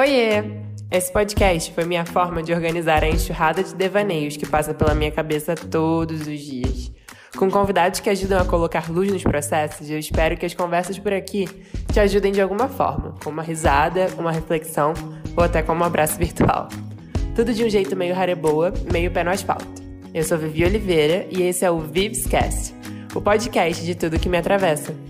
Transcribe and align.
Oiê! 0.00 0.42
Esse 0.90 1.12
podcast 1.12 1.74
foi 1.74 1.84
minha 1.84 2.06
forma 2.06 2.42
de 2.42 2.54
organizar 2.54 3.04
a 3.04 3.08
enxurrada 3.10 3.62
de 3.62 3.74
devaneios 3.74 4.34
que 4.34 4.46
passa 4.46 4.72
pela 4.72 4.94
minha 4.94 5.10
cabeça 5.10 5.54
todos 5.54 6.22
os 6.26 6.40
dias. 6.40 6.90
Com 7.36 7.50
convidados 7.50 8.00
que 8.00 8.08
ajudam 8.08 8.40
a 8.40 8.46
colocar 8.46 8.90
luz 8.90 9.12
nos 9.12 9.22
processos, 9.22 9.90
eu 9.90 9.98
espero 9.98 10.38
que 10.38 10.46
as 10.46 10.54
conversas 10.54 10.98
por 10.98 11.12
aqui 11.12 11.46
te 11.92 12.00
ajudem 12.00 12.32
de 12.32 12.40
alguma 12.40 12.66
forma, 12.66 13.14
com 13.22 13.28
uma 13.28 13.42
risada, 13.42 14.08
uma 14.16 14.32
reflexão 14.32 14.94
ou 15.36 15.44
até 15.44 15.62
com 15.62 15.74
um 15.74 15.84
abraço 15.84 16.16
virtual. 16.16 16.70
Tudo 17.36 17.52
de 17.52 17.62
um 17.62 17.68
jeito 17.68 17.94
meio 17.94 18.14
rareboa, 18.14 18.72
meio 18.90 19.10
pé 19.10 19.22
no 19.22 19.30
asfalto. 19.30 19.82
Eu 20.14 20.24
sou 20.24 20.38
Vivi 20.38 20.64
Oliveira 20.64 21.26
e 21.30 21.42
esse 21.42 21.62
é 21.62 21.70
o 21.70 21.78
Vivescast, 21.78 22.74
o 23.14 23.20
podcast 23.20 23.84
de 23.84 23.94
tudo 23.94 24.18
que 24.18 24.30
me 24.30 24.38
atravessa. 24.38 25.09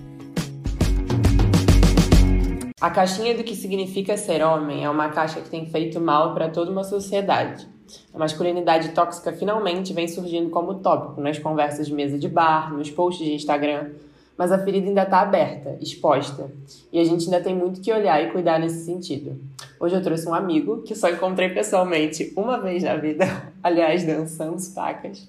A 2.81 2.89
caixinha 2.89 3.37
do 3.37 3.45
que 3.45 3.55
significa 3.55 4.17
ser 4.17 4.43
homem 4.43 4.85
é 4.85 4.89
uma 4.89 5.11
caixa 5.11 5.43
que 5.43 5.51
tem 5.51 5.67
feito 5.67 6.01
mal 6.01 6.33
para 6.33 6.49
toda 6.49 6.71
uma 6.71 6.83
sociedade. 6.83 7.69
A 8.15 8.19
masculinidade 8.19 8.89
tóxica 8.93 9.35
finalmente 9.35 9.93
vem 9.93 10.09
surgindo 10.09 10.49
como 10.49 10.77
tópico 10.77 11.21
nas 11.21 11.39
conversas 11.39 11.89
de 11.89 11.93
mesa 11.93 12.19
de 12.19 12.27
bar, 12.27 12.73
nos 12.73 12.91
posts 12.91 13.27
de 13.27 13.35
Instagram, 13.35 13.91
mas 14.35 14.51
a 14.51 14.59
ferida 14.65 14.89
ainda 14.89 15.03
está 15.03 15.21
aberta, 15.21 15.77
exposta, 15.79 16.51
e 16.91 16.99
a 16.99 17.05
gente 17.05 17.27
ainda 17.27 17.43
tem 17.43 17.55
muito 17.55 17.83
que 17.83 17.93
olhar 17.93 18.25
e 18.25 18.31
cuidar 18.31 18.59
nesse 18.59 18.87
sentido. 18.87 19.39
Hoje 19.79 19.97
eu 19.97 20.03
trouxe 20.03 20.27
um 20.27 20.33
amigo 20.33 20.81
que 20.81 20.95
só 20.95 21.11
encontrei 21.11 21.51
pessoalmente 21.51 22.33
uma 22.35 22.59
vez 22.59 22.83
na 22.83 22.97
vida, 22.97 23.27
aliás, 23.63 24.05
dançamos 24.05 24.69
pacas. 24.69 25.29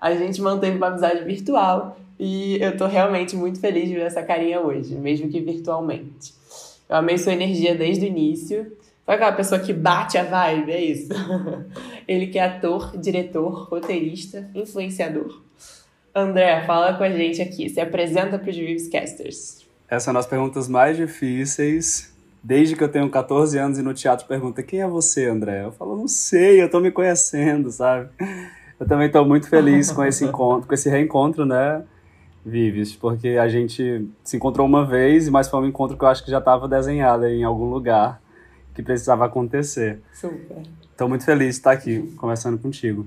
A 0.00 0.12
gente 0.12 0.42
manteve 0.42 0.76
uma 0.76 0.88
amizade 0.88 1.22
virtual 1.22 1.96
e 2.18 2.60
eu 2.60 2.76
tô 2.76 2.88
realmente 2.88 3.36
muito 3.36 3.60
feliz 3.60 3.88
de 3.88 3.94
ver 3.94 4.06
essa 4.06 4.24
carinha 4.24 4.60
hoje, 4.60 4.96
mesmo 4.96 5.28
que 5.28 5.38
virtualmente. 5.38 6.39
Eu 6.90 6.96
amei 6.96 7.16
sua 7.16 7.32
energia 7.32 7.72
desde 7.72 8.04
o 8.04 8.08
início. 8.08 8.76
Foi 9.06 9.14
aquela 9.14 9.30
pessoa 9.30 9.60
que 9.60 9.72
bate 9.72 10.18
a 10.18 10.24
vibe, 10.24 10.72
é 10.72 10.80
isso. 10.82 11.08
Ele 12.06 12.26
que 12.26 12.36
é 12.36 12.44
ator, 12.44 12.98
diretor, 12.98 13.68
roteirista, 13.70 14.50
influenciador. 14.56 15.40
André, 16.12 16.64
fala 16.66 16.94
com 16.94 17.04
a 17.04 17.10
gente 17.10 17.40
aqui. 17.40 17.68
Se 17.68 17.80
apresenta 17.80 18.40
para 18.40 18.50
os 18.50 18.56
Vivescasters. 18.56 19.64
Essas 19.88 20.02
são 20.02 20.16
as 20.16 20.26
perguntas 20.26 20.66
mais 20.66 20.96
difíceis. 20.96 22.12
Desde 22.42 22.74
que 22.74 22.82
eu 22.82 22.88
tenho 22.88 23.08
14 23.08 23.56
anos 23.56 23.78
e 23.78 23.82
no 23.82 23.94
teatro 23.94 24.26
pergunta 24.26 24.60
quem 24.60 24.80
é 24.80 24.88
você, 24.88 25.28
André? 25.28 25.64
Eu 25.64 25.70
falo, 25.70 25.96
não 25.96 26.08
sei, 26.08 26.60
eu 26.60 26.68
tô 26.68 26.80
me 26.80 26.90
conhecendo, 26.90 27.70
sabe? 27.70 28.08
Eu 28.80 28.88
também 28.88 29.06
estou 29.06 29.24
muito 29.24 29.48
feliz 29.48 29.92
com 29.92 30.04
esse 30.04 30.24
encontro, 30.24 30.66
com 30.66 30.74
esse 30.74 30.90
reencontro, 30.90 31.46
né? 31.46 31.84
Vives, 32.44 32.96
porque 32.96 33.28
a 33.30 33.48
gente 33.48 34.08
se 34.24 34.36
encontrou 34.36 34.66
uma 34.66 34.84
vez, 34.84 35.28
mas 35.28 35.48
foi 35.48 35.60
um 35.60 35.66
encontro 35.66 35.96
que 35.96 36.04
eu 36.04 36.08
acho 36.08 36.24
que 36.24 36.30
já 36.30 36.38
estava 36.38 36.66
desenhado 36.66 37.26
em 37.26 37.44
algum 37.44 37.68
lugar 37.68 38.20
que 38.74 38.82
precisava 38.82 39.26
acontecer. 39.26 40.00
Super. 40.12 40.62
Estou 40.90 41.08
muito 41.08 41.24
feliz 41.24 41.54
de 41.54 41.60
estar 41.60 41.72
aqui 41.72 42.00
conversando 42.16 42.58
contigo. 42.58 43.06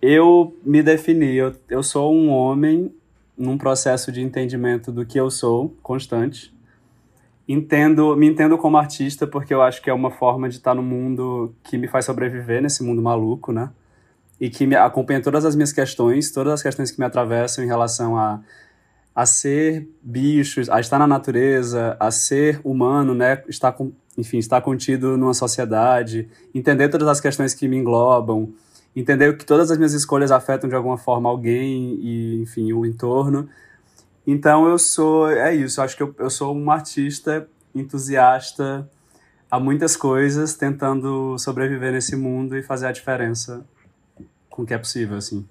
Eu 0.00 0.56
me 0.64 0.82
defini, 0.82 1.34
eu, 1.34 1.52
eu 1.68 1.82
sou 1.82 2.14
um 2.14 2.30
homem 2.30 2.92
num 3.36 3.58
processo 3.58 4.12
de 4.12 4.20
entendimento 4.20 4.92
do 4.92 5.04
que 5.04 5.18
eu 5.18 5.30
sou, 5.30 5.74
constante. 5.82 6.54
Entendo, 7.48 8.14
me 8.16 8.26
entendo 8.28 8.58
como 8.58 8.76
artista 8.76 9.26
porque 9.26 9.54
eu 9.54 9.62
acho 9.62 9.80
que 9.80 9.88
é 9.88 9.94
uma 9.94 10.10
forma 10.10 10.48
de 10.48 10.56
estar 10.56 10.74
no 10.74 10.82
mundo 10.82 11.54
que 11.64 11.78
me 11.78 11.88
faz 11.88 12.04
sobreviver 12.04 12.60
nesse 12.60 12.82
mundo 12.82 13.00
maluco, 13.00 13.52
né? 13.52 13.70
E 14.40 14.50
que 14.50 14.66
me 14.66 14.76
acompanha 14.76 15.20
todas 15.22 15.44
as 15.44 15.56
minhas 15.56 15.72
questões, 15.72 16.30
todas 16.30 16.52
as 16.52 16.62
questões 16.62 16.90
que 16.90 16.98
me 17.00 17.06
atravessam 17.06 17.64
em 17.64 17.66
relação 17.66 18.16
a 18.16 18.40
a 19.18 19.26
ser 19.26 19.90
bichos, 20.00 20.70
a 20.70 20.78
estar 20.78 20.96
na 20.96 21.04
natureza, 21.04 21.96
a 21.98 22.08
ser 22.08 22.60
humano, 22.62 23.14
né? 23.14 23.42
Estar 23.48 23.72
com, 23.72 23.90
enfim, 24.16 24.38
estar 24.38 24.60
contido 24.60 25.18
numa 25.18 25.34
sociedade, 25.34 26.28
entender 26.54 26.88
todas 26.88 27.08
as 27.08 27.20
questões 27.20 27.52
que 27.52 27.66
me 27.66 27.76
englobam, 27.76 28.54
entender 28.94 29.36
que 29.36 29.44
todas 29.44 29.72
as 29.72 29.76
minhas 29.76 29.92
escolhas 29.92 30.30
afetam 30.30 30.70
de 30.70 30.76
alguma 30.76 30.96
forma 30.96 31.28
alguém 31.28 31.98
e, 32.00 32.42
enfim, 32.42 32.72
o 32.72 32.86
entorno. 32.86 33.48
Então 34.24 34.68
eu 34.68 34.78
sou, 34.78 35.28
é 35.28 35.52
isso, 35.52 35.80
eu 35.80 35.84
acho 35.84 35.96
que 35.96 36.02
eu, 36.04 36.14
eu 36.16 36.30
sou 36.30 36.54
um 36.54 36.70
artista 36.70 37.48
entusiasta 37.74 38.88
a 39.50 39.58
muitas 39.58 39.96
coisas, 39.96 40.54
tentando 40.54 41.36
sobreviver 41.38 41.90
nesse 41.90 42.14
mundo 42.14 42.56
e 42.56 42.62
fazer 42.62 42.86
a 42.86 42.92
diferença 42.92 43.66
com 44.48 44.62
o 44.62 44.66
que 44.66 44.74
é 44.74 44.78
possível, 44.78 45.16
assim. 45.16 45.44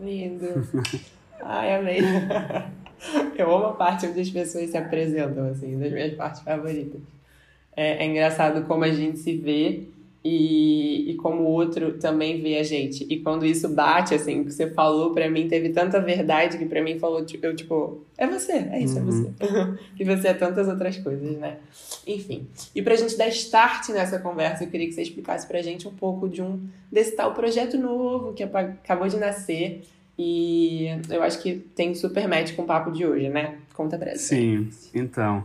Lindo. 0.00 0.66
Ai, 1.40 1.76
amei. 1.76 2.00
Eu 3.36 3.54
amo 3.54 3.66
a 3.66 3.72
parte 3.72 4.06
onde 4.06 4.20
as 4.20 4.30
pessoas 4.30 4.70
se 4.70 4.76
apresentam, 4.76 5.48
assim, 5.48 5.78
das 5.78 5.92
minhas 5.92 6.14
partes 6.14 6.42
favoritas. 6.42 7.00
É, 7.76 8.04
é 8.04 8.06
engraçado 8.06 8.66
como 8.66 8.84
a 8.84 8.90
gente 8.90 9.18
se 9.18 9.36
vê 9.36 9.88
e, 10.24 11.10
e 11.10 11.14
como 11.16 11.42
o 11.42 11.46
outro 11.46 11.98
também 11.98 12.40
vê 12.40 12.56
a 12.56 12.62
gente. 12.62 13.06
E 13.10 13.20
quando 13.20 13.44
isso 13.44 13.68
bate, 13.68 14.14
assim, 14.14 14.40
o 14.40 14.44
que 14.46 14.52
você 14.52 14.70
falou 14.70 15.12
para 15.12 15.28
mim 15.28 15.48
teve 15.48 15.68
tanta 15.68 16.00
verdade 16.00 16.56
que 16.56 16.64
para 16.64 16.82
mim 16.82 16.98
falou, 16.98 17.24
eu, 17.42 17.54
tipo, 17.54 18.02
é 18.16 18.26
você, 18.26 18.52
é 18.52 18.80
isso, 18.80 18.98
uhum. 18.98 19.02
é 19.02 19.04
você. 19.04 19.78
e 20.00 20.04
você 20.04 20.28
é 20.28 20.34
tantas 20.34 20.66
outras 20.66 20.96
coisas, 20.96 21.36
né? 21.36 21.58
Enfim. 22.06 22.46
E 22.74 22.80
pra 22.80 22.96
gente 22.96 23.18
dar 23.18 23.28
start 23.28 23.90
nessa 23.90 24.18
conversa, 24.18 24.64
eu 24.64 24.70
queria 24.70 24.86
que 24.86 24.94
você 24.94 25.02
explicasse 25.02 25.46
pra 25.46 25.60
gente 25.60 25.86
um 25.86 25.92
pouco 25.92 26.26
de 26.26 26.40
um 26.40 26.58
desse 26.90 27.14
tal 27.14 27.34
projeto 27.34 27.76
novo 27.76 28.32
que 28.32 28.42
acabou 28.42 29.08
de 29.08 29.18
nascer 29.18 29.82
e 30.18 30.86
eu 31.10 31.22
acho 31.22 31.40
que 31.40 31.56
tem 31.74 31.94
super 31.94 32.28
match 32.28 32.54
com 32.54 32.62
o 32.62 32.66
papo 32.66 32.90
de 32.90 33.04
hoje, 33.04 33.28
né? 33.28 33.58
Conta 33.74 33.98
pra. 33.98 34.14
Sim, 34.16 34.70
então. 34.94 35.42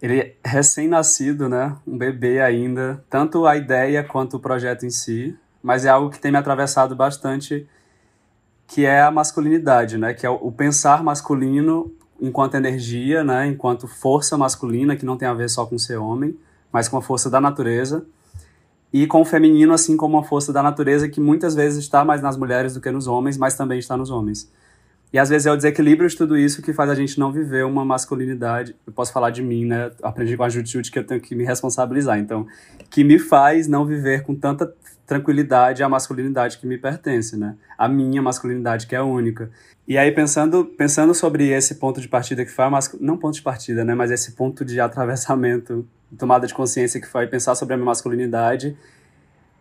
Ele 0.00 0.20
é 0.20 0.34
recém-nascido, 0.44 1.48
né? 1.48 1.76
Um 1.86 1.96
bebê 1.96 2.40
ainda. 2.40 3.02
Tanto 3.08 3.46
a 3.46 3.56
ideia 3.56 4.02
quanto 4.02 4.36
o 4.36 4.40
projeto 4.40 4.84
em 4.84 4.90
si. 4.90 5.36
Mas 5.62 5.84
é 5.84 5.88
algo 5.88 6.10
que 6.10 6.20
tem 6.20 6.30
me 6.30 6.38
atravessado 6.38 6.94
bastante, 6.94 7.66
que 8.66 8.84
é 8.84 9.00
a 9.00 9.10
masculinidade, 9.10 9.98
né? 9.98 10.14
Que 10.14 10.24
é 10.24 10.30
o 10.30 10.52
pensar 10.52 11.02
masculino 11.02 11.92
enquanto 12.20 12.54
energia, 12.54 13.24
né? 13.24 13.46
Enquanto 13.46 13.88
força 13.88 14.36
masculina, 14.36 14.96
que 14.96 15.04
não 15.04 15.16
tem 15.16 15.28
a 15.28 15.34
ver 15.34 15.48
só 15.48 15.66
com 15.66 15.78
ser 15.78 15.96
homem, 15.96 16.36
mas 16.72 16.88
com 16.88 16.96
a 16.96 17.02
força 17.02 17.28
da 17.28 17.40
natureza 17.40 18.06
e 18.92 19.06
com 19.06 19.20
o 19.20 19.24
feminino 19.24 19.72
assim 19.72 19.96
como 19.96 20.16
uma 20.16 20.24
força 20.24 20.52
da 20.52 20.62
natureza 20.62 21.08
que 21.08 21.20
muitas 21.20 21.54
vezes 21.54 21.78
está 21.84 22.04
mais 22.04 22.22
nas 22.22 22.36
mulheres 22.36 22.74
do 22.74 22.80
que 22.80 22.90
nos 22.90 23.06
homens, 23.06 23.36
mas 23.36 23.56
também 23.56 23.78
está 23.78 23.96
nos 23.96 24.10
homens. 24.10 24.50
E 25.12 25.18
às 25.18 25.28
vezes 25.28 25.46
é 25.46 25.52
o 25.52 25.56
desequilíbrio 25.56 26.08
de 26.08 26.16
tudo 26.16 26.36
isso 26.36 26.60
que 26.60 26.72
faz 26.72 26.90
a 26.90 26.94
gente 26.94 27.18
não 27.18 27.32
viver 27.32 27.64
uma 27.64 27.84
masculinidade. 27.84 28.76
Eu 28.86 28.92
posso 28.92 29.12
falar 29.12 29.30
de 29.30 29.42
mim, 29.42 29.64
né? 29.64 29.90
Aprendi 30.02 30.36
com 30.36 30.42
a 30.42 30.48
Jut 30.48 30.90
que 30.90 30.98
eu 30.98 31.04
tenho 31.04 31.20
que 31.20 31.34
me 31.34 31.44
responsabilizar. 31.44 32.18
Então, 32.18 32.46
que 32.90 33.02
me 33.02 33.18
faz 33.18 33.66
não 33.66 33.86
viver 33.86 34.22
com 34.22 34.34
tanta 34.34 34.72
tranquilidade 35.06 35.82
a 35.82 35.88
masculinidade 35.88 36.58
que 36.58 36.66
me 36.66 36.76
pertence, 36.76 37.36
né? 37.36 37.56
A 37.78 37.88
minha 37.88 38.20
masculinidade 38.20 38.86
que 38.86 38.94
é 38.94 39.00
única. 39.00 39.50
E 39.86 39.96
aí 39.96 40.12
pensando 40.12 40.66
pensando 40.66 41.14
sobre 41.14 41.48
esse 41.48 41.76
ponto 41.76 41.98
de 41.98 42.08
partida 42.08 42.44
que 42.44 42.50
foi 42.50 42.66
a 42.66 42.70
masc... 42.70 42.94
não 43.00 43.16
ponto 43.16 43.34
de 43.34 43.42
partida, 43.42 43.82
né, 43.82 43.94
mas 43.94 44.10
esse 44.10 44.32
ponto 44.32 44.62
de 44.62 44.78
atravessamento 44.78 45.88
tomada 46.18 46.46
de 46.46 46.52
consciência 46.52 47.00
que 47.00 47.06
foi 47.06 47.26
pensar 47.26 47.54
sobre 47.54 47.72
a 47.72 47.76
minha 47.78 47.86
masculinidade 47.86 48.76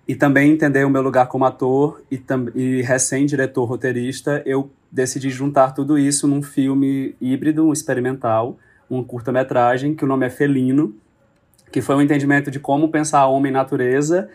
e 0.07 0.16
também 0.16 0.51
entender 0.51 0.85
o 0.85 0.90
meu 0.90 1.01
lugar 1.01 1.28
como 1.28 1.44
ator 1.44 2.01
e, 2.09 2.22
e 2.56 2.81
recém-diretor 2.81 3.66
roteirista, 3.66 4.41
eu 4.45 4.72
decidi 4.90 5.29
juntar 5.29 5.73
tudo 5.73 6.00
isso 6.00 6.28
num 6.28 6.41
filme 6.41 7.13
híbrido, 7.19 7.68
um 7.68 7.73
experimental, 7.73 8.57
um 8.90 9.03
curta-metragem, 9.03 9.94
que 9.94 10.06
o 10.06 10.07
nome 10.07 10.25
é 10.25 10.29
Felino, 10.29 10.95
que 11.72 11.81
foi 11.81 11.95
um 11.95 12.01
entendimento 12.01 12.50
de 12.50 12.59
como 12.59 12.88
pensar 12.88 13.28
homem 13.28 13.51
natureza 13.51 14.29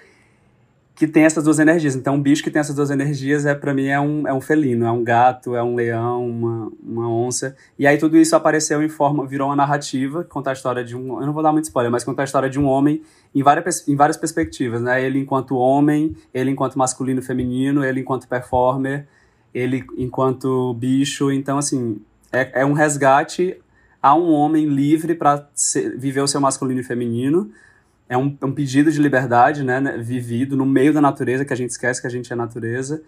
que 0.95 1.07
tem 1.07 1.25
essas 1.25 1.45
duas 1.45 1.59
energias. 1.59 1.97
Então, 1.97 2.15
um 2.15 2.23
bicho 2.23 2.43
que 2.43 2.51
tem 2.51 2.61
essas 2.61 2.77
duas 2.77 2.91
energias, 2.91 3.47
é 3.47 3.55
para 3.55 3.73
mim, 3.73 3.87
é 3.87 3.99
um, 3.99 4.29
é 4.29 4.33
um 4.33 4.41
felino, 4.41 4.85
é 4.85 4.93
um 4.93 5.03
gato, 5.03 5.57
é 5.57 5.63
um 5.63 5.75
leão, 5.75 6.29
uma, 6.29 6.73
uma 6.83 7.09
onça. 7.09 7.57
E 7.79 7.87
aí 7.87 7.97
tudo 7.97 8.17
isso 8.19 8.37
apareceu 8.37 8.83
em 8.83 8.89
forma, 8.89 9.27
virou 9.27 9.49
uma 9.49 9.57
narrativa, 9.57 10.23
que 10.23 10.29
conta 10.29 10.51
a 10.51 10.53
história 10.53 10.85
de 10.85 10.97
um... 10.97 11.19
Eu 11.19 11.27
não 11.27 11.33
vou 11.33 11.43
dar 11.43 11.51
muito 11.51 11.65
spoiler, 11.65 11.91
mas 11.91 12.05
conta 12.05 12.23
a 12.23 12.25
história 12.25 12.49
de 12.49 12.61
um 12.61 12.67
homem 12.67 13.03
em 13.35 13.43
várias, 13.43 13.89
em 13.89 13.97
várias 13.97 14.17
perspectivas, 14.17 14.83
né? 14.83 15.03
Ele 15.03 15.19
enquanto 15.19 15.57
homem, 15.57 16.15
ele 16.33 16.51
enquanto 16.51 16.79
masculino 16.79 17.23
feminino, 17.23 17.83
ele 17.83 18.01
enquanto 18.01 18.29
performer, 18.29 19.07
ele 19.55 19.85
enquanto 19.97 20.75
bicho. 20.75 21.33
Então, 21.33 21.57
assim, 21.57 22.01
é, 22.31 22.61
é 22.61 22.67
um 22.67 22.75
resgate 22.75 23.57
a 24.03 24.15
um 24.15 24.31
homem 24.33 24.67
livre 24.67 25.15
para 25.15 25.49
viver 25.97 26.21
o 26.21 26.27
seu 26.27 26.41
masculino 26.41 26.81
e 26.81 26.85
feminino, 26.85 27.51
é 28.13 28.19
um, 28.19 28.37
é 28.43 28.45
um 28.45 28.53
pedido 28.53 28.93
de 28.93 29.01
liberdade, 29.01 29.65
né, 29.65 29.81
né, 29.81 29.97
vivido 29.97 30.55
no 30.55 30.67
meio 30.67 30.93
da 30.93 31.01
natureza, 31.01 31.47
que 31.47 31.53
a 31.53 31.57
gente 31.57 31.71
esquece 31.71 31.99
que 31.99 32.07
a 32.07 32.11
gente 32.11 32.31
é 32.31 32.37
natureza, 32.37 33.03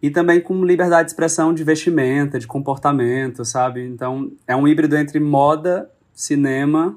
e 0.00 0.10
também 0.10 0.40
com 0.40 0.64
liberdade 0.64 1.06
de 1.06 1.10
expressão 1.10 1.52
de 1.52 1.64
vestimenta, 1.64 2.38
de 2.38 2.46
comportamento, 2.46 3.44
sabe? 3.44 3.84
Então, 3.84 4.30
é 4.46 4.54
um 4.54 4.68
híbrido 4.68 4.96
entre 4.96 5.18
moda, 5.18 5.90
cinema 6.12 6.96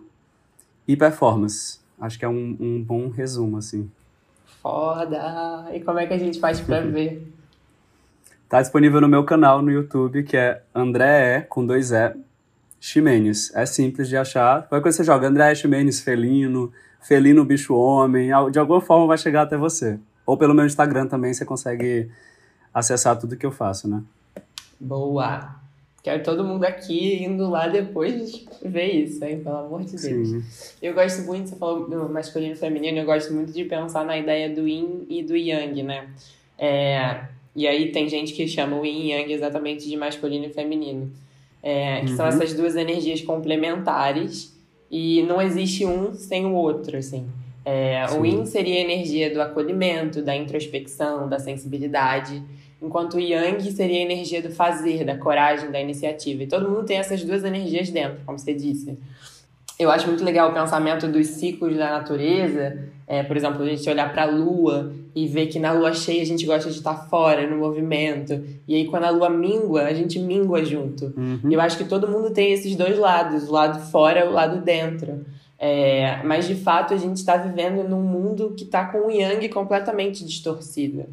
e 0.88 0.96
performance. 0.96 1.80
Acho 2.00 2.20
que 2.20 2.26
é 2.26 2.30
um, 2.30 2.56
um 2.60 2.84
bom 2.84 3.10
resumo, 3.10 3.58
assim. 3.58 3.90
Foda! 4.62 5.66
E 5.74 5.80
como 5.80 5.98
é 5.98 6.06
que 6.06 6.14
a 6.14 6.20
gente 6.20 6.40
faz 6.40 6.62
pra 6.62 6.82
ver? 6.86 7.28
Tá 8.48 8.62
disponível 8.62 9.02
no 9.02 9.08
meu 9.08 9.24
canal 9.24 9.64
no 9.64 9.72
YouTube, 9.72 10.22
que 10.22 10.38
é 10.38 10.62
André 10.76 11.40
E, 11.40 11.42
com 11.42 11.66
dois 11.66 11.92
E, 11.92 12.14
Ximenes. 12.80 13.52
É 13.56 13.66
simples 13.66 14.08
de 14.08 14.16
achar. 14.16 14.68
Qualquer 14.68 14.84
coisa 14.84 14.98
você 14.98 15.04
joga 15.04 15.28
André 15.28 15.56
Ximenes 15.56 16.02
Felino, 16.02 16.72
felino 17.02 17.44
bicho 17.44 17.76
homem, 17.76 18.30
de 18.52 18.60
alguma 18.60 18.82
forma 18.82 19.08
vai 19.08 19.18
chegar 19.18 19.44
até 19.44 19.58
você. 19.58 20.00
Ou 20.26 20.38
pelo 20.38 20.54
meu 20.54 20.66
Instagram 20.66 21.08
também 21.08 21.34
você 21.34 21.44
consegue 21.44 22.10
acessar 22.74 23.20
tudo 23.20 23.36
que 23.36 23.46
eu 23.46 23.52
faço, 23.52 23.88
né? 23.88 24.02
Boa! 24.80 25.62
Quero 26.04 26.24
todo 26.24 26.44
mundo 26.44 26.64
aqui 26.64 27.24
indo 27.24 27.48
lá 27.48 27.68
depois 27.68 28.44
ver 28.64 28.92
isso, 28.92 29.24
hein? 29.24 29.42
Pelo 29.44 29.58
amor 29.58 29.84
de 29.84 29.98
Deus. 29.98 30.30
Sim. 30.30 30.44
Eu 30.82 30.96
gosto 30.96 31.22
muito, 31.24 31.50
você 31.50 31.56
falou 31.56 31.88
do 31.88 32.10
masculino 32.10 32.54
e 32.54 32.56
feminino, 32.56 32.98
eu 32.98 33.06
gosto 33.06 33.32
muito 33.32 33.52
de 33.52 33.64
pensar 33.66 34.04
na 34.04 34.18
ideia 34.18 34.50
do 34.50 34.68
yin 34.68 35.06
e 35.08 35.22
do 35.22 35.36
yang, 35.36 35.84
né? 35.84 36.10
É, 36.58 37.26
e 37.56 37.68
aí 37.68 37.92
tem 37.92 38.10
gente 38.10 38.34
que 38.34 38.48
chama 38.48 38.80
o 38.80 38.86
yin 38.86 39.10
e 39.10 39.12
yang 39.12 39.32
exatamente 39.32 39.88
de 39.88 39.96
masculino 39.96 40.46
e 40.46 40.50
feminino. 40.50 41.12
É, 41.62 42.02
que 42.02 42.12
uhum. 42.12 42.18
são 42.18 42.26
essas 42.26 42.54
duas 42.56 42.76
energias 42.76 43.22
complementares 43.22 44.52
e 44.92 45.24
não 45.24 45.42
existe 45.42 45.86
um 45.86 46.14
sem 46.14 46.46
o 46.46 46.54
outro, 46.54 46.98
assim. 46.98 47.26
É, 47.64 48.06
o 48.20 48.26
yin 48.26 48.46
seria 48.46 48.76
a 48.76 48.80
energia 48.80 49.32
do 49.34 49.42
acolhimento, 49.42 50.22
da 50.22 50.36
introspecção, 50.36 51.30
da 51.30 51.40
sensibilidade 51.40 52.44
enquanto 52.82 53.16
o 53.16 53.20
Yang 53.20 53.72
seria 53.72 54.00
a 54.00 54.02
energia 54.02 54.42
do 54.42 54.50
fazer, 54.50 55.06
da 55.06 55.16
coragem, 55.16 55.70
da 55.70 55.80
iniciativa. 55.80 56.44
E 56.44 56.48
todo 56.48 56.68
mundo 56.68 56.84
tem 56.84 56.98
essas 56.98 57.24
duas 57.24 57.44
energias 57.44 57.90
dentro, 57.92 58.20
como 58.26 58.40
você 58.40 58.54
disse. 58.54 58.98
Eu 59.82 59.90
acho 59.90 60.08
muito 60.08 60.24
legal 60.24 60.52
o 60.52 60.54
pensamento 60.54 61.08
dos 61.08 61.26
ciclos 61.26 61.76
da 61.76 61.90
natureza. 61.90 62.78
É, 63.08 63.24
por 63.24 63.36
exemplo, 63.36 63.64
a 63.64 63.66
gente 63.66 63.90
olhar 63.90 64.12
para 64.14 64.24
a 64.24 64.26
lua 64.26 64.94
e 65.16 65.28
ver 65.28 65.48
que 65.48 65.58
na 65.58 65.72
lua 65.72 65.92
cheia 65.92 66.22
a 66.22 66.26
gente 66.26 66.46
gosta 66.46 66.70
de 66.70 66.78
estar 66.78 67.10
fora, 67.10 67.50
no 67.50 67.58
movimento. 67.58 68.40
E 68.68 68.76
aí, 68.76 68.86
quando 68.86 69.06
a 69.06 69.10
lua 69.10 69.30
mingua, 69.30 69.84
a 69.84 69.94
gente 69.94 70.20
mingua 70.20 70.64
junto. 70.64 71.12
Uhum. 71.18 71.40
Eu 71.50 71.60
acho 71.60 71.78
que 71.78 71.84
todo 71.84 72.08
mundo 72.08 72.30
tem 72.30 72.54
esses 72.54 72.76
dois 72.76 72.98
lados, 72.98 73.50
o 73.50 73.52
lado 73.52 73.80
fora 73.90 74.20
e 74.20 74.28
o 74.28 74.32
lado 74.32 74.62
dentro. 74.62 75.26
É, 75.58 76.22
mas 76.24 76.48
de 76.48 76.56
fato 76.56 76.94
a 76.94 76.98
gente 76.98 77.18
está 77.18 77.38
vivendo 77.38 77.88
num 77.88 78.02
mundo 78.02 78.54
que 78.58 78.64
está 78.64 78.86
com 78.86 79.08
o 79.08 79.12
yang 79.12 79.50
completamente 79.50 80.24
distorcido. 80.24 81.06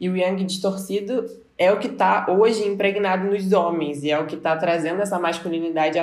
E 0.00 0.08
o 0.08 0.16
yang 0.16 0.44
distorcido 0.44 1.24
é 1.56 1.72
o 1.72 1.78
que 1.78 1.86
está 1.86 2.26
hoje 2.28 2.66
impregnado 2.66 3.30
nos 3.30 3.52
homens 3.52 4.02
e 4.02 4.10
é 4.10 4.18
o 4.18 4.26
que 4.26 4.34
está 4.34 4.54
trazendo 4.56 5.00
essa 5.00 5.18
masculinidade 5.18 5.98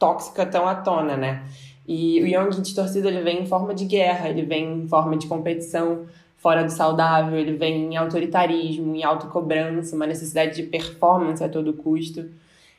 tóxica 0.00 0.44
tão 0.44 0.66
à 0.66 0.74
tona, 0.74 1.16
né? 1.16 1.44
E 1.86 2.20
o 2.22 2.26
yang 2.26 2.60
distorcido 2.60 3.06
ele 3.06 3.20
vem 3.20 3.42
em 3.42 3.46
forma 3.46 3.74
de 3.74 3.84
guerra, 3.84 4.28
ele 4.28 4.42
vem 4.42 4.82
em 4.82 4.88
forma 4.88 5.16
de 5.16 5.28
competição 5.28 6.06
fora 6.38 6.64
do 6.64 6.70
saudável, 6.70 7.38
ele 7.38 7.52
vem 7.52 7.92
em 7.92 7.96
autoritarismo, 7.96 8.96
em 8.96 9.04
autocobrança, 9.04 9.94
uma 9.94 10.06
necessidade 10.06 10.56
de 10.56 10.62
performance 10.62 11.44
a 11.44 11.48
todo 11.48 11.74
custo. 11.74 12.24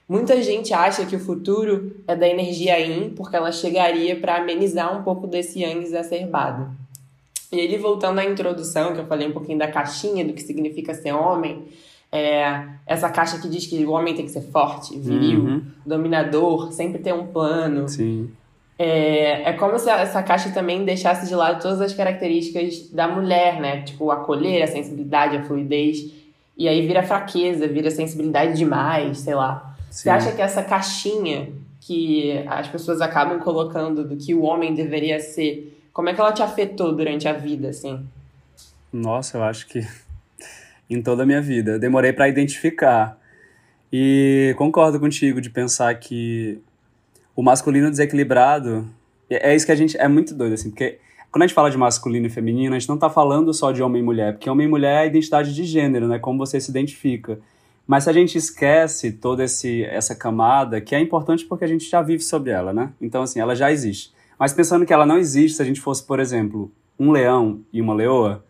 Muita 0.10 0.42
gente 0.42 0.74
acha 0.74 1.06
que 1.06 1.16
o 1.16 1.20
futuro 1.20 1.96
é 2.08 2.16
da 2.16 2.28
energia 2.28 2.78
yin, 2.80 3.12
porque 3.12 3.36
ela 3.36 3.52
chegaria 3.52 4.20
para 4.20 4.38
amenizar 4.38 4.98
um 4.98 5.04
pouco 5.04 5.28
desse 5.28 5.62
yang 5.62 5.84
exacerbado. 5.84 6.70
E 7.52 7.60
ele, 7.60 7.78
voltando 7.78 8.20
à 8.20 8.26
introdução, 8.26 8.94
que 8.94 9.00
eu 9.00 9.06
falei 9.06 9.28
um 9.28 9.32
pouquinho 9.32 9.60
da 9.60 9.68
caixinha, 9.68 10.26
do 10.26 10.34
que 10.34 10.42
significa 10.42 10.94
ser 10.94 11.12
homem, 11.12 11.66
é 12.12 12.66
essa 12.86 13.10
caixa 13.10 13.40
que 13.40 13.48
diz 13.48 13.66
que 13.66 13.86
o 13.86 13.92
homem 13.92 14.14
tem 14.14 14.26
que 14.26 14.32
ser 14.32 14.42
forte, 14.42 14.98
viril, 15.00 15.40
uhum. 15.40 15.62
dominador, 15.86 16.72
sempre 16.72 17.00
ter 17.00 17.14
um 17.14 17.28
plano. 17.28 17.88
Sim. 17.88 18.30
É, 18.78 19.50
é 19.50 19.54
como 19.54 19.78
se 19.78 19.90
essa 19.90 20.22
caixa 20.22 20.50
também 20.50 20.84
deixasse 20.84 21.28
de 21.28 21.36
lado 21.36 21.62
todas 21.62 21.80
as 21.80 21.94
características 21.94 22.90
da 22.90 23.08
mulher, 23.08 23.62
né? 23.62 23.84
Tipo, 23.84 24.12
acolher, 24.12 24.64
a 24.64 24.68
sensibilidade, 24.68 25.38
a 25.38 25.44
fluidez. 25.44 26.12
E 26.58 26.68
aí 26.68 26.86
vira 26.86 27.04
fraqueza, 27.04 27.68
vira 27.68 27.90
sensibilidade 27.92 28.58
demais, 28.58 29.20
sei 29.20 29.36
lá. 29.36 29.76
Sim. 29.90 30.04
Você 30.04 30.10
acha 30.10 30.32
que 30.32 30.42
essa 30.42 30.64
caixinha 30.64 31.50
que 31.80 32.44
as 32.48 32.68
pessoas 32.68 33.02
acabam 33.02 33.40
colocando 33.40 34.04
do 34.04 34.18
que 34.18 34.34
o 34.34 34.44
homem 34.44 34.74
deveria 34.74 35.20
ser 35.20 35.78
como 35.94 36.10
é 36.10 36.14
que 36.14 36.22
ela 36.22 36.32
te 36.32 36.42
afetou 36.42 36.96
durante 36.96 37.28
a 37.28 37.34
vida, 37.34 37.70
assim? 37.70 38.06
Nossa, 38.92 39.38
eu 39.38 39.44
acho 39.44 39.68
que 39.68 39.86
em 40.96 41.02
toda 41.02 41.24
a 41.24 41.26
minha 41.26 41.42
vida. 41.42 41.72
Eu 41.72 41.80
demorei 41.80 42.14
para 42.14 42.30
identificar. 42.30 43.18
E 43.92 44.54
concordo 44.58 45.00
contigo 45.00 45.42
de 45.42 45.50
pensar 45.50 45.94
que 45.96 46.60
o 47.36 47.44
masculino 47.44 47.90
desequilibrado 47.90 48.88
é, 49.40 49.56
isso 49.56 49.66
que 49.66 49.72
a 49.72 49.76
gente 49.76 49.98
é 49.98 50.08
muito 50.08 50.34
doido 50.34 50.54
assim, 50.54 50.70
porque 50.70 51.00
quando 51.32 51.44
a 51.44 51.48
gente 51.48 51.56
fala 51.56 51.72
de 51.72 51.78
masculino 51.78 52.28
e 52.28 52.30
feminino, 52.30 52.76
a 52.76 52.80
gente 52.80 52.90
não 52.90 52.96
está 52.96 53.10
falando 53.10 53.54
só 53.54 53.72
de 53.72 53.82
homem 53.82 54.02
e 54.02 54.06
mulher, 54.06 54.34
porque 54.34 54.50
homem 54.50 54.68
e 54.68 54.70
mulher 54.70 54.96
é 54.96 54.98
a 55.00 55.06
identidade 55.06 55.56
de 55.56 55.64
gênero, 55.64 56.08
né? 56.08 56.20
Como 56.20 56.38
você 56.38 56.60
se 56.60 56.70
identifica. 56.70 57.40
Mas 57.88 58.04
se 58.04 58.10
a 58.10 58.14
gente 58.14 58.38
esquece 58.38 59.14
toda 59.14 59.46
esse, 59.46 59.86
essa 59.86 60.14
camada, 60.14 60.82
que 60.82 60.94
é 60.94 61.00
importante 61.00 61.46
porque 61.46 61.64
a 61.64 61.68
gente 61.68 61.90
já 61.90 62.02
vive 62.02 62.22
sobre 62.22 62.52
ela, 62.52 62.74
né? 62.74 62.92
Então, 63.02 63.24
assim, 63.24 63.40
ela 63.40 63.56
já 63.56 63.72
existe. 63.72 64.12
Mas 64.38 64.52
pensando 64.52 64.86
que 64.86 64.92
ela 64.92 65.06
não 65.06 65.18
existe, 65.18 65.56
se 65.56 65.62
a 65.62 65.66
gente 65.66 65.80
fosse, 65.80 66.04
por 66.04 66.20
exemplo, 66.20 66.70
um 67.00 67.12
leão 67.12 67.62
e 67.72 67.82
uma 67.82 67.94
leoa, 67.94 68.44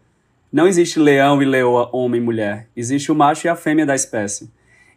não 0.51 0.67
existe 0.67 0.99
leão 0.99 1.41
e 1.41 1.45
leoa, 1.45 1.89
homem 1.93 2.19
e 2.19 2.23
mulher. 2.23 2.67
Existe 2.75 3.11
o 3.11 3.15
macho 3.15 3.47
e 3.47 3.49
a 3.49 3.55
fêmea 3.55 3.85
da 3.85 3.95
espécie. 3.95 4.51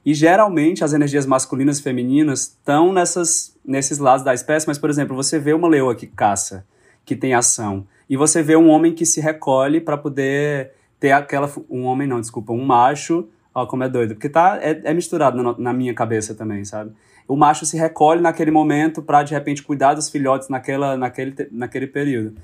E 0.05 0.13
geralmente 0.13 0.85
as 0.85 0.93
energias 0.93 1.25
masculinas 1.25 1.79
e 1.79 1.83
femininas 1.83 2.41
estão 2.43 2.93
nessas, 2.93 3.57
nesses 3.65 3.99
lados 3.99 4.25
da 4.25 4.35
espécie, 4.35 4.67
mas, 4.67 4.79
por 4.79 4.91
exemplo, 4.91 5.17
você 5.17 5.39
vê 5.39 5.53
uma 5.53 5.69
leoa 5.69 5.95
que 5.95 6.07
caça, 6.07 6.67
que 7.05 7.17
tem 7.17 7.35
ação, 7.35 7.87
e 8.09 8.17
você 8.17 8.43
vê 8.43 8.57
um 8.57 8.69
homem 8.69 8.93
que 8.93 9.07
se 9.07 9.21
recolhe 9.21 9.81
para 9.81 9.97
poder 9.97 10.73
ter 11.01 11.13
aquela. 11.13 11.51
Um 11.71 11.85
homem 11.85 12.07
não, 12.07 12.21
desculpa, 12.21 12.53
um 12.53 12.65
macho. 12.65 13.29
Ó, 13.55 13.65
como 13.67 13.85
é 13.85 13.89
doido. 13.89 14.15
Porque 14.15 14.29
tá, 14.29 14.59
é, 14.61 14.81
é 14.85 14.93
misturado 14.93 15.43
na, 15.43 15.55
na 15.57 15.73
minha 15.73 15.95
cabeça 15.95 16.35
também, 16.35 16.65
sabe? 16.65 16.93
o 17.27 17.37
macho 17.37 17.65
se 17.65 17.77
recolhe 17.77 18.21
naquele 18.21 18.51
momento 18.51 19.03
para 19.03 19.23
de 19.23 19.33
repente 19.33 19.63
cuidar 19.63 19.95
dos 19.95 20.11
filhotes 20.11 20.49
naquela, 20.49 20.97
naquele, 20.97 21.35
naquele 21.51 21.87
período. 21.87 22.35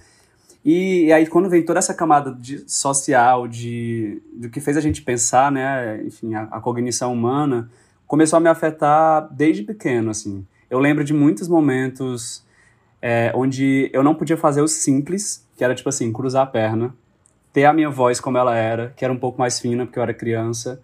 E, 0.65 1.07
e, 1.07 1.12
aí 1.12 1.27
quando 1.27 1.49
vem 1.49 1.65
toda 1.65 1.79
essa 1.79 1.95
camada 1.95 2.33
de, 2.33 2.71
social 2.71 3.49
de 3.49 4.21
do 4.33 4.51
que 4.51 4.61
fez 4.61 4.77
a 4.77 4.81
gente 4.81 5.03
pensar, 5.03 5.51
né, 5.51 6.03
enfim, 6.05 6.35
a, 6.35 6.43
a, 6.43 6.61
cognição 6.61 7.12
humana 7.12 7.71
começou 8.07 8.37
a 8.37 8.41
me 8.41 8.49
afetar 8.49 9.27
desde 9.33 9.62
pequeno, 9.62 10.11
assim. 10.11 10.47
Eu 10.69 10.79
lembro 10.79 11.03
de 11.03 11.15
muitos 11.15 11.49
momentos 11.49 12.45
é, 13.01 13.33
onde 13.35 13.91
eu 13.93 14.03
não 14.03 14.15
podia 14.15 14.37
fazer 14.37 14.61
o 14.61 14.69
simples, 14.69 15.47
que 15.57 15.65
era 15.65 15.75
tipo 15.75 15.89
assim, 15.89 16.12
cruzar 16.12 16.43
a 16.43 16.47
perna, 16.47 16.95
ter 17.53 17.65
a 17.65 17.73
minha 17.73 17.89
voz 17.89 18.21
como 18.21 18.37
ela 18.37 18.55
era, 18.55 18.93
que 18.97 19.05
era 19.05 19.13
um 19.13 19.19
pouco 19.19 19.39
mais 19.39 19.59
fina 19.59 19.87
porque 19.87 19.99
eu 19.99 20.03
era 20.03 20.13
criança, 20.13 20.81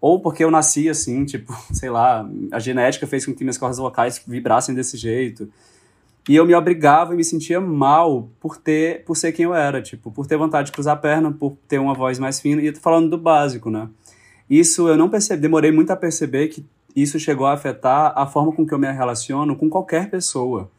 ou 0.00 0.20
porque 0.20 0.42
eu 0.42 0.50
nasci 0.50 0.88
assim, 0.88 1.24
tipo, 1.24 1.52
sei 1.72 1.90
lá, 1.90 2.28
a 2.50 2.58
genética 2.58 3.06
fez 3.06 3.24
com 3.24 3.34
que 3.34 3.44
minhas 3.44 3.58
cordas 3.58 3.78
vocais 3.78 4.22
vibrassem 4.26 4.74
desse 4.74 4.96
jeito. 4.96 5.48
E 6.28 6.36
eu 6.36 6.46
me 6.46 6.54
obrigava 6.54 7.14
e 7.14 7.16
me 7.16 7.24
sentia 7.24 7.60
mal 7.60 8.28
por 8.38 8.56
ter, 8.56 9.04
por 9.04 9.16
ser 9.16 9.32
quem 9.32 9.44
eu 9.44 9.54
era, 9.54 9.82
tipo, 9.82 10.10
por 10.10 10.26
ter 10.26 10.36
vontade 10.36 10.66
de 10.66 10.72
cruzar 10.72 10.94
a 10.94 10.98
perna, 10.98 11.32
por 11.32 11.56
ter 11.66 11.78
uma 11.78 11.94
voz 11.94 12.18
mais 12.18 12.40
fina, 12.40 12.62
e 12.62 12.66
eu 12.66 12.72
tô 12.72 12.80
falando 12.80 13.10
do 13.10 13.18
básico, 13.18 13.70
né? 13.70 13.88
Isso 14.48 14.88
eu 14.88 14.96
não 14.96 15.08
percebi, 15.08 15.42
demorei 15.42 15.72
muito 15.72 15.90
a 15.90 15.96
perceber 15.96 16.48
que 16.48 16.64
isso 16.94 17.18
chegou 17.18 17.46
a 17.46 17.54
afetar 17.54 18.12
a 18.14 18.26
forma 18.26 18.52
com 18.52 18.66
que 18.66 18.72
eu 18.72 18.78
me 18.78 18.90
relaciono 18.92 19.56
com 19.56 19.68
qualquer 19.68 20.10
pessoa. 20.10 20.70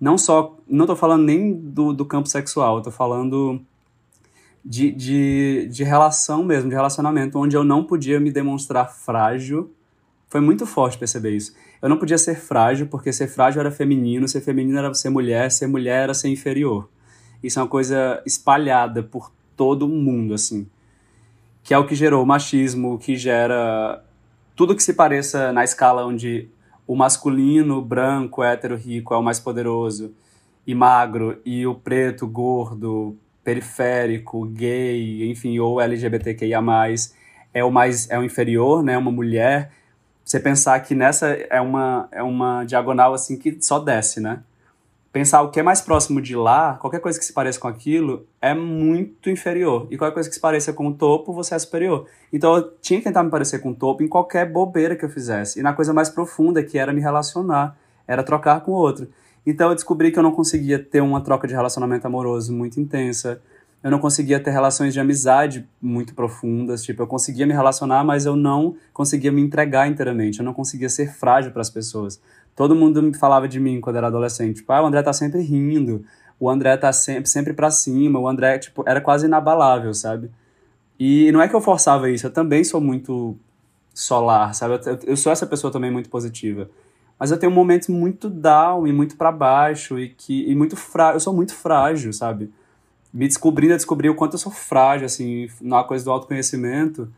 Não 0.00 0.18
só, 0.18 0.56
não 0.68 0.86
tô 0.86 0.96
falando 0.96 1.22
nem 1.22 1.52
do, 1.54 1.92
do 1.92 2.04
campo 2.04 2.28
sexual, 2.28 2.78
eu 2.78 2.82
tô 2.82 2.90
falando 2.90 3.60
de, 4.64 4.90
de, 4.90 5.68
de 5.70 5.84
relação 5.84 6.42
mesmo, 6.42 6.68
de 6.68 6.74
relacionamento, 6.74 7.38
onde 7.38 7.56
eu 7.56 7.62
não 7.62 7.84
podia 7.84 8.18
me 8.18 8.30
demonstrar 8.30 8.92
frágil. 8.92 9.70
Foi 10.34 10.40
muito 10.40 10.66
forte 10.66 10.98
perceber 10.98 11.30
isso. 11.30 11.54
Eu 11.80 11.88
não 11.88 11.96
podia 11.96 12.18
ser 12.18 12.34
frágil, 12.34 12.88
porque 12.88 13.12
ser 13.12 13.28
frágil 13.28 13.60
era 13.60 13.70
feminino, 13.70 14.26
ser 14.26 14.40
feminino 14.40 14.76
era 14.76 14.92
ser 14.92 15.08
mulher, 15.08 15.48
ser 15.48 15.68
mulher 15.68 16.02
era 16.02 16.12
ser 16.12 16.28
inferior. 16.28 16.88
Isso 17.40 17.60
é 17.60 17.62
uma 17.62 17.68
coisa 17.68 18.20
espalhada 18.26 19.00
por 19.00 19.30
todo 19.56 19.86
o 19.86 19.88
mundo, 19.88 20.34
assim. 20.34 20.66
Que 21.62 21.72
é 21.72 21.78
o 21.78 21.86
que 21.86 21.94
gerou 21.94 22.20
o 22.20 22.26
machismo, 22.26 22.98
que 22.98 23.14
gera 23.14 24.04
tudo 24.56 24.74
que 24.74 24.82
se 24.82 24.94
pareça 24.94 25.52
na 25.52 25.62
escala 25.62 26.04
onde 26.04 26.48
o 26.84 26.96
masculino, 26.96 27.80
branco, 27.80 28.42
hétero, 28.42 28.74
rico 28.74 29.14
é 29.14 29.16
o 29.16 29.22
mais 29.22 29.38
poderoso 29.38 30.16
e 30.66 30.74
magro, 30.74 31.40
e 31.44 31.64
o 31.64 31.76
preto, 31.76 32.26
gordo, 32.26 33.16
periférico, 33.44 34.46
gay, 34.46 35.30
enfim, 35.30 35.60
ou 35.60 35.80
LGBTQIA+, 35.80 36.60
é 37.54 37.62
o 37.62 37.70
mais 37.70 38.10
é 38.10 38.18
o 38.18 38.24
inferior, 38.24 38.82
né, 38.82 38.98
uma 38.98 39.12
mulher, 39.12 39.70
você 40.24 40.40
pensar 40.40 40.80
que 40.80 40.94
nessa 40.94 41.28
é 41.28 41.60
uma 41.60 42.08
é 42.10 42.22
uma 42.22 42.64
diagonal 42.64 43.12
assim 43.12 43.36
que 43.36 43.58
só 43.60 43.78
desce, 43.78 44.20
né? 44.20 44.42
Pensar 45.12 45.42
o 45.42 45.50
que 45.50 45.60
é 45.60 45.62
mais 45.62 45.80
próximo 45.80 46.20
de 46.20 46.34
lá, 46.34 46.74
qualquer 46.74 46.98
coisa 46.98 47.16
que 47.16 47.24
se 47.24 47.32
pareça 47.32 47.60
com 47.60 47.68
aquilo, 47.68 48.26
é 48.42 48.52
muito 48.52 49.30
inferior. 49.30 49.86
E 49.88 49.96
qualquer 49.96 50.14
coisa 50.14 50.28
que 50.28 50.34
se 50.34 50.40
pareça 50.40 50.72
com 50.72 50.88
o 50.88 50.94
topo, 50.94 51.32
você 51.32 51.54
é 51.54 51.58
superior. 51.58 52.08
Então 52.32 52.56
eu 52.56 52.72
tinha 52.80 52.98
que 52.98 53.04
tentar 53.04 53.22
me 53.22 53.30
parecer 53.30 53.60
com 53.60 53.70
o 53.70 53.74
topo 53.74 54.02
em 54.02 54.08
qualquer 54.08 54.50
bobeira 54.50 54.96
que 54.96 55.04
eu 55.04 55.08
fizesse. 55.08 55.60
E 55.60 55.62
na 55.62 55.72
coisa 55.72 55.92
mais 55.92 56.08
profunda, 56.08 56.64
que 56.64 56.78
era 56.78 56.92
me 56.92 57.00
relacionar, 57.00 57.76
era 58.08 58.24
trocar 58.24 58.60
com 58.62 58.72
o 58.72 58.74
outro. 58.74 59.08
Então 59.46 59.68
eu 59.68 59.74
descobri 59.74 60.10
que 60.10 60.18
eu 60.18 60.22
não 60.22 60.32
conseguia 60.32 60.78
ter 60.78 61.00
uma 61.00 61.20
troca 61.20 61.46
de 61.46 61.54
relacionamento 61.54 62.06
amoroso 62.06 62.52
muito 62.52 62.80
intensa. 62.80 63.40
Eu 63.84 63.90
não 63.90 63.98
conseguia 63.98 64.40
ter 64.40 64.50
relações 64.50 64.94
de 64.94 64.98
amizade 64.98 65.68
muito 65.80 66.14
profundas. 66.14 66.82
Tipo, 66.82 67.02
eu 67.02 67.06
conseguia 67.06 67.46
me 67.46 67.52
relacionar, 67.52 68.02
mas 68.02 68.24
eu 68.24 68.34
não 68.34 68.76
conseguia 68.94 69.30
me 69.30 69.42
entregar 69.42 69.86
inteiramente. 69.86 70.38
Eu 70.38 70.44
não 70.44 70.54
conseguia 70.54 70.88
ser 70.88 71.12
frágil 71.12 71.52
para 71.52 71.60
as 71.60 71.68
pessoas. 71.68 72.18
Todo 72.56 72.74
mundo 72.74 73.02
me 73.02 73.12
falava 73.14 73.46
de 73.46 73.60
mim 73.60 73.82
quando 73.82 73.96
era 73.96 74.06
adolescente. 74.06 74.56
Tipo, 74.56 74.72
ah, 74.72 74.82
o 74.82 74.86
André 74.86 75.02
tá 75.02 75.12
sempre 75.12 75.42
rindo. 75.42 76.02
o 76.40 76.48
André 76.48 76.76
tá 76.78 76.92
sempre, 76.94 77.28
sempre 77.28 77.52
pra 77.52 77.70
cima, 77.70 78.18
o 78.18 78.26
André, 78.26 78.58
tipo, 78.58 78.82
era 78.86 79.02
quase 79.02 79.26
inabalável, 79.26 79.92
sabe? 79.92 80.30
E 80.98 81.30
não 81.32 81.42
é 81.42 81.48
que 81.48 81.54
eu 81.54 81.60
forçava 81.60 82.10
isso, 82.10 82.26
eu 82.26 82.30
também 82.30 82.64
sou 82.64 82.80
muito 82.80 83.36
solar, 83.92 84.54
sabe? 84.54 84.80
Eu, 84.86 84.98
eu 85.04 85.16
sou 85.16 85.30
essa 85.30 85.46
pessoa 85.46 85.72
também 85.72 85.90
muito 85.90 86.08
positiva. 86.08 86.70
Mas 87.18 87.30
eu 87.30 87.38
tenho 87.38 87.52
momentos 87.52 87.88
muito 87.88 88.28
down 88.28 88.86
e 88.86 88.92
muito 88.92 89.16
para 89.16 89.30
baixo 89.30 89.98
e 89.98 90.08
que 90.08 90.50
e 90.50 90.54
muito 90.54 90.76
frágil, 90.76 91.16
eu 91.16 91.20
sou 91.20 91.34
muito 91.34 91.54
frágil, 91.54 92.12
sabe? 92.12 92.50
Me 93.14 93.28
descobrindo 93.28 93.74
a 93.74 93.76
descobrir 93.76 94.10
o 94.10 94.16
quanto 94.16 94.32
eu 94.32 94.38
sou 94.38 94.50
frágil, 94.50 95.06
assim, 95.06 95.48
na 95.60 95.84
coisa 95.84 96.04
do 96.04 96.10
autoconhecimento, 96.10 97.08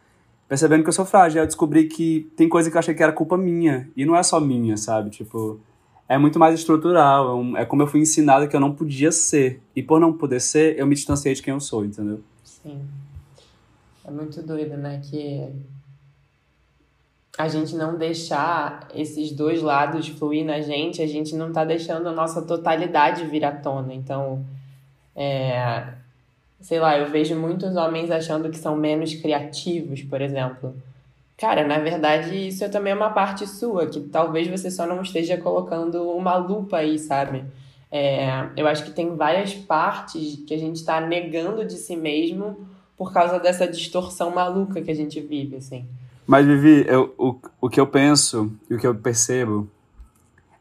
percebendo 0.47 0.83
que 0.83 0.91
eu 0.91 0.93
sou 0.93 1.07
frágil. 1.07 1.41
Eu 1.41 1.47
descobri 1.47 1.85
que 1.85 2.31
tem 2.37 2.51
coisa 2.51 2.71
que 2.71 2.77
eu 2.77 2.79
achei 2.79 2.95
que 2.95 3.03
era 3.03 3.13
culpa 3.13 3.39
minha, 3.39 3.89
e 3.97 4.05
não 4.05 4.15
é 4.15 4.23
só 4.23 4.39
minha, 4.39 4.77
sabe? 4.77 5.09
Tipo, 5.09 5.59
é 6.07 6.19
muito 6.19 6.39
mais 6.39 6.55
estrutural, 6.55 7.57
é, 7.57 7.63
é 7.63 7.65
como 7.65 7.83
eu 7.83 7.87
fui 7.87 8.01
ensinado 8.01 8.47
que 8.47 8.55
eu 8.55 8.61
não 8.61 8.75
podia 8.75 9.11
ser. 9.11 9.63
E 9.75 9.83
por 9.83 9.99
não 9.99 10.13
poder 10.13 10.41
ser, 10.41 10.79
eu 10.79 10.87
me 10.87 10.95
distanciei 10.95 11.35
de 11.35 11.43
quem 11.43 11.55
eu 11.55 11.61
sou, 11.61 11.83
entendeu? 11.83 12.21
Sim. 12.45 12.79
É 14.05 14.11
muito 14.11 14.41
doido, 14.43 14.77
né? 14.77 15.01
Que 15.03 15.49
a 17.37 17.49
gente 17.49 17.75
não 17.75 17.99
deixar 17.99 18.89
esses 18.95 19.33
dois 19.33 19.61
lados 19.61 20.09
fluir 20.09 20.45
na 20.45 20.61
gente, 20.61 21.03
a 21.03 21.07
gente 21.07 21.35
não 21.35 21.53
tá 21.53 21.65
deixando 21.65 22.09
a 22.09 22.13
nossa 22.13 22.41
totalidade 22.43 23.27
vir 23.27 23.45
à 23.45 23.53
tona. 23.53 23.93
Então, 23.93 24.45
é, 25.17 25.95
sei 26.61 26.79
lá, 26.79 26.99
eu 26.99 27.11
vejo 27.11 27.35
muitos 27.35 27.75
homens 27.75 28.11
achando 28.11 28.51
que 28.51 28.59
são 28.59 28.77
menos 28.77 29.15
criativos, 29.15 30.03
por 30.03 30.21
exemplo. 30.21 30.77
Cara, 31.39 31.67
na 31.67 31.79
verdade, 31.79 32.49
isso 32.49 32.65
é 32.65 32.69
também 32.69 32.95
uma 32.95 33.11
parte 33.11 33.47
sua, 33.47 33.87
que 33.87 34.01
talvez 34.01 34.47
você 34.49 34.71
só 34.71 34.87
não 34.87 35.03
esteja 35.03 35.37
colocando 35.37 36.11
uma 36.11 36.37
lupa 36.37 36.79
aí, 36.79 36.99
sabe? 36.99 37.45
É, 37.91 38.49
eu 38.57 38.67
acho 38.67 38.85
que 38.85 38.91
tem 38.91 39.17
várias 39.17 39.55
partes 39.55 40.43
que 40.47 40.53
a 40.53 40.59
gente 40.59 40.77
está 40.77 41.01
negando 41.01 41.65
de 41.65 41.75
si 41.75 41.97
mesmo 41.97 42.67
por 42.97 43.13
causa 43.13 43.39
dessa 43.39 43.67
distorção 43.67 44.31
maluca 44.31 44.81
que 44.81 44.91
a 44.91 44.95
gente 44.95 45.21
vive, 45.21 45.57
assim. 45.57 45.85
Mas, 46.27 46.45
Vivi, 46.45 46.85
eu, 46.89 47.15
o, 47.17 47.37
o 47.61 47.69
que 47.69 47.81
eu 47.81 47.87
penso 47.87 48.53
e 48.69 48.75
o 48.75 48.79
que 48.79 48.87
eu 48.87 48.95
percebo 48.95 49.71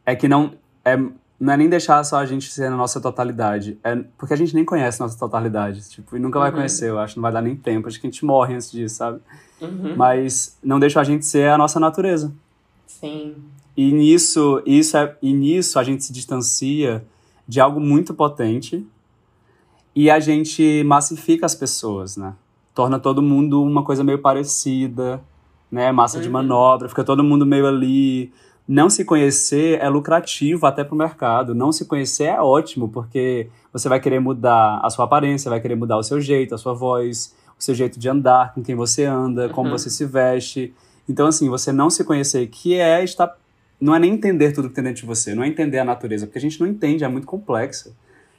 é 0.05 0.15
que 0.15 0.27
não 0.27 0.51
é, 0.83 0.97
não 1.39 1.53
é 1.53 1.57
nem 1.57 1.69
deixar 1.69 2.03
só 2.03 2.17
a 2.17 2.25
gente 2.25 2.51
ser 2.51 2.69
na 2.69 2.77
nossa 2.77 3.01
totalidade. 3.01 3.77
É, 3.83 3.95
porque 4.17 4.33
a 4.33 4.37
gente 4.37 4.55
nem 4.55 4.63
conhece 4.63 5.01
a 5.01 5.05
nossa 5.05 5.17
totalidade. 5.17 5.89
Tipo, 5.89 6.15
e 6.15 6.19
nunca 6.19 6.39
vai 6.39 6.49
uhum. 6.49 6.55
conhecer, 6.55 6.89
eu 6.89 6.99
acho. 6.99 7.17
Não 7.17 7.21
vai 7.21 7.31
dar 7.31 7.41
nem 7.41 7.55
tempo. 7.55 7.87
Acho 7.87 7.99
que 7.99 8.07
a 8.07 8.09
gente 8.09 8.23
morre 8.25 8.55
antes 8.55 8.71
disso, 8.71 8.95
sabe? 8.95 9.19
Uhum. 9.61 9.95
Mas 9.95 10.57
não 10.63 10.79
deixa 10.79 10.99
a 10.99 11.03
gente 11.03 11.25
ser 11.25 11.49
a 11.49 11.57
nossa 11.57 11.79
natureza. 11.79 12.33
Sim. 12.87 13.35
E 13.75 13.91
nisso, 13.91 14.61
isso 14.65 14.95
é, 14.95 15.17
e 15.21 15.33
nisso 15.33 15.77
a 15.77 15.83
gente 15.83 16.03
se 16.03 16.13
distancia 16.13 17.05
de 17.47 17.59
algo 17.59 17.79
muito 17.79 18.13
potente 18.13 18.85
e 19.93 20.09
a 20.09 20.19
gente 20.19 20.83
massifica 20.85 21.45
as 21.45 21.53
pessoas, 21.53 22.15
né? 22.15 22.33
Torna 22.73 22.99
todo 22.99 23.21
mundo 23.21 23.61
uma 23.61 23.83
coisa 23.83 24.03
meio 24.03 24.19
parecida 24.19 25.21
né? 25.71 25.91
Massa 25.91 26.17
uhum. 26.17 26.23
de 26.23 26.29
manobra, 26.29 26.89
fica 26.89 27.03
todo 27.03 27.23
mundo 27.23 27.45
meio 27.45 27.67
ali. 27.67 28.31
Não 28.67 28.89
se 28.89 29.05
conhecer 29.05 29.79
é 29.79 29.87
lucrativo 29.87 30.65
até 30.65 30.83
para 30.83 30.95
o 30.95 30.97
mercado. 30.97 31.53
Não 31.53 31.71
se 31.71 31.85
conhecer 31.85 32.25
é 32.25 32.39
ótimo, 32.39 32.89
porque 32.89 33.47
você 33.71 33.87
vai 33.87 33.99
querer 33.99 34.19
mudar 34.19 34.79
a 34.83 34.89
sua 34.89 35.05
aparência, 35.05 35.49
vai 35.49 35.59
querer 35.59 35.75
mudar 35.75 35.97
o 35.97 36.03
seu 36.03 36.19
jeito, 36.19 36.55
a 36.55 36.57
sua 36.57 36.73
voz, 36.73 37.35
o 37.59 37.63
seu 37.63 37.75
jeito 37.75 37.99
de 37.99 38.09
andar, 38.09 38.53
com 38.53 38.63
quem 38.63 38.75
você 38.75 39.05
anda, 39.05 39.49
como 39.49 39.69
uhum. 39.69 39.77
você 39.77 39.89
se 39.89 40.05
veste. 40.05 40.73
Então, 41.07 41.27
assim, 41.27 41.47
você 41.47 41.71
não 41.71 41.89
se 41.89 42.03
conhecer, 42.03 42.47
que 42.47 42.73
é 42.75 43.03
estar. 43.03 43.37
Não 43.79 43.93
é 43.93 43.99
nem 43.99 44.13
entender 44.13 44.51
tudo 44.51 44.69
que 44.69 44.75
tem 44.75 44.83
dentro 44.83 45.01
de 45.01 45.07
você, 45.07 45.35
não 45.35 45.43
é 45.43 45.47
entender 45.47 45.77
a 45.77 45.85
natureza, 45.85 46.25
porque 46.25 46.39
a 46.39 46.41
gente 46.41 46.59
não 46.59 46.65
entende, 46.65 47.03
é 47.03 47.07
muito 47.07 47.27
complexa. 47.27 47.91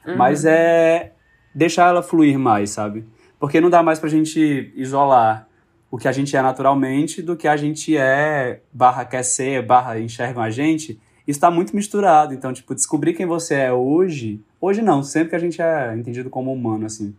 Uhum. 0.04 0.16
Mas 0.16 0.44
é 0.44 1.12
deixar 1.54 1.88
ela 1.88 2.02
fluir 2.02 2.38
mais, 2.38 2.70
sabe? 2.70 3.04
Porque 3.38 3.60
não 3.60 3.70
dá 3.70 3.82
mais 3.82 3.98
pra 3.98 4.08
gente 4.08 4.72
isolar 4.74 5.46
o 5.90 5.98
que 5.98 6.08
a 6.08 6.12
gente 6.12 6.36
é 6.36 6.42
naturalmente 6.42 7.22
do 7.22 7.36
que 7.36 7.46
a 7.46 7.56
gente 7.56 7.96
é, 7.96 8.60
barra 8.72 9.04
quer 9.04 9.22
ser, 9.22 9.64
barra 9.64 9.98
enxergam 9.98 10.42
a 10.42 10.50
gente, 10.50 11.00
está 11.26 11.50
muito 11.50 11.74
misturado. 11.74 12.34
Então, 12.34 12.52
tipo, 12.52 12.74
descobrir 12.74 13.14
quem 13.14 13.26
você 13.26 13.54
é 13.54 13.72
hoje, 13.72 14.40
hoje 14.60 14.82
não, 14.82 15.02
sempre 15.02 15.30
que 15.30 15.36
a 15.36 15.38
gente 15.38 15.60
é 15.62 15.94
entendido 15.96 16.28
como 16.28 16.52
humano, 16.52 16.86
assim. 16.86 17.14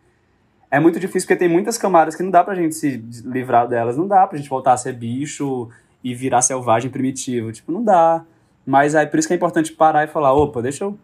É 0.70 0.80
muito 0.80 1.00
difícil 1.00 1.28
porque 1.28 1.40
tem 1.40 1.48
muitas 1.48 1.78
camadas 1.78 2.16
que 2.16 2.24
não 2.24 2.30
dá 2.30 2.44
pra 2.44 2.56
gente 2.56 2.76
se 2.76 2.98
livrar 3.26 3.68
delas, 3.68 3.96
não 3.96 4.08
dá 4.08 4.28
pra 4.28 4.38
gente 4.38 4.50
voltar 4.50 4.74
a 4.74 4.78
ser 4.78 4.94
bicho 4.94 5.70
e 6.04 6.14
virar 6.14 6.42
selvagem 6.42 6.92
primitivo, 6.92 7.52
tipo, 7.52 7.72
não 7.72 7.84
dá. 7.84 8.26
Mas 8.66 8.94
aí 8.96 9.08
por 9.08 9.18
isso 9.18 9.30
que 9.30 9.34
é 9.34 9.38
importante 9.38 9.72
parar 9.72 10.04
e 10.04 10.08
falar, 10.08 10.34
opa, 10.34 10.62
deixa 10.62 10.84
eu 10.84 10.98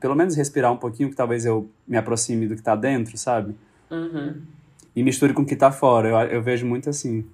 pelo 0.00 0.14
menos 0.14 0.34
respirar 0.34 0.72
um 0.72 0.78
pouquinho, 0.78 1.10
que 1.10 1.14
talvez 1.14 1.44
eu 1.44 1.68
me 1.86 1.98
aproxime 1.98 2.48
do 2.48 2.56
que 2.56 2.62
tá 2.62 2.74
dentro, 2.74 3.18
sabe? 3.18 3.54
Uhum 3.90 4.40
e 4.94 5.02
misture 5.02 5.32
com 5.32 5.42
o 5.42 5.46
que 5.46 5.54
está 5.54 5.70
fora. 5.70 6.08
Eu, 6.08 6.16
eu 6.36 6.42
vejo 6.42 6.66
muito 6.66 6.90
assim. 6.90 7.24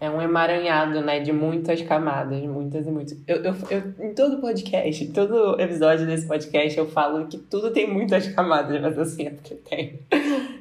É 0.00 0.10
um 0.10 0.20
emaranhado, 0.20 1.00
né? 1.00 1.20
De 1.20 1.32
muitas 1.32 1.80
camadas, 1.82 2.42
muitas 2.42 2.84
e 2.84 2.90
muitas. 2.90 3.16
Eu, 3.24 3.36
eu, 3.36 3.54
eu, 3.70 4.08
em 4.08 4.12
todo 4.12 4.40
podcast, 4.40 5.04
em 5.04 5.12
todo 5.12 5.60
episódio 5.60 6.04
desse 6.04 6.26
podcast, 6.26 6.76
eu 6.76 6.88
falo 6.88 7.28
que 7.28 7.38
tudo 7.38 7.70
tem 7.70 7.88
muitas 7.88 8.26
camadas, 8.26 8.80
mas 8.80 8.98
assim, 8.98 9.28
é 9.28 9.30
porque 9.30 9.54
tem. 9.54 10.00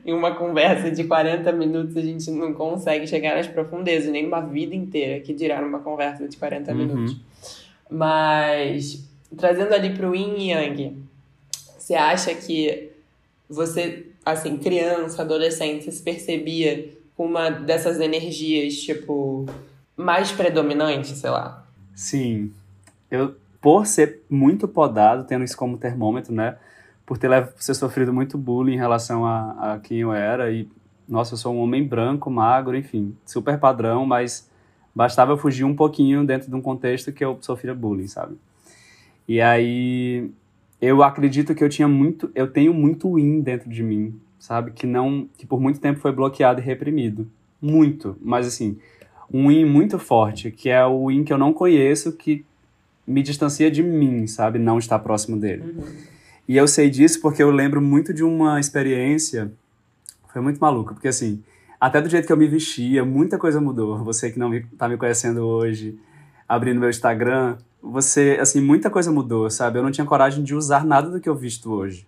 em 0.06 0.14
uma 0.14 0.36
conversa 0.36 0.92
de 0.92 1.06
40 1.06 1.52
minutos, 1.54 1.98
a 1.98 2.02
gente 2.02 2.30
não 2.30 2.54
consegue 2.54 3.08
chegar 3.08 3.36
nas 3.36 3.48
profundezas, 3.48 4.12
nem 4.12 4.28
uma 4.28 4.42
vida 4.42 4.76
inteira, 4.76 5.20
que 5.22 5.34
dirá 5.34 5.60
numa 5.60 5.80
conversa 5.80 6.28
de 6.28 6.38
40 6.38 6.72
uhum. 6.72 6.78
minutos. 6.78 7.18
Mas, 7.90 9.04
trazendo 9.36 9.74
ali 9.74 9.90
pro 9.96 10.16
Yin 10.16 10.36
e 10.38 10.52
Yang, 10.52 10.98
você 11.80 11.96
acha 11.96 12.36
que 12.36 12.92
você 13.50 14.11
assim, 14.26 14.58
criança, 14.58 15.22
adolescente, 15.22 15.92
se 15.92 16.02
percebia 16.02 16.90
com 17.16 17.26
uma 17.26 17.50
dessas 17.50 18.00
energias, 18.00 18.76
tipo, 18.76 19.46
mais 19.96 20.32
predominante, 20.32 21.10
sei 21.10 21.30
lá? 21.30 21.66
Sim. 21.96 22.52
Eu, 23.10 23.36
por 23.62 23.86
ser 23.86 24.22
muito 24.30 24.68
podado, 24.68 25.26
tendo 25.26 25.44
isso 25.44 25.58
como 25.58 25.78
termômetro, 25.78 26.34
né? 26.34 26.58
Por 27.06 27.18
ter, 27.18 27.30
por 27.48 27.64
ter 27.64 27.74
sofrido 27.74 28.14
muito 28.14 28.38
bullying 28.38 28.74
em 28.74 28.78
relação 28.78 29.26
a, 29.26 29.74
a 29.74 29.80
quem 29.80 30.00
eu 30.00 30.14
era 30.14 30.52
e, 30.52 30.68
nossa, 31.08 31.34
eu 31.34 31.38
sou 31.38 31.54
um 31.54 31.60
homem 31.60 31.86
branco, 31.86 32.30
magro, 32.32 32.76
enfim, 32.76 33.16
super 33.26 33.60
padrão, 33.60 34.06
mas 34.06 34.50
bastava 34.96 35.34
eu 35.34 35.38
fugir 35.38 35.64
um 35.64 35.76
pouquinho 35.76 36.26
dentro 36.26 36.50
de 36.50 36.56
um 36.56 36.62
contexto 36.62 37.12
que 37.12 37.24
eu 37.24 37.38
sofria 37.42 37.76
bullying, 37.76 38.08
sabe? 38.08 38.38
E 39.28 39.40
aí 39.42 40.32
eu 40.82 41.04
acredito 41.04 41.54
que 41.54 41.64
eu 41.64 41.70
tinha 41.70 41.88
muito, 41.88 42.32
eu 42.34 42.48
tenho 42.48 42.74
muito 42.74 43.14
win 43.14 43.42
dentro 43.42 43.70
de 43.70 43.84
mim, 43.84 44.20
sabe? 44.40 44.72
Que 44.72 44.88
não, 44.88 45.30
que 45.38 45.46
por 45.46 45.62
muito 45.62 45.80
tempo 45.80 46.00
foi 46.00 46.12
bloqueado 46.12 46.60
e 46.60 46.64
reprimido. 46.64 47.30
Muito, 47.62 48.18
mas 48.20 48.48
assim, 48.48 48.80
um 49.32 49.50
win 49.50 49.64
muito 49.64 50.00
forte, 50.00 50.50
que 50.50 50.70
é 50.70 50.84
o 50.84 51.08
win 51.08 51.24
que 51.24 51.32
eu 51.32 51.38
não 51.38 51.54
conheço, 51.54 52.12
que 52.14 52.44
me 53.06 53.22
distancia 53.22 53.70
de 53.70 53.84
mim, 53.84 54.26
sabe? 54.26 54.58
Não 54.58 54.80
estar 54.80 54.98
próximo 55.00 55.38
dele. 55.38 55.64
Uhum. 55.64 55.84
E 56.48 56.58
eu 56.58 56.68
sei 56.68 56.90
disso 56.90 57.22
porque 57.22 57.44
eu 57.44 57.52
lembro 57.52 57.80
muito 57.80 58.14
de 58.14 58.24
uma 58.24 58.60
experiência, 58.60 59.52
foi 60.34 60.42
muito 60.42 60.60
maluca, 60.60 60.94
porque 60.96 61.08
assim, 61.08 61.44
até 61.80 62.02
do 62.02 62.10
jeito 62.10 62.26
que 62.26 62.34
eu 62.34 62.38
me 62.38 62.48
vestia, 62.48 63.06
muita 63.06 63.38
coisa 63.38 63.62
mudou. 63.62 64.04
Você 64.04 64.32
que 64.32 64.40
não 64.40 64.54
está 64.54 64.90
me 64.90 64.98
conhecendo 64.98 65.42
hoje, 65.42 65.98
abrindo 66.48 66.80
meu 66.80 66.90
Instagram, 66.90 67.58
você, 67.82 68.38
assim, 68.40 68.62
muita 68.62 68.90
coisa 68.90 69.12
mudou, 69.12 69.50
sabe? 69.50 69.80
Eu 69.80 69.84
não 69.84 69.92
tinha 69.92 70.06
coragem 70.06 70.44
de 70.44 70.54
usar 70.54 70.86
nada 70.86 71.10
do 71.10 71.20
que 71.20 71.28
eu 71.28 71.36
visto 71.36 71.72
hoje. 71.72 72.08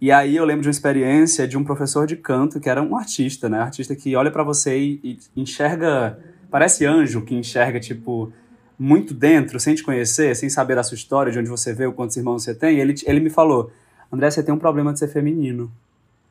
E 0.00 0.10
aí 0.10 0.36
eu 0.36 0.44
lembro 0.44 0.62
de 0.62 0.68
uma 0.68 0.72
experiência 0.72 1.46
de 1.46 1.58
um 1.58 1.64
professor 1.64 2.06
de 2.06 2.16
canto 2.16 2.58
que 2.58 2.70
era 2.70 2.82
um 2.82 2.96
artista, 2.96 3.48
né? 3.50 3.58
Artista 3.58 3.94
que 3.94 4.16
olha 4.16 4.30
para 4.30 4.42
você 4.42 4.78
e, 4.78 5.00
e, 5.04 5.18
enxerga, 5.36 6.18
parece 6.50 6.86
anjo 6.86 7.22
que 7.22 7.34
enxerga 7.34 7.78
tipo 7.78 8.32
muito 8.78 9.12
dentro, 9.12 9.60
sem 9.60 9.74
te 9.74 9.82
conhecer, 9.82 10.34
sem 10.34 10.48
saber 10.48 10.76
da 10.76 10.82
sua 10.82 10.94
história, 10.94 11.30
de 11.30 11.38
onde 11.38 11.50
você 11.50 11.74
veio, 11.74 11.92
quantos 11.92 12.16
irmãos 12.16 12.44
você 12.44 12.54
tem. 12.54 12.78
Ele 12.78 12.94
ele 13.04 13.20
me 13.20 13.28
falou: 13.28 13.70
"André, 14.10 14.30
você 14.30 14.42
tem 14.42 14.54
um 14.54 14.58
problema 14.58 14.92
de 14.92 15.00
ser 15.00 15.08
feminino". 15.08 15.70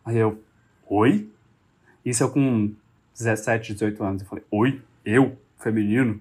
Aí 0.04 0.18
eu: 0.18 0.40
"Oi?" 0.90 1.30
Isso 2.04 2.24
eu 2.24 2.30
com 2.30 2.72
17, 3.16 3.74
18 3.74 4.04
anos. 4.04 4.22
Eu 4.24 4.28
falei: 4.28 4.44
"Oi? 4.50 4.82
Eu? 5.06 5.38
Feminino?" 5.60 6.20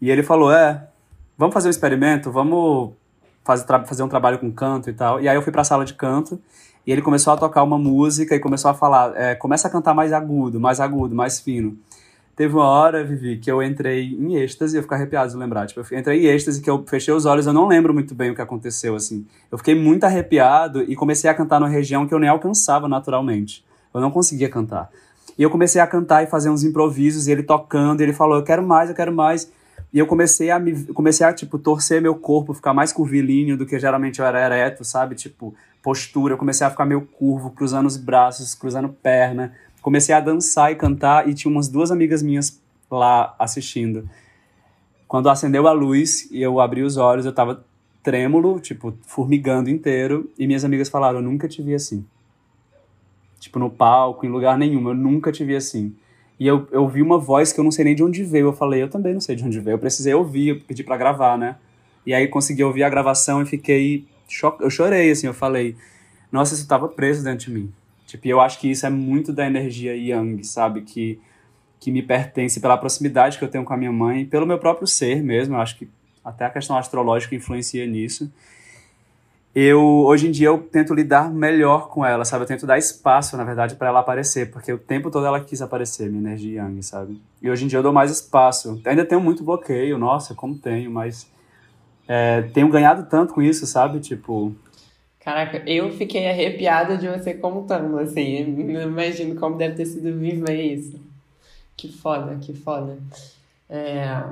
E 0.00 0.10
ele 0.10 0.22
falou: 0.22 0.50
"É, 0.50 0.88
vamos 1.36 1.52
fazer 1.52 1.68
um 1.68 1.70
experimento, 1.70 2.30
vamos 2.30 2.92
fazer, 3.44 4.02
um 4.02 4.08
trabalho 4.08 4.38
com 4.38 4.50
canto 4.50 4.88
e 4.88 4.92
tal. 4.92 5.20
E 5.20 5.28
aí 5.28 5.36
eu 5.36 5.42
fui 5.42 5.52
para 5.52 5.62
a 5.62 5.64
sala 5.64 5.84
de 5.84 5.94
canto 5.94 6.40
e 6.86 6.92
ele 6.92 7.02
começou 7.02 7.32
a 7.32 7.36
tocar 7.36 7.62
uma 7.62 7.78
música 7.78 8.34
e 8.34 8.40
começou 8.40 8.70
a 8.70 8.74
falar, 8.74 9.12
é, 9.16 9.34
começa 9.34 9.68
a 9.68 9.70
cantar 9.70 9.94
mais 9.94 10.12
agudo, 10.12 10.60
mais 10.60 10.80
agudo, 10.80 11.14
mais 11.14 11.40
fino. 11.40 11.76
Teve 12.36 12.52
uma 12.54 12.66
hora, 12.66 13.04
Vivi, 13.04 13.38
que 13.38 13.50
eu 13.50 13.62
entrei 13.62 14.06
em 14.06 14.34
êxtase, 14.34 14.76
eu 14.76 14.82
fico 14.82 14.92
arrepiado 14.92 15.30
de 15.30 15.36
lembrar. 15.36 15.68
Tipo, 15.68 15.82
eu 15.88 15.98
entrei 15.98 16.26
em 16.26 16.26
êxtase, 16.26 16.60
que 16.60 16.68
eu 16.68 16.84
fechei 16.84 17.14
os 17.14 17.26
olhos, 17.26 17.46
eu 17.46 17.52
não 17.52 17.68
lembro 17.68 17.94
muito 17.94 18.12
bem 18.12 18.30
o 18.30 18.34
que 18.34 18.42
aconteceu, 18.42 18.96
assim. 18.96 19.24
Eu 19.52 19.56
fiquei 19.56 19.74
muito 19.74 20.02
arrepiado 20.02 20.82
e 20.82 20.96
comecei 20.96 21.30
a 21.30 21.34
cantar 21.34 21.60
numa 21.60 21.68
região 21.68 22.08
que 22.08 22.12
eu 22.12 22.18
nem 22.18 22.28
alcançava 22.28 22.88
naturalmente. 22.88 23.64
Eu 23.94 24.00
não 24.00 24.10
conseguia 24.10 24.48
cantar. 24.48 24.90
E 25.38 25.44
eu 25.44 25.50
comecei 25.50 25.80
a 25.80 25.86
cantar 25.86 26.24
e 26.24 26.26
fazer 26.26 26.50
uns 26.50 26.64
improvisos, 26.64 27.28
e 27.28 27.30
ele 27.30 27.44
tocando, 27.44 28.00
e 28.00 28.02
ele 28.02 28.12
falou, 28.12 28.36
eu 28.36 28.42
quero 28.42 28.66
mais, 28.66 28.88
eu 28.88 28.96
quero 28.96 29.12
mais. 29.12 29.50
E 29.94 29.98
eu 30.00 30.08
comecei 30.08 30.50
a 30.50 30.58
me 30.58 30.86
comecei 30.86 31.24
a 31.24 31.32
tipo 31.32 31.56
torcer 31.56 32.02
meu 32.02 32.16
corpo, 32.16 32.52
ficar 32.52 32.74
mais 32.74 32.92
curvilíneo 32.92 33.56
do 33.56 33.64
que 33.64 33.78
geralmente 33.78 34.18
eu 34.18 34.26
era 34.26 34.44
ereto, 34.44 34.84
sabe? 34.84 35.14
Tipo, 35.14 35.54
postura, 35.80 36.34
eu 36.34 36.36
comecei 36.36 36.66
a 36.66 36.70
ficar 36.70 36.84
meio 36.84 37.02
curvo, 37.02 37.52
cruzando 37.52 37.86
os 37.86 37.96
braços, 37.96 38.56
cruzando 38.56 38.88
perna. 38.88 39.54
Comecei 39.80 40.12
a 40.12 40.18
dançar 40.18 40.72
e 40.72 40.74
cantar 40.74 41.28
e 41.28 41.32
tinha 41.32 41.48
umas 41.48 41.68
duas 41.68 41.92
amigas 41.92 42.24
minhas 42.24 42.60
lá 42.90 43.36
assistindo. 43.38 44.10
Quando 45.06 45.30
acendeu 45.30 45.68
a 45.68 45.72
luz 45.72 46.28
e 46.32 46.42
eu 46.42 46.58
abri 46.58 46.82
os 46.82 46.96
olhos, 46.96 47.24
eu 47.24 47.32
tava 47.32 47.64
trêmulo, 48.02 48.58
tipo, 48.58 48.92
formigando 49.06 49.70
inteiro, 49.70 50.28
e 50.36 50.44
minhas 50.44 50.64
amigas 50.64 50.88
falaram: 50.88 51.20
"Eu 51.20 51.22
nunca 51.22 51.46
te 51.46 51.62
vi 51.62 51.72
assim". 51.72 52.04
Tipo, 53.38 53.60
no 53.60 53.70
palco, 53.70 54.26
em 54.26 54.28
lugar 54.28 54.58
nenhum, 54.58 54.88
eu 54.88 54.94
nunca 54.94 55.30
te 55.30 55.44
vi 55.44 55.54
assim. 55.54 55.94
E 56.38 56.46
eu, 56.46 56.66
eu 56.72 56.88
vi 56.88 57.00
uma 57.00 57.18
voz 57.18 57.52
que 57.52 57.60
eu 57.60 57.64
não 57.64 57.70
sei 57.70 57.84
nem 57.84 57.94
de 57.94 58.02
onde 58.02 58.24
veio. 58.24 58.48
Eu 58.48 58.52
falei, 58.52 58.82
eu 58.82 58.88
também 58.88 59.12
não 59.12 59.20
sei 59.20 59.36
de 59.36 59.44
onde 59.44 59.60
veio. 59.60 59.74
Eu 59.74 59.78
precisei 59.78 60.14
ouvir, 60.14 60.48
eu 60.48 60.60
pedi 60.60 60.82
para 60.82 60.96
gravar, 60.96 61.38
né? 61.38 61.56
E 62.04 62.12
aí 62.12 62.28
consegui 62.28 62.64
ouvir 62.64 62.82
a 62.82 62.88
gravação 62.88 63.42
e 63.42 63.46
fiquei. 63.46 64.06
Cho 64.28 64.56
eu 64.60 64.70
chorei, 64.70 65.10
assim, 65.10 65.26
eu 65.26 65.34
falei, 65.34 65.76
nossa, 66.32 66.54
isso 66.54 66.66
tava 66.66 66.88
preso 66.88 67.22
dentro 67.22 67.46
de 67.46 67.52
mim. 67.52 67.72
Tipo, 68.06 68.26
eu 68.26 68.40
acho 68.40 68.58
que 68.58 68.70
isso 68.70 68.84
é 68.86 68.90
muito 68.90 69.32
da 69.32 69.46
energia 69.46 69.94
Yang, 69.94 70.44
sabe? 70.44 70.82
Que, 70.82 71.20
que 71.78 71.90
me 71.90 72.02
pertence 72.02 72.60
pela 72.60 72.76
proximidade 72.76 73.38
que 73.38 73.44
eu 73.44 73.48
tenho 73.48 73.64
com 73.64 73.72
a 73.72 73.76
minha 73.76 73.92
mãe, 73.92 74.24
pelo 74.24 74.46
meu 74.46 74.58
próprio 74.58 74.86
ser 74.86 75.22
mesmo. 75.22 75.54
Eu 75.54 75.60
acho 75.60 75.78
que 75.78 75.88
até 76.24 76.44
a 76.44 76.50
questão 76.50 76.76
astrológica 76.76 77.34
influencia 77.34 77.86
nisso 77.86 78.30
eu 79.54 79.80
hoje 79.80 80.26
em 80.26 80.30
dia 80.32 80.48
eu 80.48 80.58
tento 80.58 80.92
lidar 80.92 81.32
melhor 81.32 81.88
com 81.88 82.04
ela, 82.04 82.24
sabe? 82.24 82.42
Eu 82.42 82.48
tento 82.48 82.66
dar 82.66 82.76
espaço, 82.76 83.36
na 83.36 83.44
verdade, 83.44 83.76
para 83.76 83.88
ela 83.88 84.00
aparecer, 84.00 84.50
porque 84.50 84.72
o 84.72 84.78
tempo 84.78 85.10
todo 85.10 85.24
ela 85.24 85.40
quis 85.40 85.62
aparecer, 85.62 86.10
minha 86.10 86.20
energia 86.20 86.62
yang, 86.62 86.82
sabe? 86.82 87.20
E 87.40 87.48
hoje 87.48 87.64
em 87.64 87.68
dia 87.68 87.78
eu 87.78 87.82
dou 87.82 87.92
mais 87.92 88.10
espaço. 88.10 88.80
Ainda 88.84 89.04
tenho 89.04 89.20
muito 89.20 89.44
bloqueio, 89.44 89.96
nossa, 89.96 90.34
como 90.34 90.58
tenho, 90.58 90.90
mas 90.90 91.30
é, 92.08 92.42
tenho 92.52 92.68
ganhado 92.68 93.08
tanto 93.08 93.34
com 93.34 93.42
isso, 93.42 93.64
sabe? 93.66 94.00
Tipo. 94.00 94.54
Caraca, 95.20 95.62
eu 95.66 95.90
fiquei 95.92 96.28
arrepiada 96.28 96.96
de 96.98 97.08
você 97.08 97.32
contando, 97.34 97.98
assim. 97.98 98.44
Não 98.44 98.82
imagino 98.82 99.36
como 99.36 99.56
deve 99.56 99.76
ter 99.76 99.86
sido 99.86 100.18
viver 100.18 100.60
isso. 100.60 101.00
Que 101.76 101.90
foda, 101.90 102.36
que 102.40 102.52
foda. 102.52 102.98
É, 103.70 104.22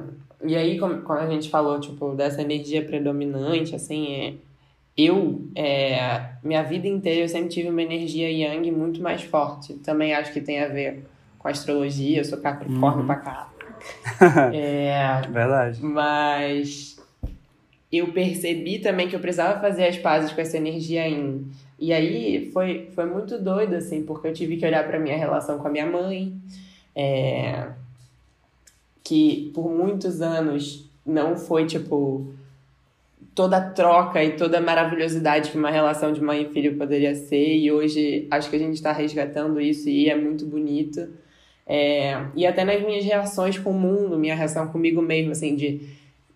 e 0.45 0.57
aí, 0.57 0.79
quando 0.79 1.11
a 1.11 1.31
gente 1.31 1.49
falou, 1.49 1.81
tipo, 1.81 2.15
dessa 2.15 2.43
energia 2.43 2.85
predominante, 2.85 3.75
assim, 3.75 4.13
é 4.13 4.35
eu, 4.97 5.49
é, 5.55 6.31
minha 6.43 6.63
vida 6.63 6.87
inteira, 6.87 7.23
eu 7.23 7.29
sempre 7.29 7.49
tive 7.49 7.69
uma 7.69 7.83
energia 7.83 8.31
yang 8.31 8.71
muito 8.71 9.01
mais 9.01 9.23
forte. 9.23 9.75
Também 9.75 10.15
acho 10.15 10.33
que 10.33 10.41
tem 10.41 10.61
a 10.61 10.69
ver 10.69 11.05
com 11.39 11.49
astrologia, 11.49 12.19
eu 12.19 12.25
sou 12.25 12.39
capricórnio 12.39 13.01
uhum. 13.01 13.07
pra 13.07 13.17
cá. 13.17 13.53
é, 14.53 15.23
Verdade. 15.31 15.83
Mas 15.83 16.97
eu 17.91 18.13
percebi 18.13 18.79
também 18.79 19.09
que 19.09 19.17
eu 19.17 19.21
precisava 19.21 19.61
fazer 19.61 19.87
as 19.87 19.99
pazes 19.99 20.33
com 20.33 20.41
essa 20.41 20.57
energia 20.57 21.07
yin. 21.07 21.51
E 21.79 21.93
aí 21.93 22.51
foi, 22.53 22.91
foi 22.95 23.07
muito 23.07 23.39
doido, 23.39 23.75
assim, 23.75 24.05
porque 24.05 24.29
eu 24.29 24.33
tive 24.33 24.57
que 24.57 24.65
olhar 24.65 24.87
para 24.87 25.01
minha 25.01 25.17
relação 25.17 25.59
com 25.59 25.67
a 25.67 25.71
minha 25.71 25.87
mãe, 25.87 26.35
é, 26.95 27.69
que 29.03 29.51
por 29.55 29.69
muitos 29.69 30.23
anos 30.23 30.89
não 31.05 31.37
foi, 31.37 31.67
tipo, 31.67 32.33
toda 33.35 33.57
a 33.57 33.71
troca 33.71 34.23
e 34.23 34.33
toda 34.33 34.59
a 34.59 34.61
maravilhosidade 34.61 35.51
que 35.51 35.59
uma 35.59 35.71
relação 35.71 36.13
de 36.13 36.21
mãe 36.21 36.43
e 36.43 36.53
filho 36.53 36.77
poderia 36.77 37.15
ser. 37.15 37.57
E 37.57 37.71
hoje 37.71 38.27
acho 38.31 38.51
que 38.51 38.57
a 38.57 38.59
gente 38.59 38.75
está 38.75 38.93
resgatando 38.93 39.61
isso 39.61 39.89
e 39.89 40.09
é 40.09 40.17
muito 40.17 40.45
bonito. 40.47 41.09
É, 41.67 42.27
e 42.35 42.47
até 42.47 42.65
nas 42.65 42.83
minhas 42.85 43.05
reações 43.05 43.59
com 43.59 43.71
o 43.71 43.79
mundo, 43.79 44.19
minha 44.19 44.35
reação 44.35 44.69
comigo 44.69 45.01
mesmo, 45.01 45.33
assim, 45.33 45.55
de. 45.55 45.81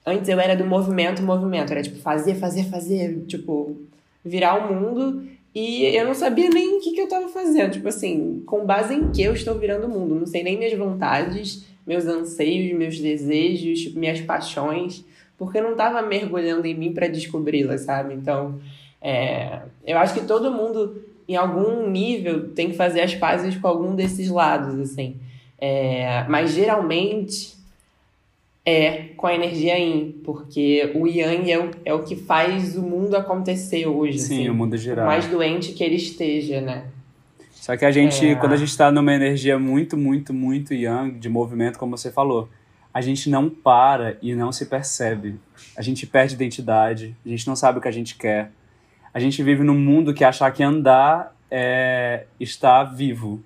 Antes 0.04 0.28
eu 0.28 0.38
era 0.38 0.54
do 0.54 0.64
movimento, 0.64 1.22
movimento. 1.22 1.72
Era 1.72 1.82
tipo 1.82 1.98
fazer, 1.98 2.36
fazer, 2.36 2.64
fazer. 2.64 3.24
Tipo, 3.26 3.76
virar 4.24 4.54
o 4.54 4.74
mundo. 4.74 5.26
E 5.54 5.84
eu 5.96 6.06
não 6.06 6.14
sabia 6.14 6.50
nem 6.50 6.76
o 6.76 6.80
que, 6.80 6.92
que 6.92 7.00
eu 7.00 7.04
estava 7.04 7.28
fazendo. 7.28 7.72
Tipo 7.72 7.88
assim, 7.88 8.42
com 8.46 8.64
base 8.64 8.94
em 8.94 9.10
que 9.10 9.22
eu 9.22 9.32
estou 9.32 9.58
virando 9.58 9.86
o 9.86 9.90
mundo. 9.90 10.14
Não 10.14 10.26
sei 10.26 10.42
nem 10.42 10.56
minhas 10.56 10.78
vontades, 10.78 11.66
meus 11.86 12.06
anseios, 12.06 12.76
meus 12.76 13.00
desejos, 13.00 13.92
minhas 13.94 14.20
paixões 14.20 15.04
porque 15.38 15.58
eu 15.58 15.62
não 15.62 15.72
estava 15.72 16.02
mergulhando 16.02 16.66
em 16.66 16.74
mim 16.74 16.92
para 16.92 17.08
descobri-la, 17.08 17.76
sabe? 17.78 18.14
Então, 18.14 18.58
é, 19.00 19.60
eu 19.86 19.98
acho 19.98 20.14
que 20.14 20.22
todo 20.22 20.50
mundo, 20.50 21.02
em 21.28 21.36
algum 21.36 21.88
nível, 21.88 22.50
tem 22.50 22.70
que 22.70 22.76
fazer 22.76 23.00
as 23.00 23.14
pazes 23.14 23.56
com 23.56 23.68
algum 23.68 23.94
desses 23.94 24.28
lados, 24.28 24.78
assim. 24.78 25.16
É, 25.58 26.24
mas 26.28 26.52
geralmente 26.52 27.56
é 28.64 29.10
com 29.16 29.28
a 29.28 29.34
energia 29.34 29.78
Yin, 29.78 30.20
porque 30.24 30.90
o 30.96 31.06
Yang 31.06 31.52
é 31.52 31.58
o, 31.58 31.70
é 31.84 31.94
o 31.94 32.02
que 32.02 32.16
faz 32.16 32.76
o 32.76 32.82
mundo 32.82 33.16
acontecer 33.16 33.86
hoje. 33.86 34.18
Sim, 34.18 34.40
assim, 34.40 34.48
o 34.48 34.54
mundo 34.54 34.76
girar. 34.76 35.04
Por 35.04 35.12
mais 35.12 35.26
doente 35.26 35.72
que 35.72 35.84
ele 35.84 35.94
esteja, 35.94 36.60
né? 36.60 36.84
Só 37.52 37.76
que 37.76 37.84
a 37.84 37.90
gente, 37.90 38.26
é... 38.26 38.34
quando 38.34 38.52
a 38.52 38.56
gente 38.56 38.68
está 38.68 38.90
numa 38.90 39.14
energia 39.14 39.58
muito, 39.58 39.96
muito, 39.96 40.34
muito 40.34 40.74
Yang, 40.74 41.18
de 41.18 41.28
movimento, 41.28 41.78
como 41.78 41.96
você 41.96 42.10
falou, 42.10 42.48
a 42.96 43.02
gente 43.02 43.28
não 43.28 43.50
para 43.50 44.16
e 44.22 44.34
não 44.34 44.50
se 44.50 44.64
percebe. 44.64 45.38
A 45.76 45.82
gente 45.82 46.06
perde 46.06 46.32
identidade, 46.32 47.14
a 47.26 47.28
gente 47.28 47.46
não 47.46 47.54
sabe 47.54 47.78
o 47.78 47.82
que 47.82 47.88
a 47.88 47.92
gente 47.92 48.16
quer. 48.16 48.50
A 49.12 49.20
gente 49.20 49.42
vive 49.42 49.62
num 49.62 49.78
mundo 49.78 50.14
que 50.14 50.24
achar 50.24 50.50
que 50.50 50.62
andar 50.62 51.36
é 51.50 52.24
estar 52.40 52.84
vivo. 52.84 53.42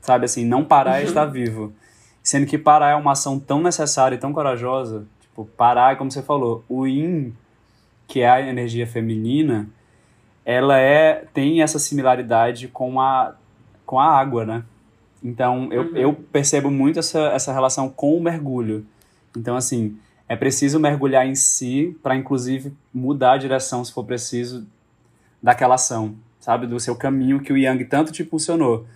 Sabe 0.00 0.24
assim, 0.24 0.46
não 0.46 0.64
parar 0.64 0.96
é 0.96 1.02
uhum. 1.02 1.08
estar 1.08 1.26
vivo. 1.26 1.74
Sendo 2.22 2.46
que 2.46 2.56
parar 2.56 2.92
é 2.92 2.94
uma 2.94 3.12
ação 3.12 3.38
tão 3.38 3.60
necessária 3.60 4.16
e 4.16 4.18
tão 4.18 4.32
corajosa. 4.32 5.06
Tipo, 5.20 5.44
parar, 5.54 5.92
é 5.92 5.96
como 5.96 6.10
você 6.10 6.22
falou, 6.22 6.64
o 6.66 6.86
yin, 6.86 7.34
que 8.08 8.20
é 8.20 8.30
a 8.30 8.40
energia 8.40 8.86
feminina, 8.86 9.68
ela 10.46 10.78
é 10.78 11.26
tem 11.34 11.60
essa 11.60 11.78
similaridade 11.78 12.68
com 12.68 12.98
a, 12.98 13.34
com 13.84 14.00
a 14.00 14.18
água, 14.18 14.46
né? 14.46 14.64
Então, 15.22 15.70
eu, 15.70 15.82
uhum. 15.82 15.96
eu 15.96 16.14
percebo 16.14 16.70
muito 16.70 16.98
essa, 16.98 17.20
essa 17.34 17.52
relação 17.52 17.90
com 17.90 18.16
o 18.16 18.22
mergulho. 18.22 18.86
Então, 19.36 19.56
assim, 19.56 19.96
é 20.28 20.36
preciso 20.36 20.80
mergulhar 20.80 21.26
em 21.26 21.34
si 21.34 21.96
para, 22.02 22.16
inclusive, 22.16 22.72
mudar 22.92 23.32
a 23.32 23.38
direção, 23.38 23.84
se 23.84 23.92
for 23.92 24.04
preciso, 24.04 24.66
daquela 25.42 25.74
ação, 25.74 26.14
sabe? 26.40 26.66
Do 26.66 26.80
seu 26.80 26.96
caminho 26.96 27.40
que 27.40 27.52
o 27.52 27.56
Yang 27.56 27.84
tanto 27.84 28.12
te 28.12 28.24
funcionou. 28.24 28.86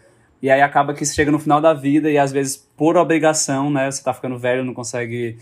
E 0.40 0.50
aí 0.50 0.62
acaba 0.62 0.94
que 0.94 1.04
chega 1.04 1.30
no 1.30 1.38
final 1.38 1.60
da 1.60 1.74
vida 1.74 2.10
e, 2.10 2.16
às 2.16 2.32
vezes, 2.32 2.56
por 2.76 2.96
obrigação, 2.96 3.70
né? 3.70 3.90
Você 3.90 4.02
tá 4.02 4.14
ficando 4.14 4.38
velho, 4.38 4.64
não 4.64 4.72
consegue 4.72 5.36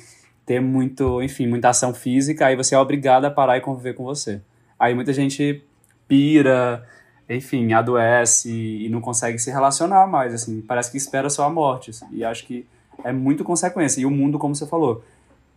ter 0.46 0.60
muito, 0.60 1.22
enfim, 1.22 1.46
muita 1.46 1.68
ação 1.68 1.92
física, 1.92 2.46
aí 2.46 2.56
você 2.56 2.74
é 2.74 2.78
obrigado 2.78 3.24
a 3.24 3.30
parar 3.30 3.58
e 3.58 3.60
conviver 3.60 3.94
com 3.94 4.04
você. 4.04 4.40
Aí 4.78 4.94
muita 4.94 5.12
gente 5.12 5.62
pira, 6.06 6.86
enfim, 7.28 7.72
adoece 7.72 8.50
e 8.50 8.88
não 8.88 9.00
consegue 9.00 9.38
se 9.38 9.50
relacionar 9.50 10.06
mais, 10.06 10.32
assim, 10.32 10.60
parece 10.60 10.90
que 10.90 10.96
espera 10.96 11.28
só 11.28 11.44
a 11.44 11.50
morte. 11.50 11.90
Assim, 11.90 12.06
e 12.12 12.24
acho 12.24 12.46
que 12.46 12.64
é 13.04 13.12
muito 13.12 13.44
consequência. 13.44 14.00
E 14.00 14.06
o 14.06 14.10
mundo, 14.10 14.38
como 14.38 14.54
você 14.54 14.66
falou, 14.66 15.04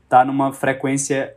tá 0.07 0.23
numa 0.25 0.51
frequência 0.51 1.35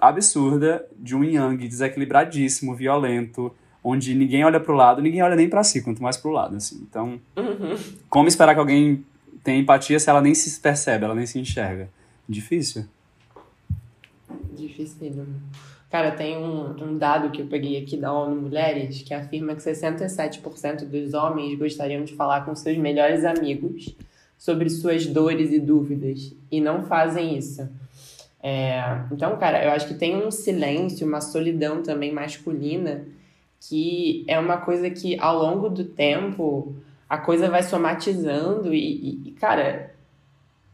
absurda 0.00 0.86
de 0.96 1.16
um 1.16 1.24
yang 1.24 1.66
desequilibradíssimo, 1.66 2.74
violento, 2.74 3.52
onde 3.82 4.14
ninguém 4.14 4.44
olha 4.44 4.60
pro 4.60 4.74
lado, 4.74 5.02
ninguém 5.02 5.22
olha 5.22 5.36
nem 5.36 5.48
para 5.48 5.64
si, 5.64 5.82
quanto 5.82 6.02
mais 6.02 6.16
pro 6.16 6.30
lado, 6.30 6.56
assim. 6.56 6.86
Então, 6.88 7.20
uhum. 7.36 7.76
como 8.08 8.28
esperar 8.28 8.54
que 8.54 8.60
alguém 8.60 9.04
tenha 9.42 9.58
empatia 9.60 9.98
se 9.98 10.10
ela 10.10 10.20
nem 10.20 10.34
se 10.34 10.60
percebe, 10.60 11.04
ela 11.04 11.14
nem 11.14 11.26
se 11.26 11.38
enxerga? 11.38 11.88
Difícil. 12.28 12.84
Difícil. 14.52 15.26
Cara, 15.90 16.10
tem 16.10 16.36
um, 16.36 16.84
um 16.84 16.98
dado 16.98 17.30
que 17.30 17.40
eu 17.40 17.46
peguei 17.46 17.82
aqui 17.82 17.96
da 17.96 18.12
ONU 18.12 18.42
Mulheres 18.42 19.00
que 19.00 19.14
afirma 19.14 19.54
que 19.54 19.62
67% 19.62 20.84
dos 20.84 21.14
homens 21.14 21.58
gostariam 21.58 22.04
de 22.04 22.14
falar 22.14 22.44
com 22.44 22.54
seus 22.54 22.76
melhores 22.76 23.24
amigos 23.24 23.96
sobre 24.38 24.70
suas 24.70 25.04
dores 25.06 25.52
e 25.52 25.58
dúvidas 25.58 26.34
e 26.50 26.60
não 26.60 26.84
fazem 26.84 27.36
isso. 27.36 27.68
É, 28.42 29.02
então, 29.12 29.36
cara, 29.36 29.62
eu 29.64 29.72
acho 29.72 29.86
que 29.86 29.94
tem 29.94 30.16
um 30.16 30.30
silêncio, 30.30 31.06
uma 31.06 31.20
solidão 31.20 31.82
também 31.82 32.12
masculina 32.12 33.04
que 33.60 34.24
é 34.28 34.38
uma 34.38 34.58
coisa 34.58 34.88
que 34.90 35.18
ao 35.18 35.38
longo 35.38 35.68
do 35.68 35.84
tempo 35.84 36.76
a 37.08 37.18
coisa 37.18 37.48
vai 37.48 37.62
somatizando 37.62 38.72
e, 38.72 39.28
e, 39.28 39.30
cara, 39.32 39.94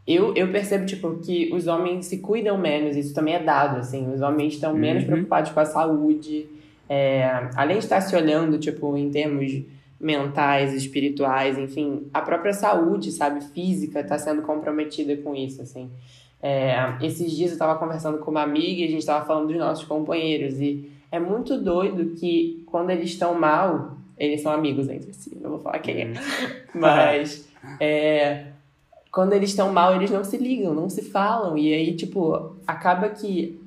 eu, 0.06 0.34
eu 0.34 0.50
percebo, 0.50 0.84
tipo, 0.84 1.16
que 1.16 1.50
os 1.54 1.66
homens 1.66 2.06
se 2.06 2.18
cuidam 2.18 2.58
menos, 2.58 2.96
isso 2.96 3.14
também 3.14 3.34
é 3.34 3.42
dado, 3.42 3.78
assim, 3.78 4.12
os 4.12 4.20
homens 4.20 4.54
estão 4.54 4.74
menos 4.74 5.04
uhum. 5.04 5.10
preocupados 5.10 5.52
com 5.52 5.60
a 5.60 5.64
saúde, 5.64 6.46
é, 6.88 7.48
além 7.54 7.78
de 7.78 7.84
estar 7.84 8.00
se 8.00 8.14
olhando, 8.14 8.58
tipo, 8.58 8.96
em 8.96 9.10
termos 9.10 9.62
mentais, 10.00 10.74
espirituais, 10.74 11.58
enfim, 11.58 12.08
a 12.12 12.20
própria 12.20 12.52
saúde, 12.52 13.12
sabe, 13.12 13.40
física 13.40 14.00
está 14.00 14.18
sendo 14.18 14.42
comprometida 14.42 15.16
com 15.16 15.34
isso, 15.34 15.62
assim. 15.62 15.90
É, 16.42 16.76
esses 17.00 17.32
dias 17.32 17.50
eu 17.50 17.54
estava 17.54 17.78
conversando 17.78 18.18
com 18.18 18.30
uma 18.30 18.42
amiga 18.42 18.82
e 18.82 18.84
a 18.84 18.88
gente 18.88 18.98
estava 18.98 19.24
falando 19.24 19.48
dos 19.48 19.56
nossos 19.56 19.84
companheiros 19.86 20.60
e 20.60 20.90
é 21.10 21.18
muito 21.18 21.56
doido 21.56 22.14
que 22.16 22.62
quando 22.66 22.90
eles 22.90 23.10
estão 23.10 23.32
mal, 23.32 23.96
eles 24.18 24.42
são 24.42 24.52
amigos 24.52 24.88
entre 24.90 25.12
si, 25.14 25.38
não 25.40 25.50
vou 25.50 25.58
falar 25.60 25.78
quem 25.78 26.02
é, 26.02 26.04
uhum. 26.06 26.14
mas 26.74 27.48
é, 27.80 28.48
quando 29.10 29.32
eles 29.32 29.50
estão 29.50 29.72
mal, 29.72 29.94
eles 29.94 30.10
não 30.10 30.22
se 30.22 30.36
ligam, 30.36 30.74
não 30.74 30.90
se 30.90 31.02
falam 31.02 31.56
e 31.56 31.72
aí, 31.72 31.94
tipo, 31.94 32.56
acaba 32.66 33.08
que 33.08 33.58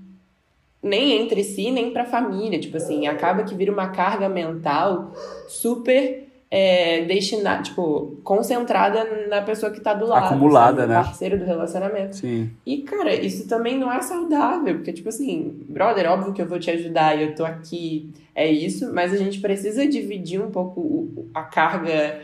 nem 0.87 1.21
entre 1.21 1.43
si, 1.43 1.69
nem 1.71 1.91
pra 1.91 2.05
família. 2.05 2.59
Tipo 2.59 2.77
assim, 2.77 3.07
acaba 3.07 3.43
que 3.43 3.53
vira 3.53 3.71
uma 3.71 3.89
carga 3.89 4.27
mental 4.29 5.11
super 5.47 6.27
é, 6.49 7.01
destinada, 7.01 7.61
tipo, 7.61 8.19
concentrada 8.23 9.27
na 9.27 9.41
pessoa 9.41 9.71
que 9.71 9.81
tá 9.81 9.93
do 9.93 10.05
lado. 10.05 10.27
Acumulada, 10.27 10.81
sabe? 10.81 10.93
né? 10.93 11.03
parceiro 11.03 11.37
do 11.37 11.45
relacionamento. 11.45 12.15
Sim. 12.15 12.49
E, 12.65 12.77
cara, 12.83 13.13
isso 13.13 13.47
também 13.47 13.77
não 13.77 13.91
é 13.91 14.01
saudável, 14.01 14.75
porque, 14.75 14.93
tipo 14.93 15.09
assim, 15.09 15.65
brother, 15.67 16.09
óbvio 16.09 16.33
que 16.33 16.41
eu 16.41 16.47
vou 16.47 16.59
te 16.59 16.71
ajudar 16.71 17.17
e 17.17 17.23
eu 17.23 17.35
tô 17.35 17.43
aqui, 17.43 18.13
é 18.33 18.49
isso, 18.49 18.93
mas 18.93 19.13
a 19.13 19.17
gente 19.17 19.41
precisa 19.41 19.85
dividir 19.85 20.41
um 20.41 20.49
pouco 20.49 21.27
a 21.33 21.43
carga 21.43 22.21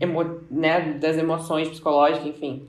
emo, 0.00 0.40
né, 0.50 0.92
das 1.00 1.16
emoções 1.16 1.68
psicológicas, 1.68 2.26
enfim. 2.26 2.68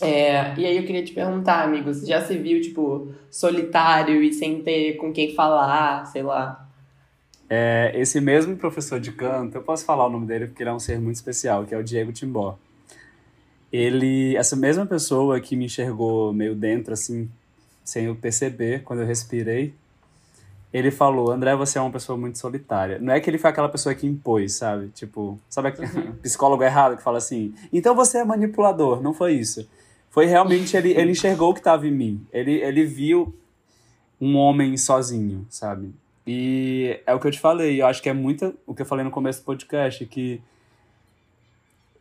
É, 0.00 0.54
e 0.58 0.66
aí 0.66 0.76
eu 0.76 0.84
queria 0.84 1.04
te 1.04 1.12
perguntar, 1.12 1.62
amigo, 1.62 1.92
você 1.92 2.06
já 2.06 2.24
se 2.24 2.36
viu, 2.36 2.60
tipo, 2.60 3.12
solitário 3.30 4.22
e 4.22 4.32
sem 4.32 4.62
ter 4.62 4.94
com 4.94 5.12
quem 5.12 5.34
falar, 5.34 6.06
sei 6.06 6.22
lá? 6.22 6.68
É, 7.48 7.92
esse 7.94 8.20
mesmo 8.20 8.56
professor 8.56 8.98
de 8.98 9.12
canto, 9.12 9.56
eu 9.56 9.62
posso 9.62 9.84
falar 9.84 10.06
o 10.06 10.10
nome 10.10 10.26
dele 10.26 10.46
porque 10.46 10.62
ele 10.62 10.70
é 10.70 10.72
um 10.72 10.80
ser 10.80 10.98
muito 10.98 11.16
especial, 11.16 11.64
que 11.64 11.74
é 11.74 11.78
o 11.78 11.84
Diego 11.84 12.12
Timbó. 12.12 12.58
Ele, 13.72 14.36
essa 14.36 14.56
mesma 14.56 14.86
pessoa 14.86 15.40
que 15.40 15.56
me 15.56 15.66
enxergou 15.66 16.32
meio 16.32 16.54
dentro, 16.54 16.92
assim, 16.92 17.28
sem 17.84 18.06
eu 18.06 18.14
perceber, 18.14 18.82
quando 18.82 19.00
eu 19.00 19.06
respirei, 19.06 19.74
ele 20.72 20.90
falou, 20.90 21.30
André, 21.30 21.54
você 21.54 21.78
é 21.78 21.80
uma 21.80 21.90
pessoa 21.92 22.18
muito 22.18 22.36
solitária. 22.38 22.98
Não 22.98 23.12
é 23.12 23.20
que 23.20 23.30
ele 23.30 23.38
foi 23.38 23.50
aquela 23.50 23.68
pessoa 23.68 23.94
que 23.94 24.06
impôs, 24.06 24.54
sabe? 24.54 24.88
Tipo, 24.88 25.38
sabe 25.48 25.68
aquele 25.68 26.12
psicólogo 26.22 26.64
errado 26.64 26.96
que 26.96 27.02
fala 27.02 27.18
assim, 27.18 27.54
então 27.72 27.94
você 27.94 28.18
é 28.18 28.24
manipulador. 28.24 29.00
Não 29.00 29.14
foi 29.14 29.34
isso. 29.34 29.68
Foi 30.14 30.26
realmente, 30.26 30.76
ele, 30.76 30.92
ele 30.92 31.10
enxergou 31.10 31.50
o 31.50 31.52
que 31.52 31.58
estava 31.58 31.88
em 31.88 31.90
mim. 31.90 32.24
Ele, 32.32 32.52
ele 32.62 32.84
viu 32.84 33.34
um 34.20 34.36
homem 34.36 34.76
sozinho, 34.76 35.44
sabe? 35.50 35.92
E 36.24 37.00
é 37.04 37.12
o 37.12 37.18
que 37.18 37.26
eu 37.26 37.32
te 37.32 37.40
falei, 37.40 37.82
eu 37.82 37.86
acho 37.88 38.00
que 38.00 38.08
é 38.08 38.12
muito 38.12 38.54
o 38.64 38.72
que 38.72 38.82
eu 38.82 38.86
falei 38.86 39.04
no 39.04 39.10
começo 39.10 39.40
do 39.40 39.44
podcast, 39.44 40.06
que 40.06 40.40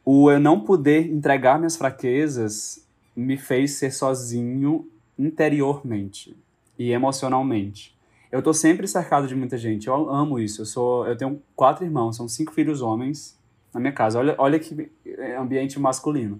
o 0.05 0.29
eu 0.29 0.39
não 0.39 0.59
poder 0.59 1.11
entregar 1.11 1.57
minhas 1.57 1.75
fraquezas 1.75 2.87
me 3.15 3.35
fez 3.35 3.71
ser 3.79 3.89
sozinho 3.89 4.87
interiormente 5.17 6.37
e 6.77 6.91
emocionalmente. 6.91 7.97
Eu 8.31 8.43
tô 8.43 8.53
sempre 8.53 8.87
cercado 8.87 9.27
de 9.27 9.35
muita 9.35 9.57
gente, 9.57 9.87
eu 9.87 10.11
amo 10.11 10.37
isso. 10.39 10.61
Eu 10.61 10.65
sou, 10.67 11.07
eu 11.07 11.17
tenho 11.17 11.41
quatro 11.55 11.83
irmãos, 11.83 12.15
são 12.15 12.27
cinco 12.27 12.53
filhos 12.53 12.79
homens 12.79 13.35
na 13.73 13.79
minha 13.79 13.91
casa. 13.91 14.19
Olha, 14.19 14.35
olha 14.37 14.59
que 14.59 14.91
ambiente 15.35 15.79
masculino. 15.79 16.39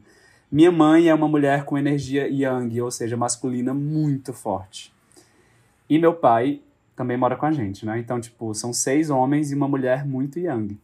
Minha 0.53 0.71
mãe 0.71 1.07
é 1.07 1.15
uma 1.15 1.27
mulher 1.27 1.65
com 1.65 1.79
energia 1.79 2.27
yang, 2.27 2.79
ou 2.79 2.91
seja, 2.91 3.17
masculina 3.17 3.73
muito 3.73 4.31
forte. 4.31 4.93
E 5.89 5.97
meu 5.97 6.13
pai 6.13 6.61
também 6.95 7.17
mora 7.17 7.35
com 7.35 7.47
a 7.47 7.51
gente, 7.51 7.87
né? 7.87 7.97
Então, 7.97 8.21
tipo, 8.21 8.53
são 8.53 8.71
seis 8.71 9.09
homens 9.09 9.51
e 9.51 9.55
uma 9.55 9.67
mulher 9.67 10.05
muito 10.05 10.37
yang. 10.37 10.77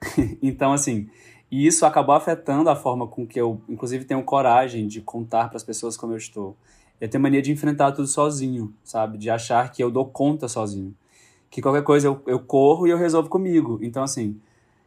então, 0.40 0.72
assim, 0.72 1.10
e 1.50 1.66
isso 1.66 1.84
acabou 1.84 2.14
afetando 2.14 2.70
a 2.70 2.74
forma 2.74 3.06
com 3.06 3.26
que 3.26 3.38
eu, 3.38 3.60
inclusive, 3.68 4.06
tenho 4.06 4.24
coragem 4.24 4.86
de 4.88 5.02
contar 5.02 5.48
para 5.48 5.58
as 5.58 5.62
pessoas 5.62 5.98
como 5.98 6.14
eu 6.14 6.16
estou. 6.16 6.56
Eu 6.98 7.06
tenho 7.06 7.22
mania 7.22 7.42
de 7.42 7.52
enfrentar 7.52 7.92
tudo 7.92 8.08
sozinho, 8.08 8.72
sabe? 8.82 9.18
De 9.18 9.28
achar 9.28 9.70
que 9.70 9.84
eu 9.84 9.90
dou 9.90 10.06
conta 10.06 10.48
sozinho. 10.48 10.94
Que 11.50 11.60
qualquer 11.60 11.84
coisa 11.84 12.06
eu, 12.06 12.22
eu 12.26 12.38
corro 12.38 12.86
e 12.86 12.90
eu 12.90 12.96
resolvo 12.96 13.28
comigo. 13.28 13.78
Então, 13.82 14.02
assim, 14.02 14.40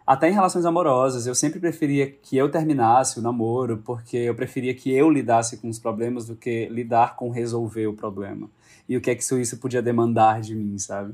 até 0.07 0.29
em 0.29 0.31
relações 0.31 0.63
amorosas, 0.63 1.27
eu 1.27 1.35
sempre 1.35 1.59
preferia 1.59 2.09
que 2.09 2.37
eu 2.37 2.49
terminasse 2.49 3.19
o 3.19 3.21
namoro, 3.21 3.79
porque 3.79 4.15
eu 4.15 4.33
preferia 4.33 4.73
que 4.73 4.89
eu 4.89 5.09
lidasse 5.09 5.57
com 5.57 5.67
os 5.67 5.77
problemas 5.77 6.25
do 6.25 6.33
que 6.33 6.69
lidar 6.69 7.17
com 7.17 7.29
resolver 7.29 7.87
o 7.87 7.93
problema. 7.93 8.49
E 8.87 8.95
o 8.95 9.01
que 9.01 9.11
é 9.11 9.15
que 9.15 9.21
isso, 9.21 9.57
podia 9.57 9.81
demandar 9.81 10.39
de 10.39 10.55
mim, 10.55 10.77
sabe? 10.77 11.13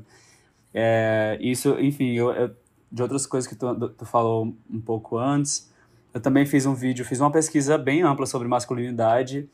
É, 0.72 1.36
isso, 1.40 1.76
enfim, 1.80 2.12
eu, 2.12 2.30
eu, 2.30 2.54
de 2.90 3.02
outras 3.02 3.26
coisas 3.26 3.50
que 3.50 3.56
tu, 3.56 3.88
tu 3.88 4.06
falou 4.06 4.54
um 4.70 4.80
pouco 4.80 5.18
antes, 5.18 5.68
eu 6.12 6.20
também 6.20 6.46
fiz 6.46 6.64
um 6.64 6.74
vídeo, 6.74 7.04
fiz 7.04 7.18
uma 7.18 7.32
pesquisa 7.32 7.76
bem 7.76 8.02
ampla 8.02 8.26
sobre 8.26 8.46
masculinidade 8.46 9.48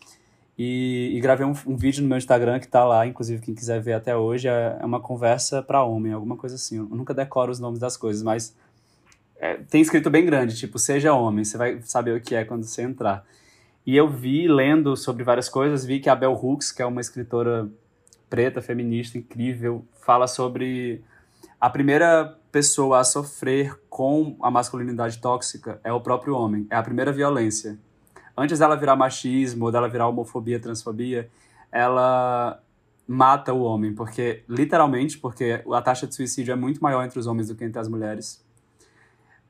e, 0.59 1.12
e 1.14 1.20
gravei 1.20 1.46
um, 1.46 1.55
um, 1.66 1.76
vídeo 1.76 2.03
no 2.03 2.09
meu 2.11 2.18
Instagram 2.18 2.61
que 2.61 2.68
tá 2.68 2.85
lá, 2.85 3.07
inclusive 3.07 3.40
quem 3.40 3.55
quiser 3.55 3.81
ver 3.81 3.94
até 3.94 4.14
hoje, 4.14 4.48
é, 4.48 4.76
é 4.79 4.85
uma 4.85 5.00
conversa 5.00 5.62
para 5.62 5.83
homem, 5.83 6.12
alguma 6.12 6.37
coisa 6.37 6.57
assim. 6.57 6.76
Eu 6.76 6.85
nunca 6.85 7.14
decoro 7.14 7.50
os 7.50 7.59
nomes 7.59 7.81
das 7.81 7.96
coisas, 7.96 8.22
mas 8.22 8.55
é, 9.40 9.55
tem 9.55 9.81
escrito 9.81 10.11
bem 10.11 10.26
grande, 10.26 10.55
tipo, 10.55 10.79
seja 10.79 11.14
homem, 11.14 11.44
você 11.44 11.57
vai 11.57 11.81
saber 11.83 12.14
o 12.14 12.20
que 12.20 12.35
é 12.35 12.44
quando 12.44 12.64
você 12.64 12.83
entrar. 12.83 13.24
E 13.87 13.96
eu 13.96 14.07
vi, 14.07 14.46
lendo 14.46 14.94
sobre 14.96 15.24
várias 15.24 15.48
coisas, 15.48 15.83
vi 15.83 15.98
que 15.98 16.11
a 16.11 16.14
Bell 16.14 16.35
Hooks, 16.35 16.70
que 16.70 16.83
é 16.83 16.87
uma 16.87 17.00
escritora 17.00 17.66
preta, 18.29 18.61
feminista, 18.61 19.16
incrível, 19.16 19.83
fala 20.03 20.26
sobre 20.26 21.03
a 21.59 21.70
primeira 21.70 22.38
pessoa 22.53 23.00
a 23.00 23.05
sofrer 23.05 23.81
com 23.88 24.37
a 24.42 24.50
masculinidade 24.50 25.18
tóxica 25.18 25.81
é 25.83 25.92
o 25.92 26.00
próprio 26.00 26.35
homem, 26.35 26.66
é 26.70 26.76
a 26.76 26.83
primeira 26.83 27.11
violência. 27.11 27.79
Antes 28.37 28.59
dela 28.59 28.76
virar 28.76 28.94
machismo, 28.94 29.72
dela 29.72 29.88
virar 29.88 30.09
homofobia, 30.09 30.61
transfobia, 30.61 31.31
ela 31.72 32.62
mata 33.09 33.55
o 33.55 33.62
homem, 33.62 33.94
porque 33.94 34.44
literalmente, 34.48 35.18
porque 35.18 35.62
a 35.72 35.83
taxa 35.83 36.07
de 36.07 36.14
suicídio 36.14 36.53
é 36.53 36.57
muito 36.57 36.83
maior 36.83 37.05
entre 37.05 37.18
os 37.18 37.26
homens 37.26 37.48
do 37.48 37.55
que 37.55 37.64
entre 37.64 37.81
as 37.81 37.88
mulheres. 37.88 38.44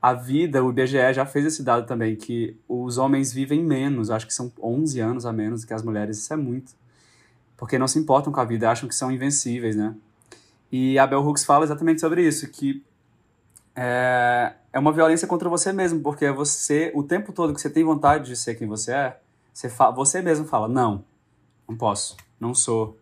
A 0.01 0.13
vida, 0.13 0.63
o 0.63 0.71
IBGE 0.71 1.13
já 1.13 1.25
fez 1.25 1.45
esse 1.45 1.61
dado 1.61 1.85
também, 1.85 2.15
que 2.15 2.57
os 2.67 2.97
homens 2.97 3.31
vivem 3.31 3.63
menos, 3.63 4.09
acho 4.09 4.25
que 4.25 4.33
são 4.33 4.51
11 4.61 4.99
anos 4.99 5.25
a 5.25 5.31
menos 5.31 5.63
que 5.63 5.73
as 5.73 5.83
mulheres, 5.83 6.17
isso 6.17 6.33
é 6.33 6.37
muito. 6.37 6.73
Porque 7.55 7.77
não 7.77 7.87
se 7.87 7.99
importam 7.99 8.33
com 8.33 8.39
a 8.39 8.45
vida, 8.45 8.71
acham 8.71 8.89
que 8.89 8.95
são 8.95 9.11
invencíveis, 9.11 9.75
né? 9.75 9.95
E 10.71 10.97
a 10.97 11.05
Bell 11.05 11.21
Hooks 11.23 11.43
fala 11.43 11.65
exatamente 11.65 12.01
sobre 12.01 12.25
isso, 12.25 12.49
que 12.49 12.83
é, 13.75 14.53
é 14.73 14.79
uma 14.79 14.91
violência 14.91 15.27
contra 15.27 15.47
você 15.47 15.71
mesmo, 15.71 16.01
porque 16.01 16.31
você, 16.31 16.91
o 16.95 17.03
tempo 17.03 17.31
todo 17.31 17.53
que 17.53 17.61
você 17.61 17.69
tem 17.69 17.83
vontade 17.83 18.25
de 18.25 18.35
ser 18.35 18.55
quem 18.55 18.67
você 18.67 18.93
é, 18.93 19.19
você, 19.53 19.69
você 19.93 20.21
mesmo 20.21 20.45
fala, 20.45 20.67
não, 20.67 21.03
não 21.67 21.75
posso, 21.75 22.15
não 22.39 22.53
sou. 22.53 22.97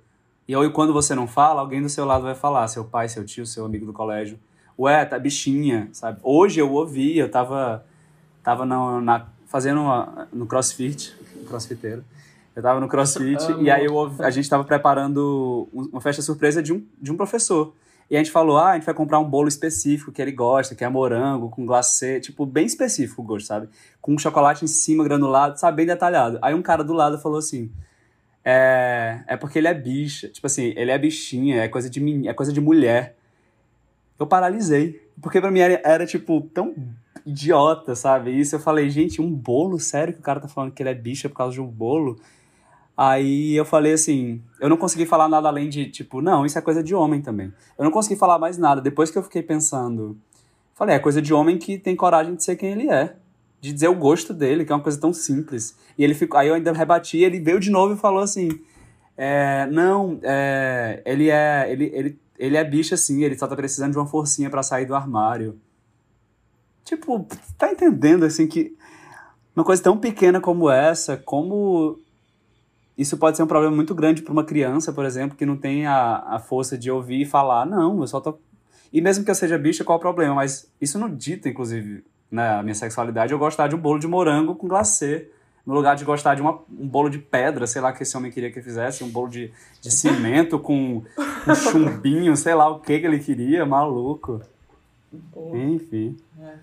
E 0.47 0.55
aí 0.55 0.69
quando 0.71 0.91
você 0.91 1.13
não 1.13 1.27
fala, 1.27 1.61
alguém 1.61 1.81
do 1.81 1.89
seu 1.89 2.05
lado 2.05 2.23
vai 2.23 2.35
falar, 2.35 2.67
seu 2.67 2.83
pai, 2.83 3.07
seu 3.07 3.23
tio, 3.25 3.45
seu 3.45 3.65
amigo 3.65 3.85
do 3.85 3.93
colégio, 3.93 4.39
ué, 4.79 5.03
tá 5.03 5.19
bichinha, 5.19 5.89
sabe? 5.91 6.19
Hoje 6.23 6.61
eu 6.61 6.71
ouvi, 6.71 7.17
eu 7.17 7.29
tava, 7.29 7.85
tava 8.41 8.65
na, 8.65 9.01
na 9.01 9.27
fazendo 9.45 9.81
uma, 9.81 10.27
no 10.31 10.45
crossfit, 10.45 11.13
crossfiteiro, 11.45 12.03
eu 12.55 12.63
tava 12.63 12.79
no 12.79 12.87
crossfit 12.87 13.43
Amo. 13.43 13.63
e 13.63 13.69
aí 13.69 13.85
eu 13.85 14.13
a 14.19 14.29
gente 14.29 14.49
tava 14.49 14.63
preparando 14.63 15.67
uma 15.73 15.99
festa 15.99 16.21
surpresa 16.21 16.63
de 16.63 16.71
um, 16.71 16.85
de 17.01 17.11
um 17.11 17.17
professor. 17.17 17.73
E 18.09 18.15
a 18.15 18.19
gente 18.19 18.31
falou, 18.31 18.57
ah, 18.57 18.71
a 18.71 18.73
gente 18.73 18.85
vai 18.85 18.93
comprar 18.95 19.19
um 19.19 19.29
bolo 19.29 19.47
específico 19.47 20.11
que 20.11 20.19
ele 20.19 20.31
gosta, 20.31 20.73
que 20.73 20.83
é 20.83 20.89
morango, 20.89 21.47
com 21.49 21.63
glacê, 21.63 22.19
tipo, 22.19 22.43
bem 22.43 22.65
específico 22.65 23.21
o 23.21 23.25
gosto, 23.25 23.45
sabe? 23.45 23.69
Com 24.01 24.17
chocolate 24.17 24.65
em 24.65 24.67
cima, 24.67 25.03
granulado, 25.03 25.59
sabe? 25.59 25.77
Bem 25.77 25.85
detalhado. 25.85 26.39
Aí 26.41 26.55
um 26.55 26.61
cara 26.61 26.83
do 26.83 26.91
lado 26.91 27.19
falou 27.19 27.37
assim, 27.37 27.71
é, 28.43 29.19
é 29.27 29.37
porque 29.37 29.59
ele 29.59 29.67
é 29.67 29.73
bicha. 29.75 30.27
Tipo 30.27 30.47
assim, 30.47 30.73
ele 30.75 30.89
é 30.89 30.97
bichinha, 30.97 31.61
é 31.61 31.67
coisa 31.67 31.87
de, 31.87 32.27
é 32.27 32.33
coisa 32.33 32.51
de 32.51 32.59
mulher. 32.59 33.15
Eu 34.19 34.27
paralisei. 34.27 35.01
Porque 35.21 35.39
pra 35.39 35.49
mim 35.49 35.59
era, 35.59 35.81
era, 35.83 36.05
tipo, 36.05 36.41
tão 36.53 36.75
idiota, 37.25 37.95
sabe? 37.95 38.37
Isso 38.37 38.55
eu 38.55 38.59
falei, 38.59 38.89
gente, 38.89 39.21
um 39.21 39.31
bolo? 39.31 39.79
Sério 39.79 40.13
que 40.13 40.19
o 40.19 40.23
cara 40.23 40.39
tá 40.39 40.47
falando 40.47 40.71
que 40.71 40.83
ele 40.83 40.89
é 40.89 40.93
bicha 40.93 41.29
por 41.29 41.35
causa 41.35 41.53
de 41.53 41.61
um 41.61 41.67
bolo? 41.67 42.19
Aí 43.01 43.55
eu 43.55 43.63
falei 43.63 43.93
assim, 43.93 44.41
eu 44.59 44.67
não 44.67 44.75
consegui 44.75 45.05
falar 45.05 45.29
nada 45.29 45.47
além 45.47 45.69
de, 45.69 45.89
tipo, 45.89 46.21
não, 46.21 46.45
isso 46.45 46.57
é 46.59 46.61
coisa 46.61 46.83
de 46.83 46.93
homem 46.93 47.21
também. 47.21 47.53
Eu 47.77 47.85
não 47.85 47.91
consegui 47.91 48.19
falar 48.19 48.37
mais 48.37 48.57
nada. 48.57 48.81
Depois 48.81 49.09
que 49.09 49.17
eu 49.17 49.23
fiquei 49.23 49.41
pensando, 49.41 50.17
falei, 50.75 50.95
é 50.95 50.99
coisa 50.99 51.21
de 51.21 51.33
homem 51.33 51.57
que 51.57 51.77
tem 51.77 51.95
coragem 51.95 52.35
de 52.35 52.43
ser 52.43 52.57
quem 52.57 52.71
ele 52.71 52.89
é. 52.89 53.15
De 53.61 53.71
dizer 53.71 53.87
o 53.87 53.95
gosto 53.95 54.33
dele, 54.33 54.65
que 54.65 54.71
é 54.73 54.75
uma 54.75 54.83
coisa 54.83 54.99
tão 54.99 55.13
simples. 55.13 55.77
E 55.97 56.03
ele 56.03 56.13
ficou, 56.13 56.37
aí 56.37 56.49
eu 56.49 56.55
ainda 56.55 56.73
rebati, 56.73 57.19
ele 57.19 57.39
veio 57.39 57.59
de 57.59 57.69
novo 57.69 57.93
e 57.93 57.97
falou 57.97 58.21
assim, 58.21 58.49
é, 59.15 59.65
não, 59.67 60.19
é, 60.21 61.01
ele 61.05 61.29
é, 61.29 61.71
ele, 61.71 61.91
ele, 61.93 62.19
ele 62.39 62.55
é 62.55 62.63
bicho 62.63 62.93
assim, 62.93 63.23
ele 63.23 63.37
só 63.37 63.45
tá 63.45 63.55
precisando 63.55 63.91
de 63.91 63.97
uma 63.97 64.07
forcinha 64.07 64.49
para 64.49 64.63
sair 64.63 64.85
do 64.85 64.95
armário. 64.95 65.59
Tipo, 66.85 67.27
tá 67.57 67.71
entendendo 67.71 68.23
assim 68.23 68.47
que 68.47 68.75
uma 69.55 69.65
coisa 69.65 69.83
tão 69.83 69.97
pequena 69.97 70.39
como 70.39 70.69
essa, 70.69 71.17
como 71.17 71.99
isso 72.97 73.17
pode 73.17 73.35
ser 73.35 73.43
um 73.43 73.47
problema 73.47 73.75
muito 73.75 73.93
grande 73.93 74.21
para 74.21 74.31
uma 74.31 74.43
criança, 74.43 74.93
por 74.93 75.05
exemplo, 75.05 75.37
que 75.37 75.45
não 75.45 75.57
tem 75.57 75.85
a, 75.85 76.23
a 76.27 76.39
força 76.39 76.77
de 76.77 76.89
ouvir 76.89 77.21
e 77.21 77.25
falar, 77.25 77.65
não, 77.65 77.99
eu 77.99 78.07
só 78.07 78.21
tô. 78.21 78.39
E 78.91 79.01
mesmo 79.01 79.25
que 79.25 79.29
eu 79.29 79.35
seja 79.35 79.57
bicha, 79.57 79.83
qual 79.83 79.97
o 79.97 80.01
problema? 80.01 80.33
Mas 80.33 80.71
isso 80.79 80.97
não 80.97 81.13
dita, 81.13 81.49
inclusive, 81.49 82.03
né, 82.31 82.55
a 82.55 82.63
minha 82.63 82.73
sexualidade, 82.73 83.33
eu 83.33 83.39
gostar 83.39 83.67
de 83.67 83.75
um 83.75 83.79
bolo 83.79 83.99
de 83.99 84.07
morango 84.07 84.55
com 84.55 84.67
glacê. 84.67 85.29
No 85.69 85.75
lugar 85.75 85.95
de 85.95 86.03
gostar 86.03 86.33
de 86.33 86.41
uma, 86.41 86.59
um 86.67 86.87
bolo 86.87 87.11
de 87.11 87.19
pedra, 87.19 87.67
sei 87.67 87.79
lá, 87.79 87.93
que 87.93 88.01
esse 88.01 88.17
homem 88.17 88.31
queria 88.31 88.51
que 88.51 88.59
fizesse, 88.59 89.03
um 89.03 89.09
bolo 89.09 89.29
de, 89.29 89.53
de 89.79 89.91
cimento 89.91 90.57
com 90.57 91.03
um 91.47 91.53
chumbinho, 91.53 92.35
sei 92.35 92.55
lá 92.55 92.67
o 92.67 92.79
que 92.79 92.99
que 92.99 93.05
ele 93.05 93.19
queria, 93.19 93.67
maluco. 93.67 94.41
Pô. 95.31 95.55
Enfim. 95.55 96.17
É. 96.41 96.53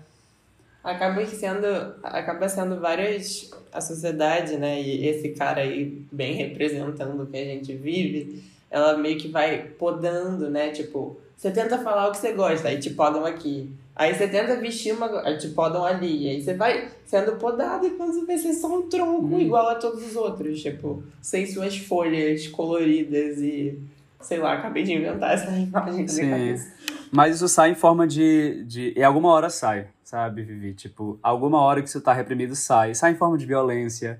Acaba 0.83 1.25
sendo, 1.25 1.65
acaba 2.03 2.49
sendo 2.49 2.81
várias 2.81 3.49
a 3.71 3.79
sociedade, 3.79 4.57
né? 4.57 4.81
E 4.81 5.07
esse 5.07 5.29
cara 5.29 5.61
aí 5.61 6.05
bem 6.11 6.35
representando 6.35 7.23
o 7.23 7.27
que 7.27 7.37
a 7.37 7.45
gente 7.45 7.73
vive, 7.75 8.43
ela 8.69 8.97
meio 8.97 9.17
que 9.17 9.29
vai 9.29 9.69
podando, 9.79 10.49
né? 10.49 10.71
Tipo, 10.71 11.17
você 11.33 11.49
tenta 11.49 11.77
falar 11.77 12.09
o 12.09 12.11
que 12.11 12.17
você 12.17 12.33
gosta, 12.33 12.67
aí 12.67 12.77
te 12.77 12.89
podam 12.89 13.25
aqui. 13.25 13.71
Aí 13.97 14.13
você 14.13 14.27
tenta 14.27 14.55
vestir 14.57 14.93
uma. 14.93 15.07
Te 15.37 15.49
podam 15.49 15.83
ali. 15.83 16.29
Aí 16.29 16.41
você 16.41 16.53
vai 16.53 16.89
sendo 17.03 17.35
podado 17.37 17.87
e 17.87 17.91
quando 17.91 18.13
você 18.13 18.25
vê, 18.25 18.37
você 18.37 18.49
é 18.49 18.53
só 18.53 18.67
um 18.67 18.87
tronco 18.87 19.35
hum. 19.35 19.39
igual 19.39 19.69
a 19.69 19.75
todos 19.75 20.05
os 20.05 20.15
outros. 20.15 20.61
Tipo, 20.61 21.03
sem 21.19 21.47
suas 21.47 21.75
folhas 21.77 22.47
coloridas 22.47 23.39
e. 23.39 23.81
Sei 24.21 24.37
lá, 24.37 24.53
acabei 24.53 24.83
de 24.83 24.93
inventar 24.93 25.33
essa 25.33 25.49
imagem 25.57 26.07
Sim. 26.07 26.29
cabeça. 26.29 26.73
Mas 27.11 27.35
isso 27.35 27.47
sai 27.47 27.71
em 27.71 27.75
forma 27.75 28.05
de, 28.05 28.63
de. 28.65 28.93
E 28.95 29.03
alguma 29.03 29.29
hora 29.29 29.49
sai, 29.49 29.87
sabe, 30.03 30.43
Vivi? 30.43 30.75
Tipo, 30.75 31.17
alguma 31.23 31.59
hora 31.61 31.81
que 31.81 31.89
isso 31.89 32.01
tá 32.01 32.13
reprimido 32.13 32.55
sai. 32.55 32.93
Sai 32.93 33.13
em 33.13 33.15
forma 33.15 33.37
de 33.37 33.47
violência, 33.47 34.19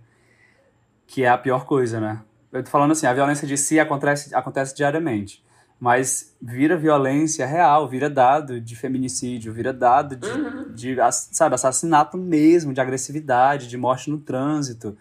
que 1.05 1.23
é 1.23 1.29
a 1.29 1.37
pior 1.37 1.65
coisa, 1.65 1.99
né? 1.99 2.21
Eu 2.51 2.63
tô 2.63 2.69
falando 2.71 2.91
assim, 2.91 3.05
a 3.05 3.13
violência 3.13 3.47
de 3.47 3.57
si 3.57 3.79
acontece, 3.79 4.33
acontece 4.33 4.75
diariamente 4.75 5.43
mas 5.79 6.35
vira 6.41 6.75
violência 6.75 7.45
real, 7.45 7.87
vira 7.87 8.09
dado 8.09 8.59
de 8.59 8.75
feminicídio, 8.75 9.53
vira 9.53 9.71
dado 9.71 10.15
de, 10.15 10.27
uhum. 10.27 10.73
de, 10.73 10.95
sabe, 11.11 11.55
assassinato 11.55 12.17
mesmo, 12.17 12.73
de 12.73 12.81
agressividade, 12.81 13.67
de 13.67 13.77
morte 13.77 14.09
no 14.09 14.17
trânsito. 14.17 14.97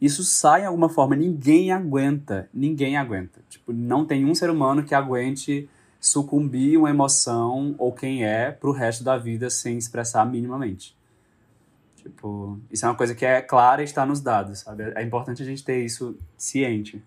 Isso 0.00 0.22
sai 0.22 0.62
em 0.62 0.66
alguma 0.66 0.88
forma, 0.88 1.16
ninguém 1.16 1.72
aguenta, 1.72 2.48
ninguém 2.52 2.96
aguenta. 2.96 3.40
Tipo, 3.48 3.72
não 3.72 4.04
tem 4.04 4.24
um 4.24 4.34
ser 4.34 4.50
humano 4.50 4.84
que 4.84 4.94
aguente 4.94 5.68
sucumbir 6.00 6.76
uma 6.76 6.90
emoção 6.90 7.74
ou 7.78 7.92
quem 7.92 8.24
é 8.24 8.50
pro 8.50 8.72
resto 8.72 9.04
da 9.04 9.16
vida 9.16 9.50
sem 9.50 9.76
expressar 9.76 10.24
minimamente. 10.24 10.96
Tipo, 11.96 12.58
isso 12.70 12.84
é 12.84 12.88
uma 12.88 12.96
coisa 12.96 13.14
que 13.14 13.24
é 13.24 13.40
clara 13.40 13.80
e 13.80 13.84
está 13.84 14.04
nos 14.04 14.20
dados, 14.20 14.60
sabe? 14.60 14.92
É 14.96 15.02
importante 15.02 15.42
a 15.42 15.46
gente 15.46 15.64
ter 15.64 15.84
isso 15.84 16.16
ciente. 16.36 17.02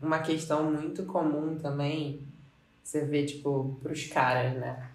Uma 0.00 0.18
questão 0.18 0.72
muito 0.72 1.04
comum 1.04 1.56
também 1.56 2.26
você 2.82 3.04
vê, 3.04 3.24
tipo, 3.24 3.78
pros 3.82 4.06
caras, 4.06 4.54
né? 4.54 4.88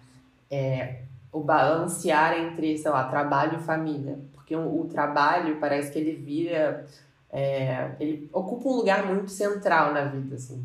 É, 0.50 1.02
o 1.32 1.40
balancear 1.40 2.38
entre, 2.38 2.76
sei 2.78 2.90
lá, 2.90 3.04
trabalho 3.04 3.58
e 3.58 3.62
família. 3.62 4.18
Porque 4.32 4.54
o, 4.54 4.80
o 4.80 4.88
trabalho 4.88 5.56
parece 5.60 5.92
que 5.92 5.98
ele 5.98 6.12
vira. 6.12 6.86
É, 7.30 7.90
ele 8.00 8.28
ocupa 8.32 8.68
um 8.68 8.76
lugar 8.76 9.06
muito 9.06 9.30
central 9.30 9.92
na 9.92 10.04
vida, 10.04 10.36
assim. 10.36 10.64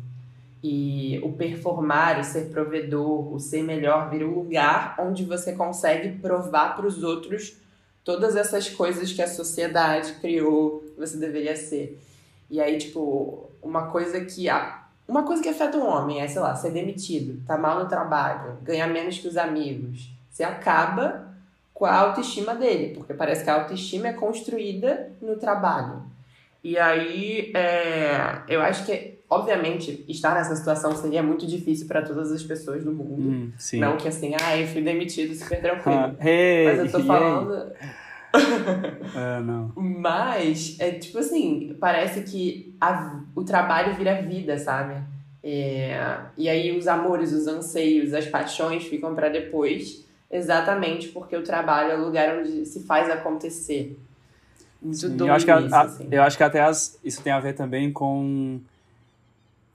E 0.62 1.20
o 1.22 1.32
performar, 1.32 2.18
o 2.18 2.24
ser 2.24 2.50
provedor, 2.50 3.34
o 3.34 3.38
ser 3.38 3.62
melhor, 3.62 4.08
vira 4.08 4.26
um 4.26 4.34
lugar 4.34 4.96
onde 4.98 5.22
você 5.24 5.52
consegue 5.52 6.18
provar 6.18 6.74
para 6.74 6.86
os 6.86 7.02
outros 7.02 7.58
todas 8.02 8.34
essas 8.34 8.68
coisas 8.70 9.12
que 9.12 9.20
a 9.20 9.28
sociedade 9.28 10.14
criou 10.20 10.80
que 10.80 10.98
você 10.98 11.18
deveria 11.18 11.54
ser. 11.56 12.00
E 12.50 12.60
aí, 12.60 12.78
tipo, 12.78 13.50
uma 13.62 13.88
coisa 13.90 14.24
que 14.24 14.48
a, 14.48 14.83
uma 15.06 15.22
coisa 15.22 15.42
que 15.42 15.48
afeta 15.48 15.76
um 15.76 15.86
homem 15.86 16.20
é, 16.20 16.28
sei 16.28 16.40
lá, 16.40 16.54
ser 16.54 16.70
demitido, 16.70 17.42
tá 17.46 17.58
mal 17.58 17.82
no 17.82 17.88
trabalho, 17.88 18.56
ganhar 18.62 18.86
menos 18.86 19.18
que 19.18 19.28
os 19.28 19.36
amigos. 19.36 20.10
Você 20.30 20.42
acaba 20.42 21.28
com 21.72 21.84
a 21.84 21.94
autoestima 21.94 22.54
dele, 22.54 22.94
porque 22.94 23.12
parece 23.12 23.44
que 23.44 23.50
a 23.50 23.54
autoestima 23.54 24.08
é 24.08 24.12
construída 24.12 25.10
no 25.20 25.36
trabalho. 25.36 26.02
E 26.62 26.78
aí, 26.78 27.52
é, 27.54 28.38
eu 28.48 28.62
acho 28.62 28.86
que, 28.86 29.18
obviamente, 29.28 30.02
estar 30.08 30.34
nessa 30.34 30.56
situação 30.56 30.96
seria 30.96 31.22
muito 31.22 31.46
difícil 31.46 31.86
para 31.86 32.00
todas 32.00 32.32
as 32.32 32.42
pessoas 32.42 32.82
do 32.82 32.90
mundo. 32.90 33.28
Hum, 33.28 33.52
não 33.74 33.98
que 33.98 34.08
assim, 34.08 34.34
ah, 34.40 34.56
eu 34.56 34.66
fui 34.66 34.80
demitido 34.80 35.34
super 35.34 35.60
tranquilo. 35.60 36.16
Ah, 36.18 36.26
hey, 36.26 36.64
Mas 36.64 36.78
eu 36.78 36.90
tô 36.90 37.00
falando. 37.04 37.72
É, 38.36 39.40
não. 39.40 39.72
Mas, 39.76 40.76
é 40.78 40.92
tipo 40.92 41.18
assim, 41.18 41.76
parece 41.80 42.22
que 42.22 42.74
a, 42.80 43.20
o 43.34 43.44
trabalho 43.44 43.94
vira 43.94 44.20
vida, 44.22 44.58
sabe? 44.58 45.02
É, 45.42 46.20
e 46.38 46.48
aí 46.48 46.76
os 46.76 46.86
amores, 46.86 47.32
os 47.32 47.46
anseios, 47.46 48.14
as 48.14 48.26
paixões 48.26 48.84
ficam 48.84 49.14
para 49.14 49.28
depois, 49.28 50.04
exatamente 50.30 51.08
porque 51.08 51.36
o 51.36 51.42
trabalho 51.42 51.92
é 51.92 51.96
o 51.96 52.04
lugar 52.04 52.38
onde 52.38 52.64
se 52.64 52.82
faz 52.84 53.10
acontecer. 53.10 53.98
Muito 54.80 54.98
Sim, 54.98 55.16
eu 55.18 55.32
acho 55.32 55.44
que 55.44 55.52
isso, 55.52 55.74
a, 55.74 55.80
assim. 55.82 56.08
Eu 56.10 56.22
acho 56.22 56.36
que 56.36 56.42
até 56.42 56.60
as, 56.60 56.98
isso 57.04 57.22
tem 57.22 57.32
a 57.32 57.40
ver 57.40 57.54
também 57.54 57.92
com... 57.92 58.60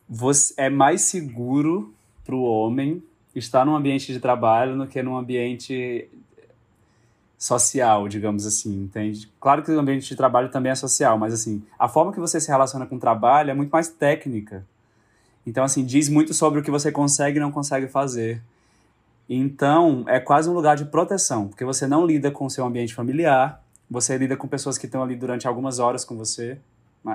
Você, 0.07 0.53
é 0.57 0.69
mais 0.69 1.01
seguro 1.01 1.93
para 2.25 2.35
o 2.35 2.43
homem 2.43 3.03
estar 3.35 3.63
num 3.65 3.75
ambiente 3.75 4.11
de 4.11 4.19
trabalho 4.19 4.77
do 4.77 4.87
que 4.87 5.01
num 5.03 5.17
ambiente 5.17 6.09
social, 7.39 8.09
digamos 8.09 8.45
assim, 8.45 8.83
entende? 8.83 9.31
Claro 9.39 9.63
que 9.63 9.71
o 9.71 9.79
ambiente 9.79 10.09
de 10.09 10.15
trabalho 10.17 10.51
também 10.51 10.73
é 10.73 10.75
social, 10.75 11.17
mas 11.17 11.33
assim, 11.33 11.63
a 11.79 11.87
forma 11.87 12.11
que 12.11 12.19
você 12.19 12.37
se 12.39 12.49
relaciona 12.49 12.85
com 12.85 12.97
o 12.97 12.99
trabalho 12.99 13.49
é 13.49 13.53
muito 13.53 13.71
mais 13.71 13.87
técnica. 13.87 14.67
Então, 15.47 15.63
assim, 15.63 15.85
diz 15.85 16.09
muito 16.09 16.33
sobre 16.33 16.59
o 16.59 16.63
que 16.63 16.69
você 16.69 16.91
consegue 16.91 17.37
e 17.37 17.39
não 17.39 17.49
consegue 17.49 17.87
fazer. 17.87 18.41
Então, 19.29 20.03
é 20.05 20.19
quase 20.19 20.49
um 20.49 20.53
lugar 20.53 20.75
de 20.75 20.83
proteção, 20.83 21.47
porque 21.47 21.63
você 21.63 21.87
não 21.87 22.05
lida 22.05 22.29
com 22.29 22.45
o 22.45 22.49
seu 22.49 22.65
ambiente 22.65 22.93
familiar, 22.93 23.63
você 23.89 24.17
lida 24.17 24.35
com 24.35 24.47
pessoas 24.47 24.77
que 24.77 24.85
estão 24.85 25.01
ali 25.01 25.15
durante 25.15 25.47
algumas 25.47 25.79
horas 25.79 26.03
com 26.03 26.17
você, 26.17 26.59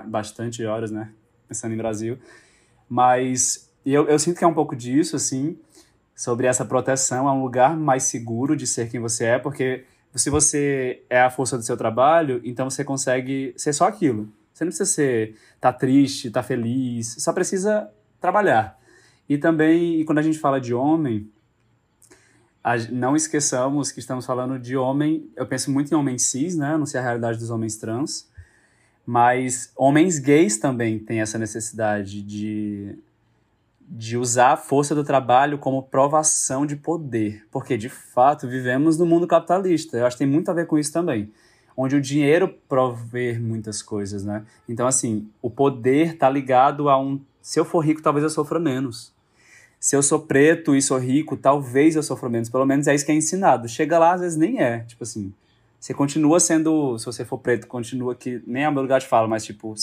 bastante 0.07 0.65
horas, 0.65 0.91
né? 0.91 1.11
Pensando 1.47 1.75
em 1.75 1.77
Brasil. 1.77 2.19
Mas 2.89 3.71
eu, 3.85 4.09
eu 4.09 4.19
sinto 4.19 4.39
que 4.39 4.45
é 4.45 4.47
um 4.47 4.55
pouco 4.55 4.75
disso, 4.75 5.17
assim, 5.17 5.59
sobre 6.17 6.47
essa 6.47 6.65
proteção, 6.65 7.29
é 7.29 7.33
um 7.33 7.43
lugar 7.43 7.77
mais 7.77 8.05
seguro 8.05 8.57
de 8.57 8.67
ser 8.67 8.89
quem 8.89 8.99
você 8.99 9.27
é, 9.27 9.39
porque 9.39 9.85
se 10.15 10.31
você 10.31 11.03
é 11.11 11.21
a 11.21 11.31
força 11.31 11.57
do 11.57 11.65
seu 11.65 11.77
trabalho, 11.77 12.41
então 12.45 12.71
você 12.71 12.85
consegue 12.85 13.53
ser 13.57 13.73
só 13.73 13.87
aquilo. 13.87 14.29
Você 14.53 14.65
não 14.65 14.71
precisa 14.71 14.91
ser 14.91 15.37
tá 15.61 15.73
triste, 15.73 16.31
tá 16.31 16.43
feliz, 16.43 17.17
só 17.19 17.33
precisa 17.33 17.91
trabalhar. 18.21 18.79
E 19.29 19.37
também, 19.37 20.05
quando 20.05 20.19
a 20.19 20.23
gente 20.23 20.39
fala 20.39 20.61
de 20.61 20.73
homem, 20.73 21.29
não 22.93 23.17
esqueçamos 23.17 23.91
que 23.91 23.99
estamos 23.99 24.25
falando 24.25 24.59
de 24.59 24.77
homem, 24.77 25.29
eu 25.37 25.47
penso 25.47 25.71
muito 25.71 25.93
em 25.93 25.97
homens 25.97 26.27
cis, 26.27 26.57
né? 26.57 26.77
Não 26.77 26.87
sei 26.87 27.01
a 27.01 27.03
realidade 27.03 27.39
dos 27.39 27.51
homens 27.51 27.77
trans, 27.77 28.31
mas 29.05 29.73
homens 29.77 30.19
gays 30.19 30.57
também 30.57 30.99
têm 30.99 31.21
essa 31.21 31.39
necessidade 31.39 32.23
de 32.23 32.99
de 33.89 34.17
usar 34.17 34.53
a 34.53 34.57
força 34.57 34.95
do 34.95 35.05
trabalho 35.05 35.59
como 35.59 35.83
provação 35.83 36.65
de 36.65 36.77
poder, 36.77 37.47
porque 37.51 37.77
de 37.77 37.89
fato 37.89 38.49
vivemos 38.49 38.99
no 38.99 39.07
mundo 39.07 39.27
capitalista. 39.27 39.97
Eu 39.97 40.07
acho 40.07 40.17
que 40.17 40.25
tem 40.25 40.33
muito 40.33 40.51
a 40.51 40.55
ver 40.55 40.67
com 40.67 40.79
isso 40.79 40.93
também, 40.93 41.31
onde 41.77 41.97
o 41.97 42.01
dinheiro 42.01 42.55
provê 42.69 43.39
muitas 43.39 43.83
coisas, 43.83 44.25
né? 44.25 44.45
Então 44.69 44.87
assim, 44.87 45.29
o 45.43 45.51
poder 45.51 46.17
tá 46.17 46.29
ligado 46.31 46.89
a 46.89 46.99
um 46.99 47.21
se 47.45 47.61
eu 47.61 47.65
for 47.67 47.81
rico, 47.81 48.01
talvez 48.01 48.25
eu 48.25 48.31
sofra 48.31 48.59
menos. 48.59 49.13
Se 49.79 49.95
eu 49.95 50.03
sou 50.03 50.19
preto 50.19 50.75
e 50.75 50.81
sou 50.81 50.97
rico, 50.97 51.37
talvez 51.37 51.95
eu 51.95 52.03
sofra 52.03 52.27
menos. 52.31 52.49
Pelo 52.49 52.65
menos 52.65 52.87
é 52.87 52.95
isso 52.95 53.05
que 53.05 53.13
é 53.13 53.15
ensinado. 53.15 53.69
Chega 53.69 53.99
lá, 53.99 54.15
às 54.15 54.23
vezes 54.23 54.39
nem 54.39 54.63
é. 54.63 54.79
Tipo 54.79 55.03
assim, 55.03 55.31
você 55.79 55.93
continua 55.93 56.41
sendo, 56.41 56.99
se 56.99 57.05
você 57.05 57.23
for 57.23 57.37
preto, 57.37 57.67
continua 57.67 58.15
que 58.15 58.43
nem 58.47 58.65
é 58.65 58.71
meu 58.71 58.81
lugar 58.81 58.99
de 58.99 59.07
fala, 59.07 59.29
mas 59.29 59.45
tipo, 59.45 59.75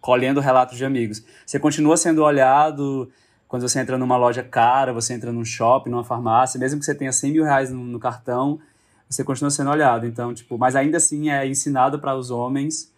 colhendo 0.00 0.38
relatos 0.38 0.78
de 0.78 0.84
amigos. 0.84 1.24
Você 1.44 1.58
continua 1.58 1.96
sendo 1.96 2.22
olhado 2.22 3.10
quando 3.50 3.68
você 3.68 3.80
entra 3.80 3.98
numa 3.98 4.16
loja 4.16 4.44
cara, 4.44 4.92
você 4.92 5.12
entra 5.12 5.32
num 5.32 5.44
shopping, 5.44 5.90
numa 5.90 6.04
farmácia, 6.04 6.56
mesmo 6.56 6.78
que 6.78 6.84
você 6.84 6.94
tenha 6.94 7.10
100 7.10 7.32
mil 7.32 7.42
reais 7.42 7.68
no, 7.68 7.82
no 7.82 7.98
cartão, 7.98 8.60
você 9.08 9.24
continua 9.24 9.50
sendo 9.50 9.70
olhado. 9.70 10.06
Então, 10.06 10.32
tipo, 10.32 10.56
mas 10.56 10.76
ainda 10.76 10.98
assim 10.98 11.30
é 11.30 11.44
ensinado 11.44 11.98
para 11.98 12.14
os 12.14 12.30
homens 12.30 12.92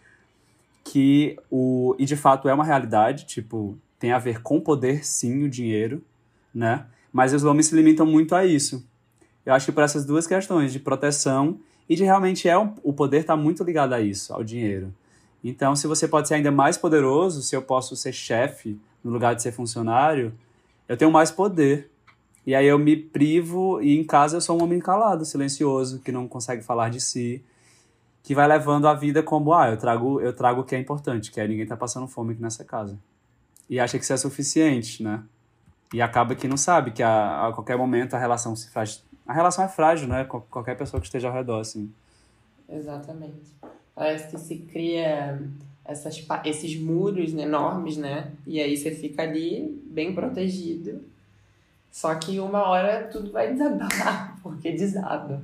que 0.83 1.35
o. 1.49 1.95
E 1.97 2.05
de 2.05 2.15
fato 2.15 2.47
é 2.47 2.53
uma 2.53 2.63
realidade, 2.63 3.25
tipo, 3.25 3.75
tem 3.97 4.11
a 4.11 4.19
ver 4.19 4.43
com 4.43 4.61
poder, 4.61 5.03
sim, 5.03 5.43
o 5.43 5.49
dinheiro, 5.49 6.03
né? 6.53 6.85
Mas 7.11 7.33
os 7.33 7.43
homens 7.43 7.65
se 7.65 7.75
limitam 7.75 8.05
muito 8.05 8.35
a 8.35 8.45
isso. 8.45 8.87
Eu 9.43 9.55
acho 9.55 9.65
que 9.65 9.71
por 9.71 9.83
essas 9.83 10.05
duas 10.05 10.27
questões, 10.27 10.71
de 10.71 10.79
proteção 10.79 11.57
e 11.89 11.95
de 11.95 12.03
realmente 12.03 12.47
é 12.47 12.55
um, 12.55 12.75
o 12.83 12.93
poder 12.93 13.21
está 13.21 13.35
muito 13.35 13.63
ligado 13.63 13.93
a 13.93 14.01
isso, 14.01 14.31
ao 14.31 14.43
dinheiro. 14.43 14.93
Então, 15.43 15.75
se 15.75 15.87
você 15.87 16.07
pode 16.07 16.27
ser 16.27 16.35
ainda 16.35 16.51
mais 16.51 16.77
poderoso, 16.77 17.41
se 17.41 17.55
eu 17.55 17.61
posso 17.63 17.95
ser 17.95 18.13
chefe 18.13 18.79
no 19.03 19.11
lugar 19.11 19.35
de 19.35 19.41
ser 19.41 19.51
funcionário, 19.51 20.33
eu 20.87 20.97
tenho 20.97 21.11
mais 21.11 21.31
poder. 21.31 21.89
E 22.45 22.53
aí 22.53 22.67
eu 22.67 22.77
me 22.77 22.95
privo 22.95 23.81
e 23.81 23.97
em 23.97 24.03
casa 24.03 24.37
eu 24.37 24.41
sou 24.41 24.59
um 24.59 24.63
homem 24.63 24.79
calado, 24.79 25.25
silencioso, 25.25 25.99
que 25.99 26.11
não 26.11 26.27
consegue 26.27 26.61
falar 26.61 26.89
de 26.89 26.99
si, 26.99 27.43
que 28.21 28.35
vai 28.35 28.47
levando 28.47 28.87
a 28.87 28.93
vida 28.93 29.23
como, 29.23 29.53
ah, 29.53 29.69
eu 29.69 29.77
trago, 29.77 30.19
eu 30.19 30.33
trago 30.33 30.61
o 30.61 30.63
que 30.63 30.75
é 30.75 30.79
importante, 30.79 31.31
que 31.31 31.39
é 31.39 31.47
ninguém 31.47 31.65
tá 31.65 31.77
passando 31.77 32.07
fome 32.07 32.33
aqui 32.33 32.41
nessa 32.41 32.63
casa. 32.63 32.97
E 33.69 33.79
acha 33.79 33.97
que 33.97 34.03
isso 34.03 34.13
é 34.13 34.17
suficiente, 34.17 35.01
né? 35.01 35.23
E 35.93 36.01
acaba 36.01 36.35
que 36.35 36.47
não 36.47 36.57
sabe 36.57 36.91
que 36.91 37.03
a, 37.03 37.47
a 37.47 37.53
qualquer 37.53 37.77
momento 37.77 38.13
a 38.13 38.19
relação 38.19 38.55
se 38.55 38.69
faz. 38.69 39.03
A 39.25 39.33
relação 39.33 39.63
é 39.63 39.67
frágil, 39.69 40.07
né? 40.07 40.25
Qualquer 40.25 40.75
pessoa 40.75 40.99
que 40.99 41.07
esteja 41.07 41.29
ao 41.29 41.33
redor, 41.33 41.59
assim. 41.59 41.93
Exatamente. 42.67 43.53
Parece 43.95 44.29
que 44.29 44.37
se 44.37 44.57
cria 44.57 45.39
essas, 45.85 46.25
esses 46.45 46.79
muros 46.79 47.33
enormes, 47.33 47.97
né? 47.97 48.31
E 48.47 48.59
aí 48.59 48.77
você 48.77 48.91
fica 48.91 49.23
ali 49.23 49.81
bem 49.85 50.13
protegido. 50.13 51.01
Só 51.91 52.15
que 52.15 52.39
uma 52.39 52.67
hora 52.67 53.07
tudo 53.11 53.31
vai 53.31 53.51
desabar, 53.51 54.37
porque 54.41 54.71
desaba. 54.71 55.41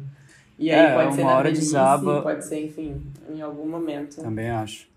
E 0.58 0.71
aí 0.71 0.80
é, 0.80 0.93
pode 0.93 1.15
ser 1.15 1.21
uma 1.21 1.32
na 1.32 1.38
hora 1.38 1.49
velhice, 1.49 1.65
desaba. 1.65 2.21
pode 2.21 2.45
ser, 2.45 2.65
enfim, 2.65 3.02
em 3.30 3.41
algum 3.41 3.67
momento. 3.67 4.21
Também 4.21 4.49
acho. 4.49 4.88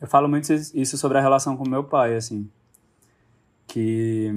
Eu 0.00 0.06
falo 0.06 0.28
muito 0.28 0.52
isso 0.52 0.96
sobre 0.98 1.18
a 1.18 1.20
relação 1.20 1.56
com 1.56 1.68
meu 1.68 1.82
pai, 1.82 2.14
assim. 2.14 2.48
que, 3.66 4.30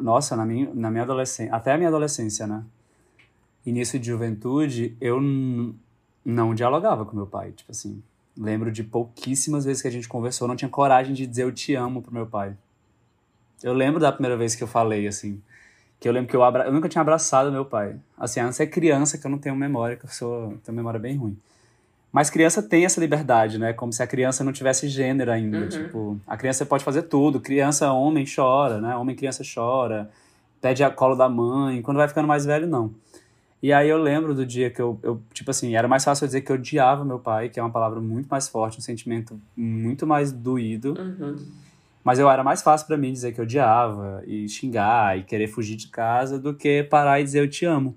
nossa, 0.00 0.36
na 0.36 0.46
minha, 0.46 0.72
na 0.72 0.90
minha 0.90 1.02
adolescência, 1.02 1.54
até 1.54 1.72
a 1.72 1.76
minha 1.76 1.88
adolescência, 1.88 2.46
né? 2.46 2.62
Início 3.66 3.98
de 3.98 4.06
juventude, 4.06 4.96
eu 5.00 5.20
não 6.24 6.54
dialogava 6.54 7.04
com 7.04 7.16
meu 7.16 7.26
pai, 7.26 7.52
tipo 7.52 7.70
assim. 7.70 8.02
Lembro 8.38 8.70
de 8.70 8.84
pouquíssimas 8.84 9.64
vezes 9.64 9.82
que 9.82 9.88
a 9.88 9.90
gente 9.90 10.08
conversou, 10.08 10.46
não 10.46 10.54
tinha 10.54 10.68
coragem 10.68 11.12
de 11.12 11.26
dizer 11.26 11.42
eu 11.42 11.52
te 11.52 11.74
amo 11.74 12.00
pro 12.00 12.14
meu 12.14 12.26
pai. 12.26 12.54
Eu 13.62 13.72
lembro 13.72 13.98
da 13.98 14.12
primeira 14.12 14.36
vez 14.36 14.54
que 14.54 14.62
eu 14.62 14.68
falei, 14.68 15.08
assim, 15.08 15.42
que 15.98 16.08
eu 16.08 16.12
lembro 16.12 16.30
que 16.30 16.36
eu, 16.36 16.44
abra... 16.44 16.64
eu 16.64 16.72
nunca 16.72 16.88
tinha 16.88 17.02
abraçado 17.02 17.50
meu 17.50 17.64
pai. 17.64 17.96
Assim, 18.16 18.38
a 18.38 18.44
não 18.44 18.52
ser 18.52 18.68
criança, 18.68 19.18
que 19.18 19.26
eu 19.26 19.30
não 19.30 19.38
tenho 19.38 19.56
memória, 19.56 19.96
que 19.96 20.04
eu 20.04 20.10
sou, 20.10 20.56
tenho 20.64 20.76
memória 20.76 21.00
bem 21.00 21.16
ruim. 21.16 21.36
Mas 22.12 22.30
criança 22.30 22.62
tem 22.62 22.84
essa 22.84 23.00
liberdade, 23.00 23.58
né? 23.58 23.72
Como 23.72 23.92
se 23.92 24.02
a 24.02 24.06
criança 24.06 24.42
não 24.42 24.52
tivesse 24.52 24.88
gênero 24.88 25.30
ainda. 25.30 25.58
Uhum. 25.58 25.68
Tipo, 25.68 26.20
a 26.26 26.36
criança 26.36 26.64
pode 26.64 26.82
fazer 26.82 27.02
tudo. 27.02 27.40
Criança, 27.40 27.92
homem 27.92 28.24
chora, 28.24 28.80
né? 28.80 28.96
Homem, 28.96 29.14
criança 29.14 29.42
chora. 29.42 30.08
Pede 30.60 30.82
a 30.82 30.90
colo 30.90 31.14
da 31.14 31.28
mãe. 31.28 31.82
Quando 31.82 31.98
vai 31.98 32.08
ficando 32.08 32.26
mais 32.26 32.46
velho, 32.46 32.66
não. 32.66 32.94
E 33.62 33.72
aí 33.72 33.88
eu 33.88 33.98
lembro 33.98 34.34
do 34.34 34.46
dia 34.46 34.70
que 34.70 34.80
eu, 34.80 34.98
eu, 35.02 35.20
tipo 35.32 35.50
assim, 35.50 35.74
era 35.74 35.88
mais 35.88 36.04
fácil 36.04 36.24
eu 36.24 36.28
dizer 36.28 36.42
que 36.42 36.52
eu 36.52 36.56
odiava 36.56 37.04
meu 37.04 37.18
pai, 37.18 37.48
que 37.48 37.58
é 37.58 37.62
uma 37.62 37.72
palavra 37.72 38.00
muito 38.00 38.28
mais 38.28 38.48
forte, 38.48 38.78
um 38.78 38.80
sentimento 38.80 39.40
muito 39.56 40.06
mais 40.06 40.30
doído. 40.30 40.94
Uhum. 40.96 41.36
Mas 42.04 42.18
eu 42.18 42.30
era 42.30 42.44
mais 42.44 42.62
fácil 42.62 42.86
para 42.86 42.96
mim 42.96 43.12
dizer 43.12 43.32
que 43.32 43.40
eu 43.40 43.44
odiava 43.44 44.22
e 44.26 44.48
xingar 44.48 45.18
e 45.18 45.24
querer 45.24 45.48
fugir 45.48 45.76
de 45.76 45.88
casa 45.88 46.38
do 46.38 46.54
que 46.54 46.84
parar 46.84 47.20
e 47.20 47.24
dizer 47.24 47.40
eu 47.40 47.50
te 47.50 47.64
amo. 47.64 47.96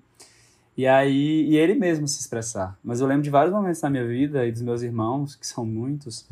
E 0.75 0.87
aí, 0.87 1.45
e 1.47 1.57
ele 1.57 1.75
mesmo 1.75 2.07
se 2.07 2.19
expressar. 2.19 2.77
Mas 2.83 3.01
eu 3.01 3.07
lembro 3.07 3.23
de 3.23 3.29
vários 3.29 3.53
momentos 3.53 3.81
na 3.81 3.89
minha 3.89 4.07
vida 4.07 4.45
e 4.47 4.51
dos 4.51 4.61
meus 4.61 4.81
irmãos, 4.81 5.35
que 5.35 5.45
são 5.45 5.65
muitos, 5.65 6.27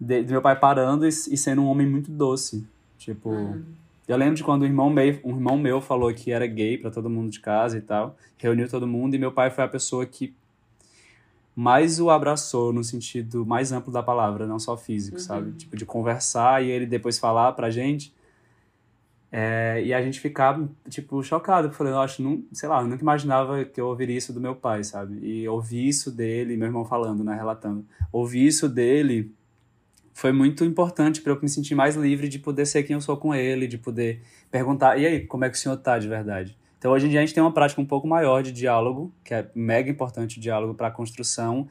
de, 0.00 0.24
de 0.24 0.32
meu 0.32 0.42
pai 0.42 0.58
parando 0.58 1.06
e, 1.06 1.08
e, 1.08 1.36
sendo 1.36 1.62
um 1.62 1.66
homem 1.66 1.86
muito 1.86 2.10
doce. 2.10 2.66
Tipo, 2.98 3.30
uhum. 3.30 3.62
Eu 4.12 4.18
lembro 4.18 4.34
de 4.34 4.44
quando 4.44 4.62
um 4.62 4.66
irmão, 4.66 4.90
meu, 4.90 5.20
um 5.24 5.30
irmão 5.30 5.58
meu 5.58 5.80
falou 5.80 6.12
que 6.12 6.30
era 6.30 6.46
gay 6.46 6.78
para 6.78 6.90
todo 6.90 7.10
mundo 7.10 7.30
de 7.30 7.40
casa 7.40 7.78
e 7.78 7.80
tal, 7.80 8.16
reuniu 8.36 8.68
todo 8.68 8.86
mundo 8.86 9.14
e 9.14 9.18
meu 9.18 9.32
pai 9.32 9.50
foi 9.50 9.64
a 9.64 9.68
pessoa 9.68 10.06
que 10.06 10.34
mais 11.54 12.00
o 12.00 12.10
abraçou 12.10 12.72
no 12.72 12.82
sentido 12.82 13.44
mais 13.44 13.72
amplo 13.72 13.92
da 13.92 14.02
palavra, 14.02 14.46
não 14.46 14.58
só 14.58 14.76
físico, 14.76 15.18
uhum. 15.18 15.22
sabe? 15.22 15.52
Tipo, 15.52 15.76
de 15.76 15.84
conversar 15.84 16.64
e 16.64 16.70
ele 16.70 16.86
depois 16.86 17.18
falar 17.18 17.52
pra 17.52 17.70
gente 17.70 18.12
é, 19.34 19.82
e 19.82 19.94
a 19.94 20.02
gente 20.02 20.20
ficava, 20.20 20.68
tipo, 20.90 21.22
chocado. 21.22 21.72
Eu 21.80 21.98
acho, 22.00 22.22
não, 22.22 22.44
sei 22.52 22.68
lá, 22.68 22.82
eu 22.82 22.86
nunca 22.86 23.02
imaginava 23.02 23.64
que 23.64 23.80
eu 23.80 23.86
ouviria 23.86 24.18
isso 24.18 24.30
do 24.30 24.40
meu 24.40 24.54
pai, 24.54 24.84
sabe? 24.84 25.18
E 25.26 25.48
ouvir 25.48 25.88
isso 25.88 26.10
dele, 26.10 26.54
meu 26.54 26.66
irmão 26.66 26.84
falando, 26.84 27.24
né, 27.24 27.34
relatando. 27.34 27.82
Ouvir 28.12 28.46
isso 28.46 28.68
dele 28.68 29.32
foi 30.12 30.32
muito 30.32 30.64
importante 30.64 31.20
para 31.20 31.32
eu 31.32 31.38
me 31.40 31.48
sentir 31.48 31.74
mais 31.74 31.96
livre 31.96 32.28
de 32.28 32.38
poder 32.38 32.66
ser 32.66 32.82
quem 32.82 32.94
eu 32.94 33.00
sou 33.00 33.16
com 33.16 33.34
ele, 33.34 33.66
de 33.66 33.78
poder 33.78 34.22
perguntar, 34.50 34.98
e 34.98 35.06
aí, 35.06 35.26
como 35.26 35.44
é 35.44 35.50
que 35.50 35.56
o 35.56 35.60
senhor 35.60 35.76
tá 35.76 35.98
de 35.98 36.08
verdade? 36.08 36.56
Então, 36.78 36.92
hoje 36.92 37.06
em 37.06 37.10
dia, 37.10 37.20
a 37.20 37.22
gente 37.22 37.34
tem 37.34 37.42
uma 37.42 37.52
prática 37.52 37.80
um 37.80 37.86
pouco 37.86 38.06
maior 38.08 38.42
de 38.42 38.52
diálogo, 38.52 39.12
que 39.24 39.32
é 39.32 39.48
mega 39.54 39.90
importante 39.90 40.38
o 40.38 40.40
diálogo 40.40 40.74
para 40.74 40.88
a 40.88 40.90
construção 40.90 41.68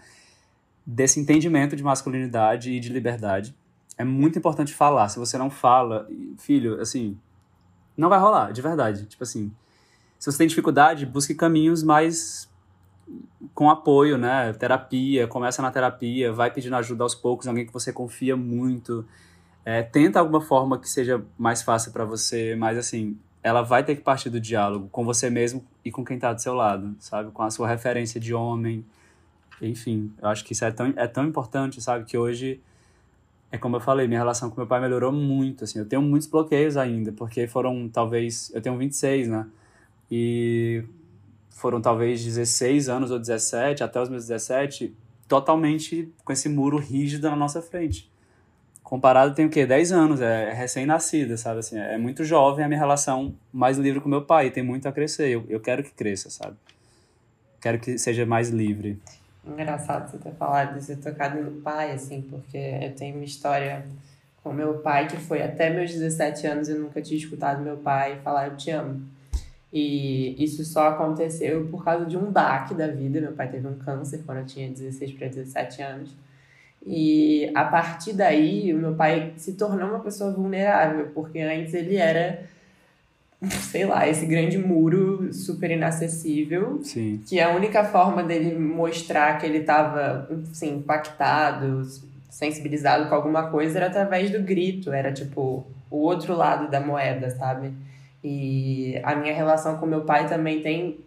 desse 0.86 1.20
entendimento 1.20 1.76
de 1.76 1.84
masculinidade 1.84 2.72
e 2.72 2.80
de 2.80 2.90
liberdade. 2.90 3.56
É 3.98 4.04
muito 4.04 4.40
importante 4.40 4.74
falar. 4.74 5.10
Se 5.10 5.20
você 5.20 5.38
não 5.38 5.50
fala, 5.50 6.08
filho, 6.38 6.80
assim, 6.80 7.18
não 7.96 8.10
vai 8.10 8.20
rolar, 8.20 8.52
de 8.52 8.62
verdade. 8.62 9.06
Tipo 9.06 9.24
assim, 9.24 9.52
se 10.18 10.32
você 10.32 10.38
tem 10.38 10.48
dificuldade, 10.48 11.06
busque 11.06 11.36
caminhos 11.36 11.84
mais 11.84 12.50
com 13.54 13.70
apoio, 13.70 14.18
né? 14.18 14.54
Terapia, 14.54 15.28
começa 15.28 15.62
na 15.62 15.72
terapia, 15.72 16.32
vai 16.32 16.52
pedindo 16.52 16.76
ajuda 16.76 17.04
aos 17.04 17.16
poucos, 17.16 17.48
alguém 17.48 17.66
que 17.66 17.74
você 17.74 17.92
confia 17.92 18.36
muito. 18.36 19.06
É, 19.66 19.84
tenta 19.84 20.20
alguma 20.20 20.42
forma 20.42 20.80
que 20.80 20.90
seja 20.90 21.24
mais 21.38 21.62
fácil 21.62 21.92
para 21.92 22.06
você, 22.06 22.56
mas 22.56 22.78
assim, 22.78 23.18
ela 23.44 23.62
vai 23.62 23.84
ter 23.84 23.96
que 23.96 24.02
partir 24.02 24.30
do 24.30 24.40
diálogo 24.40 24.88
com 24.90 25.04
você 25.06 25.30
mesmo 25.30 25.64
e 25.84 25.92
com 25.92 26.04
quem 26.04 26.18
tá 26.18 26.34
do 26.34 26.42
seu 26.42 26.54
lado, 26.54 26.96
sabe? 27.00 27.32
Com 27.32 27.44
a 27.44 27.50
sua 27.52 27.68
referência 27.68 28.20
de 28.20 28.34
homem. 28.34 28.86
Enfim, 29.62 30.12
eu 30.22 30.30
acho 30.30 30.44
que 30.44 30.54
isso 30.54 30.66
é 30.66 30.72
tão, 30.72 30.94
é 30.96 31.08
tão 31.08 31.26
importante, 31.28 31.82
sabe? 31.82 32.06
Que 32.06 32.18
hoje 32.18 32.62
é 33.52 33.58
como 33.58 33.76
eu 33.76 33.82
falei, 33.82 34.08
minha 34.08 34.20
relação 34.20 34.50
com 34.50 34.56
meu 34.56 34.66
pai 34.66 34.80
melhorou 34.80 35.12
muito, 35.12 35.66
assim, 35.66 35.78
eu 35.80 35.86
tenho 35.86 36.02
muitos 36.02 36.28
bloqueios 36.28 36.78
ainda, 36.78 37.12
porque 37.12 37.48
foram 37.48 37.90
talvez, 37.90 38.50
eu 38.56 38.62
tenho 38.62 38.78
26, 38.78 39.28
né, 39.28 39.46
e 40.10 40.84
foram 41.52 41.80
talvez 41.82 42.24
16 42.24 42.90
anos 42.90 43.12
ou 43.12 43.20
17, 43.20 43.84
até 43.84 44.02
os 44.02 44.10
meus 44.10 44.26
17, 44.26 44.96
totalmente 45.28 46.12
com 46.26 46.34
esse 46.34 46.50
muro 46.50 46.78
rígido 46.78 47.30
na 47.30 47.36
nossa 47.36 47.62
frente. 47.62 48.10
Comparado 48.84 49.36
tem 49.36 49.46
o 49.46 49.50
quê? 49.50 49.66
10 49.66 49.92
anos, 49.92 50.22
é, 50.22 50.50
é 50.50 50.54
recém-nascida, 50.54 51.38
sabe, 51.38 51.60
assim, 51.60 51.78
é 51.78 51.98
muito 51.98 52.26
jovem 52.26 52.66
a 52.66 52.68
minha 52.68 52.80
relação 52.80 53.34
mais 53.54 53.78
livre 53.78 54.02
com 54.02 54.10
meu 54.10 54.24
pai, 54.24 54.50
tem 54.50 54.64
muito 54.64 54.88
a 54.88 54.92
crescer, 54.92 55.30
eu, 55.30 55.46
eu 55.48 55.60
quero 55.60 55.84
que 55.84 55.92
cresça, 55.92 56.30
sabe, 56.30 56.58
quero 57.62 57.80
que 57.80 57.98
seja 57.98 58.26
mais 58.26 58.50
livre. 58.50 59.00
Engraçado 59.46 60.10
você 60.10 60.18
ter 60.18 60.34
falado 60.34 60.86
ter 60.86 60.98
tocado 60.98 61.42
no 61.42 61.62
pai, 61.62 61.92
assim, 61.92 62.22
porque 62.22 62.58
eu 62.58 62.94
tenho 62.96 63.16
uma 63.16 63.24
história 63.24 63.86
com 64.44 64.52
meu 64.52 64.80
pai 64.80 65.08
que 65.08 65.18
foi 65.18 65.42
até 65.42 65.70
meus 65.70 65.92
17 65.92 66.48
anos 66.48 66.70
eu 66.70 66.80
nunca 66.80 67.02
tinha 67.02 67.18
escutado 67.18 67.62
meu 67.62 67.78
pai 67.78 68.20
falar 68.24 68.48
eu 68.48 68.58
te 68.58 68.72
amo. 68.72 69.02
E 69.72 70.36
isso 70.44 70.66
só 70.66 70.90
aconteceu 70.90 71.68
por 71.68 71.84
causa 71.84 72.06
de 72.06 72.18
um 72.18 72.30
baque 72.30 72.74
da 72.74 72.88
vida. 72.88 73.22
Meu 73.22 73.32
pai 73.32 73.50
teve 73.50 73.68
um 73.68 73.78
câncer 73.78 74.24
quando 74.26 74.40
eu 74.40 74.46
tinha 74.46 74.70
16 74.70 75.14
para 75.14 75.28
17 75.28 75.82
anos. 75.82 76.16
E 76.86 77.50
a 77.54 77.64
partir 77.66 78.14
daí, 78.14 78.74
o 78.74 78.78
meu 78.78 78.96
pai 78.96 79.34
se 79.38 79.54
tornou 79.54 79.90
uma 79.90 80.00
pessoa 80.00 80.32
vulnerável, 80.32 81.12
porque 81.14 81.40
antes 81.40 81.74
ele 81.74 81.96
era 81.96 82.44
sei 83.50 83.86
lá, 83.86 84.08
esse 84.08 84.26
grande 84.26 84.58
muro 84.58 85.34
super 85.34 85.72
inacessível. 85.72 86.80
Sim. 86.84 87.22
Que 87.26 87.40
a 87.40 87.50
única 87.50 87.84
forma 87.84 88.24
dele 88.24 88.58
mostrar 88.58 89.40
que 89.40 89.46
ele 89.46 89.60
estava, 89.60 90.30
assim, 90.52 90.78
impactado, 90.78 91.84
sensibilizado 92.30 93.10
com 93.10 93.16
alguma 93.16 93.50
coisa 93.50 93.80
era 93.80 93.88
através 93.88 94.30
do 94.30 94.42
grito. 94.42 94.92
Era 94.92 95.12
tipo 95.12 95.66
o 95.90 95.98
outro 95.98 96.36
lado 96.36 96.70
da 96.70 96.80
moeda, 96.80 97.30
sabe? 97.32 97.74
E 98.24 99.00
a 99.04 99.16
minha 99.16 99.34
relação 99.34 99.78
com 99.78 99.86
meu 99.86 100.02
pai 100.02 100.28
também 100.28 100.62
tem 100.62 101.00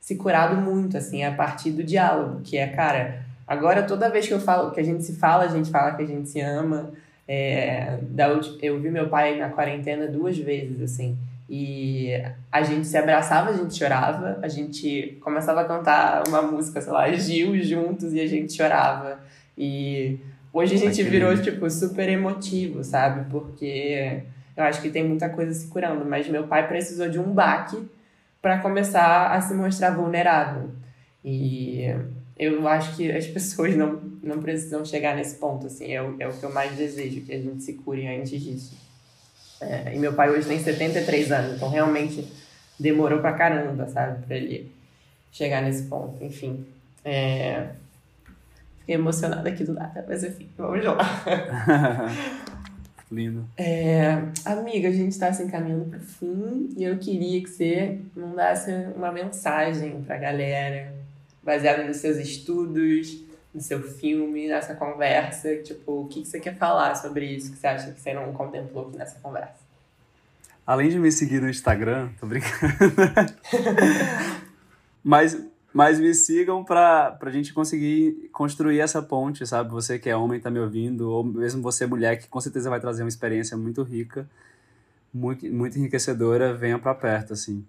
se 0.00 0.16
curado 0.16 0.56
muito, 0.56 0.96
assim, 0.96 1.24
a 1.24 1.32
partir 1.32 1.70
do 1.70 1.82
diálogo, 1.82 2.40
que 2.42 2.56
é, 2.56 2.66
cara, 2.66 3.22
agora 3.46 3.82
toda 3.82 4.10
vez 4.10 4.26
que 4.26 4.34
eu 4.34 4.40
falo, 4.40 4.70
que 4.70 4.80
a 4.80 4.82
gente 4.82 5.02
se 5.02 5.16
fala, 5.16 5.44
a 5.44 5.48
gente 5.48 5.70
fala 5.70 5.94
que 5.94 6.02
a 6.02 6.06
gente 6.06 6.28
se 6.28 6.40
ama. 6.40 6.90
É, 7.26 7.98
eu 8.62 8.80
vi 8.80 8.90
meu 8.90 9.08
pai 9.08 9.38
na 9.38 9.50
quarentena 9.50 10.06
duas 10.06 10.38
vezes, 10.38 10.80
assim. 10.80 11.16
E 11.48 12.10
a 12.52 12.62
gente 12.62 12.86
se 12.86 12.96
abraçava, 12.96 13.50
a 13.50 13.56
gente 13.56 13.76
chorava, 13.76 14.38
a 14.42 14.48
gente 14.48 15.18
começava 15.20 15.62
a 15.62 15.64
cantar 15.64 16.22
uma 16.28 16.42
música, 16.42 16.80
sei 16.80 16.92
lá, 16.92 17.10
Gil 17.12 17.58
juntos 17.62 18.12
e 18.12 18.20
a 18.20 18.26
gente 18.26 18.52
chorava. 18.52 19.18
E 19.56 20.18
hoje 20.52 20.74
a 20.74 20.78
gente 20.78 21.02
virou, 21.02 21.36
tipo, 21.40 21.68
super 21.70 22.08
emotivo, 22.08 22.84
sabe? 22.84 23.30
Porque 23.30 24.22
eu 24.58 24.64
acho 24.64 24.82
que 24.82 24.90
tem 24.90 25.06
muita 25.06 25.28
coisa 25.28 25.54
se 25.54 25.68
curando, 25.68 26.04
mas 26.04 26.28
meu 26.28 26.48
pai 26.48 26.66
precisou 26.66 27.08
de 27.08 27.16
um 27.16 27.32
baque 27.32 27.88
para 28.42 28.58
começar 28.58 29.30
a 29.30 29.40
se 29.40 29.54
mostrar 29.54 29.92
vulnerável. 29.92 30.70
E 31.24 31.84
eu 32.36 32.66
acho 32.66 32.96
que 32.96 33.08
as 33.10 33.24
pessoas 33.28 33.76
não, 33.76 34.00
não 34.20 34.42
precisam 34.42 34.84
chegar 34.84 35.14
nesse 35.14 35.36
ponto, 35.36 35.68
assim, 35.68 35.92
é 35.92 36.02
o, 36.02 36.16
é 36.18 36.26
o 36.26 36.32
que 36.32 36.42
eu 36.42 36.52
mais 36.52 36.72
desejo, 36.72 37.20
que 37.20 37.32
a 37.32 37.38
gente 37.38 37.62
se 37.62 37.74
cure 37.74 38.04
antes 38.08 38.40
disso. 38.40 38.76
É, 39.60 39.94
e 39.94 39.98
meu 39.98 40.12
pai 40.12 40.28
hoje 40.28 40.48
tem 40.48 40.58
73 40.58 41.30
anos, 41.30 41.56
então 41.56 41.70
realmente 41.70 42.26
demorou 42.78 43.20
pra 43.20 43.34
caramba, 43.34 43.86
sabe, 43.86 44.26
pra 44.26 44.36
ele 44.36 44.72
chegar 45.30 45.62
nesse 45.62 45.84
ponto. 45.84 46.22
Enfim, 46.24 46.66
é... 47.04 47.68
fiquei 48.80 48.96
emocionada 48.96 49.48
aqui 49.48 49.62
do 49.62 49.74
nada, 49.74 50.04
mas 50.08 50.24
enfim, 50.24 50.48
vamos 50.56 50.84
lá. 50.84 50.98
Lindo. 53.10 53.48
É, 53.56 54.22
amiga, 54.44 54.88
a 54.88 54.92
gente 54.92 55.12
está 55.12 55.32
se 55.32 55.42
encaminhando 55.42 55.86
para 55.86 55.98
o 55.98 56.02
fim 56.02 56.68
e 56.76 56.84
eu 56.84 56.98
queria 56.98 57.42
que 57.42 57.48
você 57.48 57.98
mandasse 58.14 58.70
uma 58.94 59.10
mensagem 59.10 60.02
para 60.02 60.16
a 60.16 60.18
galera, 60.18 60.94
baseada 61.42 61.84
nos 61.84 61.96
seus 61.96 62.18
estudos, 62.18 63.18
no 63.54 63.60
seu 63.60 63.82
filme, 63.82 64.48
nessa 64.48 64.74
conversa? 64.74 65.56
Tipo, 65.56 66.02
o 66.02 66.08
que, 66.08 66.22
que 66.22 66.28
você 66.28 66.38
quer 66.38 66.56
falar 66.56 66.94
sobre 66.94 67.24
isso 67.24 67.52
que 67.52 67.58
você 67.58 67.66
acha 67.66 67.90
que 67.92 68.00
você 68.00 68.12
não 68.12 68.32
contemplou 68.32 68.88
aqui 68.88 68.98
nessa 68.98 69.18
conversa? 69.20 69.66
Além 70.66 70.90
de 70.90 70.98
me 70.98 71.10
seguir 71.10 71.40
no 71.40 71.48
Instagram, 71.48 72.10
tô 72.20 72.26
brincando. 72.26 72.74
mas, 75.02 75.34
mas 75.72 76.00
me 76.00 76.14
sigam 76.14 76.64
pra, 76.64 77.12
pra 77.12 77.30
gente 77.30 77.52
conseguir 77.52 78.28
construir 78.32 78.80
essa 78.80 79.02
ponte, 79.02 79.46
sabe? 79.46 79.70
Você 79.70 79.98
que 79.98 80.08
é 80.08 80.16
homem 80.16 80.40
tá 80.40 80.50
me 80.50 80.58
ouvindo, 80.58 81.10
ou 81.10 81.22
mesmo 81.22 81.62
você 81.62 81.86
mulher, 81.86 82.18
que 82.18 82.28
com 82.28 82.40
certeza 82.40 82.70
vai 82.70 82.80
trazer 82.80 83.02
uma 83.02 83.08
experiência 83.08 83.56
muito 83.56 83.82
rica, 83.82 84.28
muito, 85.12 85.46
muito 85.46 85.78
enriquecedora, 85.78 86.54
venha 86.54 86.78
pra 86.78 86.94
perto, 86.94 87.32
assim. 87.32 87.64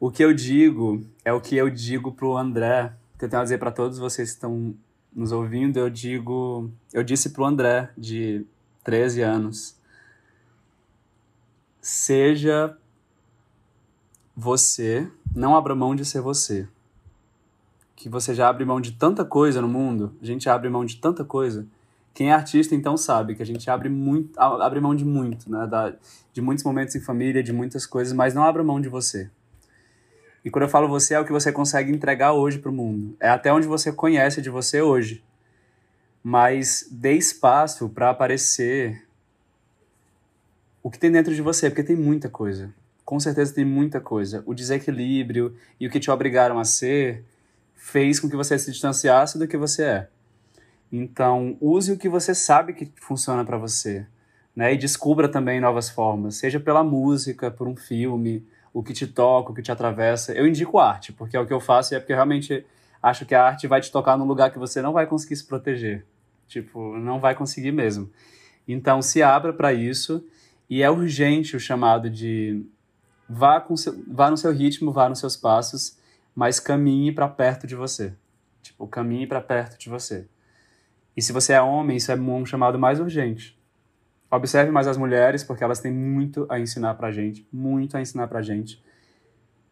O 0.00 0.10
que 0.10 0.24
eu 0.24 0.32
digo 0.34 1.04
é 1.24 1.32
o 1.32 1.40
que 1.40 1.56
eu 1.56 1.70
digo 1.70 2.12
pro 2.12 2.36
André, 2.36 2.92
que 3.18 3.24
eu 3.24 3.28
tenho 3.28 3.40
a 3.40 3.44
dizer 3.44 3.58
para 3.58 3.70
todos 3.70 3.98
vocês 3.98 4.30
que 4.30 4.34
estão 4.34 4.74
nos 5.14 5.30
ouvindo, 5.30 5.78
eu 5.78 5.88
digo, 5.88 6.70
eu 6.92 7.04
disse 7.04 7.30
pro 7.30 7.44
André, 7.44 7.90
de 7.96 8.44
13 8.82 9.22
anos, 9.22 9.76
seja 11.80 12.76
você, 14.34 15.08
não 15.34 15.54
abra 15.54 15.74
mão 15.74 15.94
de 15.94 16.04
ser 16.04 16.20
você. 16.20 16.66
Que 18.02 18.08
você 18.08 18.34
já 18.34 18.48
abre 18.48 18.64
mão 18.64 18.80
de 18.80 18.90
tanta 18.90 19.24
coisa 19.24 19.62
no 19.62 19.68
mundo, 19.68 20.12
a 20.20 20.26
gente 20.26 20.48
abre 20.48 20.68
mão 20.68 20.84
de 20.84 20.96
tanta 20.96 21.24
coisa. 21.24 21.64
Quem 22.12 22.30
é 22.30 22.32
artista 22.32 22.74
então 22.74 22.96
sabe 22.96 23.36
que 23.36 23.42
a 23.42 23.46
gente 23.46 23.70
abre 23.70 23.88
muito, 23.88 24.36
abre 24.40 24.80
mão 24.80 24.92
de 24.92 25.04
muito, 25.04 25.48
né, 25.48 25.68
da, 25.68 25.94
de 26.32 26.42
muitos 26.42 26.64
momentos 26.64 26.96
em 26.96 27.00
família, 27.00 27.44
de 27.44 27.52
muitas 27.52 27.86
coisas, 27.86 28.12
mas 28.12 28.34
não 28.34 28.42
abra 28.42 28.64
mão 28.64 28.80
de 28.80 28.88
você. 28.88 29.30
E 30.44 30.50
quando 30.50 30.64
eu 30.64 30.68
falo 30.68 30.88
você, 30.88 31.14
é 31.14 31.20
o 31.20 31.24
que 31.24 31.30
você 31.30 31.52
consegue 31.52 31.92
entregar 31.92 32.32
hoje 32.32 32.58
para 32.58 32.72
o 32.72 32.74
mundo. 32.74 33.16
É 33.20 33.28
até 33.28 33.52
onde 33.52 33.68
você 33.68 33.92
conhece 33.92 34.42
de 34.42 34.50
você 34.50 34.82
hoje. 34.82 35.22
Mas 36.24 36.88
dê 36.90 37.12
espaço 37.12 37.88
para 37.88 38.10
aparecer 38.10 39.06
o 40.82 40.90
que 40.90 40.98
tem 40.98 41.12
dentro 41.12 41.32
de 41.32 41.40
você, 41.40 41.70
porque 41.70 41.84
tem 41.84 41.94
muita 41.94 42.28
coisa. 42.28 42.74
Com 43.04 43.20
certeza 43.20 43.54
tem 43.54 43.64
muita 43.64 44.00
coisa. 44.00 44.42
O 44.44 44.54
desequilíbrio 44.54 45.54
e 45.78 45.86
o 45.86 45.90
que 45.90 46.00
te 46.00 46.10
obrigaram 46.10 46.58
a 46.58 46.64
ser 46.64 47.24
fez 47.82 48.20
com 48.20 48.30
que 48.30 48.36
você 48.36 48.56
se 48.56 48.70
distanciasse 48.70 49.36
do 49.36 49.48
que 49.48 49.56
você 49.56 49.82
é. 49.82 50.08
Então, 50.90 51.56
use 51.60 51.90
o 51.90 51.98
que 51.98 52.08
você 52.08 52.32
sabe 52.32 52.74
que 52.74 52.92
funciona 53.00 53.44
para 53.44 53.58
você, 53.58 54.06
né? 54.54 54.72
E 54.72 54.78
descubra 54.78 55.28
também 55.28 55.60
novas 55.60 55.90
formas, 55.90 56.36
seja 56.36 56.60
pela 56.60 56.84
música, 56.84 57.50
por 57.50 57.66
um 57.66 57.74
filme, 57.74 58.46
o 58.72 58.84
que 58.84 58.92
te 58.92 59.04
toca, 59.06 59.50
o 59.50 59.54
que 59.54 59.62
te 59.62 59.72
atravessa. 59.72 60.32
Eu 60.32 60.46
indico 60.46 60.78
arte, 60.78 61.12
porque 61.12 61.36
é 61.36 61.40
o 61.40 61.46
que 61.46 61.52
eu 61.52 61.58
faço 61.60 61.92
e 61.92 61.96
é 61.96 61.98
porque 61.98 62.14
realmente 62.14 62.64
acho 63.02 63.26
que 63.26 63.34
a 63.34 63.44
arte 63.44 63.66
vai 63.66 63.80
te 63.80 63.90
tocar 63.90 64.16
num 64.16 64.26
lugar 64.26 64.52
que 64.52 64.60
você 64.60 64.80
não 64.80 64.92
vai 64.92 65.06
conseguir 65.06 65.34
se 65.34 65.44
proteger. 65.44 66.06
Tipo, 66.46 66.96
não 66.98 67.18
vai 67.18 67.34
conseguir 67.34 67.72
mesmo. 67.72 68.08
Então, 68.66 69.02
se 69.02 69.24
abra 69.24 69.52
para 69.52 69.72
isso 69.72 70.24
e 70.70 70.82
é 70.82 70.90
urgente 70.90 71.56
o 71.56 71.60
chamado 71.60 72.08
de 72.08 72.64
vá, 73.28 73.60
com 73.60 73.76
seu, 73.76 74.00
vá 74.06 74.30
no 74.30 74.36
seu 74.36 74.52
ritmo, 74.52 74.92
vá 74.92 75.08
nos 75.08 75.18
seus 75.18 75.36
passos, 75.36 76.00
mas 76.34 76.60
caminhe 76.60 77.12
para 77.12 77.28
perto 77.28 77.66
de 77.66 77.74
você. 77.74 78.14
Tipo, 78.62 78.86
caminhe 78.86 79.26
para 79.26 79.40
perto 79.40 79.78
de 79.78 79.88
você. 79.88 80.26
E 81.16 81.22
se 81.22 81.32
você 81.32 81.52
é 81.52 81.60
homem, 81.60 81.96
isso 81.96 82.10
é 82.10 82.16
um 82.16 82.46
chamado 82.46 82.78
mais 82.78 83.00
urgente. 83.00 83.58
Observe 84.30 84.70
mais 84.70 84.86
as 84.86 84.96
mulheres, 84.96 85.44
porque 85.44 85.62
elas 85.62 85.80
têm 85.80 85.92
muito 85.92 86.46
a 86.48 86.58
ensinar 86.58 86.94
pra 86.94 87.12
gente, 87.12 87.46
muito 87.52 87.96
a 87.96 88.00
ensinar 88.00 88.28
pra 88.28 88.40
gente. 88.40 88.82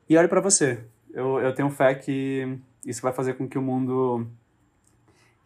E 0.08 0.16
olhe 0.16 0.28
para 0.28 0.40
você. 0.40 0.84
Eu, 1.12 1.40
eu 1.40 1.54
tenho 1.54 1.70
fé 1.70 1.94
que 1.94 2.58
isso 2.84 3.00
vai 3.00 3.12
fazer 3.12 3.34
com 3.34 3.48
que 3.48 3.58
o 3.58 3.62
mundo 3.62 4.26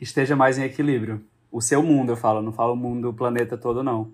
esteja 0.00 0.34
mais 0.34 0.58
em 0.58 0.64
equilíbrio. 0.64 1.24
O 1.50 1.60
seu 1.60 1.82
mundo, 1.82 2.10
eu 2.12 2.16
falo, 2.16 2.42
não 2.42 2.52
falo 2.52 2.72
o 2.72 2.76
mundo, 2.76 3.10
o 3.10 3.14
planeta 3.14 3.56
todo, 3.56 3.84
não. 3.84 4.12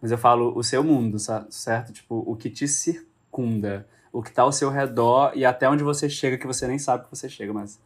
Mas 0.00 0.10
eu 0.10 0.16
falo 0.16 0.56
o 0.56 0.62
seu 0.62 0.82
mundo, 0.82 1.18
certo? 1.50 1.92
Tipo, 1.92 2.24
o 2.26 2.34
que 2.34 2.48
te 2.48 2.66
circunda, 2.66 3.86
o 4.12 4.22
que 4.22 4.32
tá 4.32 4.42
ao 4.42 4.52
seu 4.52 4.70
redor 4.70 5.32
e 5.34 5.44
até 5.44 5.68
onde 5.68 5.84
você 5.84 6.08
chega 6.08 6.38
que 6.38 6.46
você 6.46 6.66
nem 6.66 6.78
sabe 6.78 7.04
que 7.04 7.10
você 7.10 7.28
chega, 7.28 7.52
mas 7.52 7.80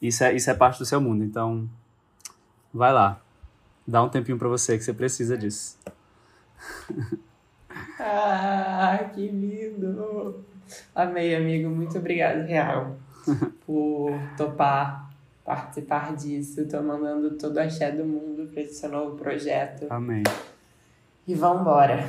isso 0.00 0.24
é, 0.24 0.34
isso 0.34 0.50
é 0.50 0.54
parte 0.54 0.78
do 0.78 0.84
seu 0.84 1.00
mundo. 1.00 1.24
Então, 1.24 1.68
vai 2.72 2.92
lá. 2.92 3.20
Dá 3.86 4.02
um 4.02 4.08
tempinho 4.08 4.38
para 4.38 4.48
você 4.48 4.76
que 4.76 4.84
você 4.84 4.92
precisa 4.92 5.36
disso. 5.36 5.78
ah, 7.98 9.10
que 9.14 9.28
lindo! 9.28 10.44
Amei, 10.94 11.34
amigo. 11.34 11.70
Muito 11.70 11.96
obrigado, 11.98 12.44
Real, 12.46 12.96
por 13.64 14.12
topar 14.36 15.08
participar 15.48 16.14
disso. 16.14 16.66
Tô 16.68 16.82
mandando 16.82 17.30
todo 17.38 17.56
o 17.56 17.60
axé 17.60 17.90
do 17.90 18.04
mundo 18.04 18.48
para 18.52 18.60
esse 18.60 18.74
seu 18.74 18.90
novo 18.90 19.16
projeto. 19.16 19.86
Amém. 19.88 20.22
E 21.28 21.34
vambora. 21.34 22.08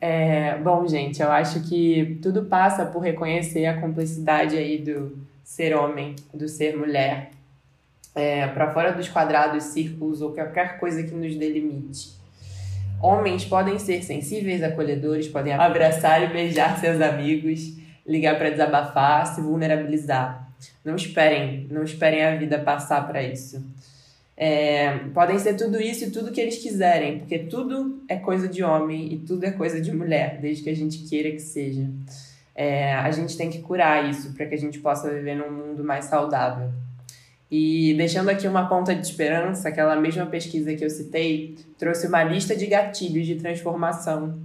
É, 0.00 0.58
bom, 0.58 0.86
gente, 0.86 1.22
eu 1.22 1.30
acho 1.30 1.60
que 1.60 2.18
tudo 2.20 2.44
passa 2.44 2.84
por 2.84 2.98
reconhecer 2.98 3.64
a 3.64 3.80
complexidade 3.80 4.56
aí 4.56 4.78
do 4.78 5.16
ser 5.44 5.74
homem, 5.74 6.16
do 6.34 6.48
ser 6.48 6.76
mulher 6.76 7.30
é, 8.16 8.46
para 8.48 8.72
fora 8.72 8.92
dos 8.92 9.08
quadrados, 9.08 9.62
círculos 9.64 10.22
ou 10.22 10.32
qualquer 10.32 10.80
coisa 10.80 11.02
que 11.02 11.14
nos 11.14 11.36
delimite. 11.36 12.16
Homens 13.00 13.44
podem 13.44 13.78
ser 13.78 14.02
sensíveis, 14.02 14.62
acolhedores, 14.62 15.28
podem 15.28 15.52
abraçar 15.52 16.22
e 16.22 16.32
beijar 16.32 16.78
seus 16.80 16.98
amigos, 17.02 17.76
ligar 18.06 18.38
para 18.38 18.48
desabafar, 18.48 19.26
se 19.26 19.42
vulnerabilizar. 19.42 20.48
Não 20.82 20.96
esperem, 20.96 21.66
não 21.70 21.82
esperem 21.82 22.24
a 22.24 22.34
vida 22.36 22.58
passar 22.58 23.06
para 23.06 23.22
isso. 23.22 23.62
É, 24.36 24.98
podem 25.14 25.38
ser 25.38 25.54
tudo 25.54 25.80
isso 25.80 26.04
e 26.04 26.10
tudo 26.10 26.30
que 26.30 26.40
eles 26.40 26.58
quiserem, 26.58 27.20
porque 27.20 27.38
tudo 27.38 28.04
é 28.06 28.16
coisa 28.16 28.46
de 28.46 28.62
homem 28.62 29.12
e 29.14 29.18
tudo 29.18 29.44
é 29.44 29.50
coisa 29.50 29.80
de 29.80 29.90
mulher, 29.92 30.38
desde 30.40 30.62
que 30.62 30.70
a 30.70 30.76
gente 30.76 30.98
queira 31.08 31.30
que 31.30 31.40
seja. 31.40 31.88
É, 32.54 32.94
a 32.94 33.10
gente 33.10 33.36
tem 33.36 33.48
que 33.48 33.60
curar 33.60 34.08
isso 34.10 34.32
para 34.34 34.46
que 34.46 34.54
a 34.54 34.58
gente 34.58 34.78
possa 34.78 35.10
viver 35.10 35.36
num 35.36 35.50
mundo 35.50 35.82
mais 35.82 36.06
saudável. 36.06 36.70
E 37.50 37.94
deixando 37.94 38.28
aqui 38.28 38.46
uma 38.46 38.68
ponta 38.68 38.94
de 38.94 39.06
esperança, 39.06 39.68
aquela 39.68 39.96
mesma 39.96 40.26
pesquisa 40.26 40.74
que 40.74 40.84
eu 40.84 40.90
citei 40.90 41.56
trouxe 41.78 42.06
uma 42.06 42.24
lista 42.24 42.56
de 42.56 42.66
gatilhos 42.66 43.26
de 43.26 43.36
transformação 43.36 44.38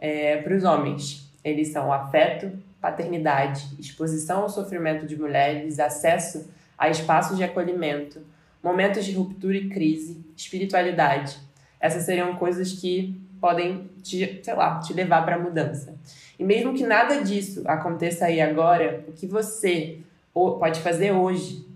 é, 0.00 0.38
para 0.38 0.56
os 0.56 0.64
homens. 0.64 1.30
Eles 1.44 1.68
são 1.68 1.92
afeto, 1.92 2.50
paternidade, 2.80 3.68
exposição 3.78 4.42
ao 4.42 4.48
sofrimento 4.48 5.06
de 5.06 5.16
mulheres, 5.16 5.78
acesso 5.78 6.48
a 6.76 6.88
espaços 6.88 7.36
de 7.36 7.44
acolhimento, 7.44 8.20
momentos 8.62 9.04
de 9.04 9.12
ruptura 9.12 9.56
e 9.56 9.68
crise, 9.68 10.24
espiritualidade. 10.36 11.38
Essas 11.80 12.02
seriam 12.02 12.34
coisas 12.36 12.72
que 12.72 13.20
podem 13.40 13.88
te, 14.02 14.40
sei 14.42 14.54
lá, 14.54 14.80
te 14.80 14.92
levar 14.92 15.24
para 15.24 15.36
a 15.36 15.38
mudança. 15.38 15.94
E 16.38 16.44
mesmo 16.44 16.74
que 16.74 16.84
nada 16.84 17.22
disso 17.22 17.62
aconteça 17.66 18.26
aí 18.26 18.40
agora, 18.40 19.04
o 19.08 19.12
que 19.12 19.26
você 19.26 19.98
pode 20.32 20.80
fazer 20.80 21.12
hoje 21.12 21.66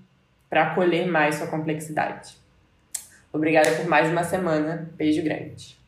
para 0.49 0.65
acolher 0.65 1.07
mais 1.07 1.37
sua 1.37 1.47
complexidade. 1.47 2.37
Obrigada 3.33 3.71
por 3.73 3.87
mais 3.87 4.11
uma 4.11 4.23
semana. 4.23 4.91
Beijo 4.97 5.23
grande. 5.23 5.82